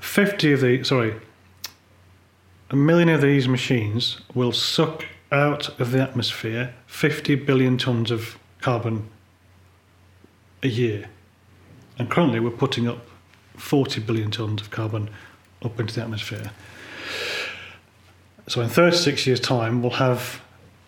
50 0.00 0.52
of 0.52 0.60
the 0.60 0.84
sorry 0.84 1.14
a 2.70 2.76
million 2.76 3.08
of 3.08 3.20
these 3.20 3.48
machines 3.48 4.20
will 4.32 4.52
suck 4.52 5.04
out 5.32 5.68
of 5.80 5.90
the 5.90 6.00
atmosphere 6.00 6.74
50 6.86 7.34
billion 7.34 7.76
tons 7.76 8.10
of 8.10 8.38
carbon 8.60 9.08
a 10.62 10.68
year. 10.68 11.08
And 11.98 12.10
currently 12.10 12.40
we're 12.40 12.50
putting 12.50 12.86
up 12.86 13.04
40 13.56 14.00
billion 14.00 14.30
tons 14.30 14.60
of 14.60 14.70
carbon 14.70 15.10
up 15.62 15.78
into 15.80 15.94
the 15.94 16.02
atmosphere. 16.02 16.52
So 18.46 18.60
in 18.60 18.68
36 18.68 19.26
years 19.26 19.40
time 19.40 19.82
we'll 19.82 19.92
have 19.92 20.40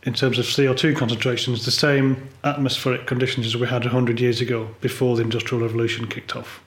in 0.05 0.15
terms 0.15 0.39
of 0.39 0.45
CO2 0.45 0.97
concentrations 0.97 1.65
the 1.65 1.71
same 1.71 2.29
atmospheric 2.45 3.07
conditions 3.07 3.47
as 3.47 3.57
we 3.57 3.67
had 3.67 3.85
100 3.85 4.21
years 4.21 4.41
ago 4.41 4.69
before 4.81 5.17
the 5.17 5.23
industrial 5.23 5.63
revolution 5.63 6.07
kicked 6.07 6.35
off 6.35 6.61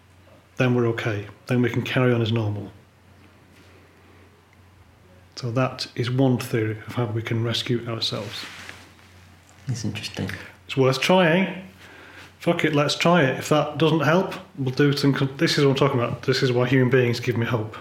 then 0.57 0.73
we're 0.73 0.87
okay. 0.87 1.27
Then 1.47 1.61
we 1.61 1.69
can 1.69 1.81
carry 1.81 2.13
on 2.13 2.21
as 2.21 2.31
normal. 2.31 2.71
So 5.35 5.51
that 5.51 5.87
is 5.95 6.09
one 6.09 6.37
theory 6.37 6.77
of 6.87 6.95
how 6.95 7.05
we 7.05 7.21
can 7.21 7.43
rescue 7.43 7.85
ourselves. 7.87 8.45
It's 9.67 9.83
interesting. 9.83 10.31
It's 10.65 10.77
worth 10.77 11.01
trying. 11.01 11.67
Fuck 12.39 12.63
it, 12.63 12.73
let's 12.73 12.95
try 12.95 13.23
it. 13.23 13.39
If 13.39 13.49
that 13.49 13.77
doesn't 13.77 14.01
help, 14.01 14.35
we'll 14.57 14.73
do 14.73 14.95
something. 14.95 15.29
This 15.37 15.57
is 15.57 15.65
what 15.65 15.71
I'm 15.71 15.77
talking 15.77 15.99
about. 15.99 16.23
This 16.23 16.41
is 16.41 16.51
why 16.51 16.67
human 16.67 16.89
beings 16.89 17.19
give 17.19 17.37
me 17.37 17.45
hope. 17.45 17.75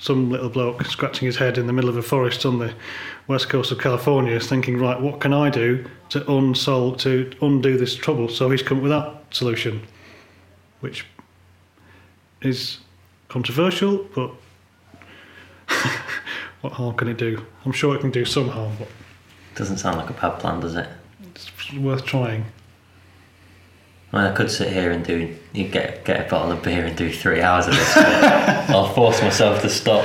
Some 0.00 0.30
little 0.30 0.48
bloke 0.48 0.84
scratching 0.86 1.26
his 1.26 1.36
head 1.36 1.58
in 1.58 1.66
the 1.66 1.72
middle 1.72 1.90
of 1.90 1.96
a 1.96 2.02
forest 2.02 2.46
on 2.46 2.58
the 2.60 2.72
west 3.26 3.48
coast 3.48 3.72
of 3.72 3.80
California 3.80 4.34
is 4.34 4.46
thinking, 4.46 4.78
right, 4.78 5.00
what 5.00 5.20
can 5.20 5.32
I 5.32 5.50
do 5.50 5.84
to 6.10 6.30
unsolve, 6.30 6.98
to 6.98 7.30
undo 7.42 7.76
this 7.76 7.96
trouble? 7.96 8.28
So 8.28 8.48
he's 8.50 8.62
come 8.62 8.78
up 8.78 8.82
with 8.84 8.92
that 8.92 9.14
solution, 9.30 9.82
which 10.80 11.04
is 12.42 12.78
controversial, 13.28 14.06
but 14.14 14.30
what 16.60 16.72
harm 16.74 16.94
can 16.96 17.08
it 17.08 17.18
do? 17.18 17.44
I'm 17.64 17.72
sure 17.72 17.96
it 17.96 18.00
can 18.00 18.12
do 18.12 18.24
some 18.24 18.48
harm, 18.48 18.72
but 18.78 18.88
Doesn't 19.56 19.78
sound 19.78 19.98
like 19.98 20.10
a 20.10 20.12
bad 20.12 20.38
plan, 20.38 20.60
does 20.60 20.76
it? 20.76 20.88
it's 21.34 21.50
worth 21.74 22.04
trying. 22.04 22.44
Well, 24.12 24.26
I 24.26 24.34
could 24.34 24.50
sit 24.50 24.72
here 24.72 24.90
and 24.90 25.04
do 25.04 25.36
you 25.52 25.68
get 25.68 26.04
get 26.04 26.26
a 26.26 26.30
bottle 26.30 26.52
of 26.52 26.62
beer 26.62 26.84
and 26.86 26.96
do 26.96 27.12
three 27.12 27.42
hours 27.42 27.66
of 27.66 27.74
this. 27.74 27.94
but 27.94 28.04
I'll 28.70 28.92
force 28.94 29.20
myself 29.20 29.60
to 29.62 29.68
stop 29.68 30.04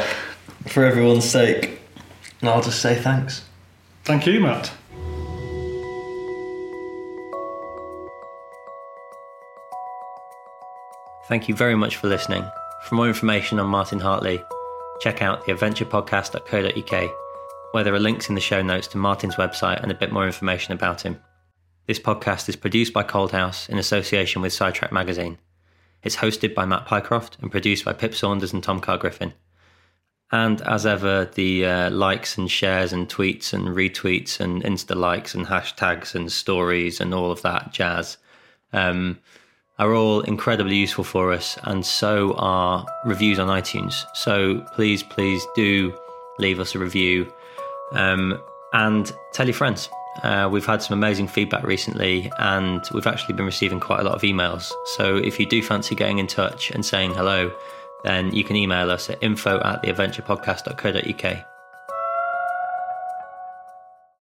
for 0.67 0.84
everyone's 0.84 1.30
sake. 1.30 1.80
And 2.41 2.49
I'll 2.49 2.61
just 2.61 2.81
say 2.81 2.95
thanks. 2.95 3.45
Thank 4.03 4.27
you, 4.27 4.41
Matt. 4.41 4.71
Thank 11.30 11.47
you 11.47 11.55
very 11.55 11.75
much 11.75 11.95
for 11.95 12.09
listening. 12.09 12.43
For 12.84 12.95
more 12.95 13.07
information 13.07 13.57
on 13.59 13.67
Martin 13.67 13.99
Hartley, 14.01 14.43
check 14.99 15.21
out 15.21 15.45
theadventurepodcast.co.uk, 15.45 17.11
where 17.71 17.84
there 17.85 17.93
are 17.93 17.99
links 17.99 18.27
in 18.27 18.35
the 18.35 18.41
show 18.41 18.61
notes 18.61 18.88
to 18.88 18.97
Martin's 18.97 19.35
website 19.35 19.81
and 19.81 19.89
a 19.89 19.95
bit 19.95 20.11
more 20.11 20.25
information 20.25 20.73
about 20.73 21.01
him. 21.01 21.21
This 21.85 21.99
podcast 21.99 22.47
is 22.47 22.55
produced 22.55 22.93
by 22.93 23.03
Cold 23.03 23.34
House 23.34 23.68
in 23.68 23.77
association 23.77 24.41
with 24.41 24.53
Sidetracked 24.53 24.93
Magazine. 24.93 25.38
It's 26.01 26.15
hosted 26.15 26.55
by 26.55 26.65
Matt 26.65 26.85
Pycroft 26.85 27.38
and 27.41 27.51
produced 27.51 27.84
by 27.84 27.91
Pip 27.91 28.15
Saunders 28.15 28.53
and 28.53 28.64
Tom 28.64 28.80
Carr 28.80 28.97
Griffin. 28.97 29.34
And 30.31 30.61
as 30.61 30.85
ever, 30.85 31.26
the 31.26 31.65
uh, 31.65 31.89
likes 31.89 32.38
and 32.38 32.49
shares 32.49 32.93
and 32.93 33.10
tweets 33.10 33.51
and 33.51 33.68
retweets 33.68 34.39
and 34.39 34.64
Insta 34.64 34.95
likes 34.95 35.35
and 35.35 35.47
hashtags 35.47 36.15
and 36.15 36.31
stories 36.31 37.01
and 37.01 37.14
all 37.14 37.31
of 37.31 37.41
that 37.41 37.73
jazz 37.73 38.15
um, 38.72 39.19
are 39.77 39.93
all 39.93 40.22
incredibly 40.22 40.77
useful 40.77 41.03
for 41.03 41.34
us, 41.34 41.57
and 41.64 41.85
so 41.85 42.34
are 42.35 42.85
reviews 43.03 43.39
on 43.39 43.49
iTunes. 43.49 44.05
So 44.14 44.61
please, 44.73 45.03
please 45.03 45.45
do 45.53 45.93
leave 46.39 46.61
us 46.61 46.76
a 46.76 46.80
review 46.80 47.31
um, 47.91 48.41
and 48.72 49.11
tell 49.34 49.47
your 49.47 49.53
friends. 49.53 49.89
Uh, 50.22 50.48
we've 50.52 50.65
had 50.65 50.81
some 50.81 50.98
amazing 50.98 51.27
feedback 51.27 51.64
recently, 51.64 52.31
and 52.40 52.88
we've 52.94 53.07
actually 53.07 53.34
been 53.34 53.45
receiving 53.45 53.80
quite 53.80 53.99
a 53.99 54.03
lot 54.03 54.14
of 54.14 54.22
emails. 54.22 54.72
So 54.95 55.18
if 55.18 55.40
you 55.40 55.45
do 55.45 55.61
fancy 55.61 55.95
getting 55.95 56.19
in 56.19 56.27
touch 56.27 56.72
and 56.72 56.85
saying 56.85 57.14
hello, 57.14 57.52
then 58.03 58.31
you 58.34 58.44
can 58.44 58.56
email 58.56 58.91
us 58.91 59.10
at 59.10 59.22
info 59.23 59.60
at 59.61 59.81
theadventurepodcast.co.uk. 59.84 61.52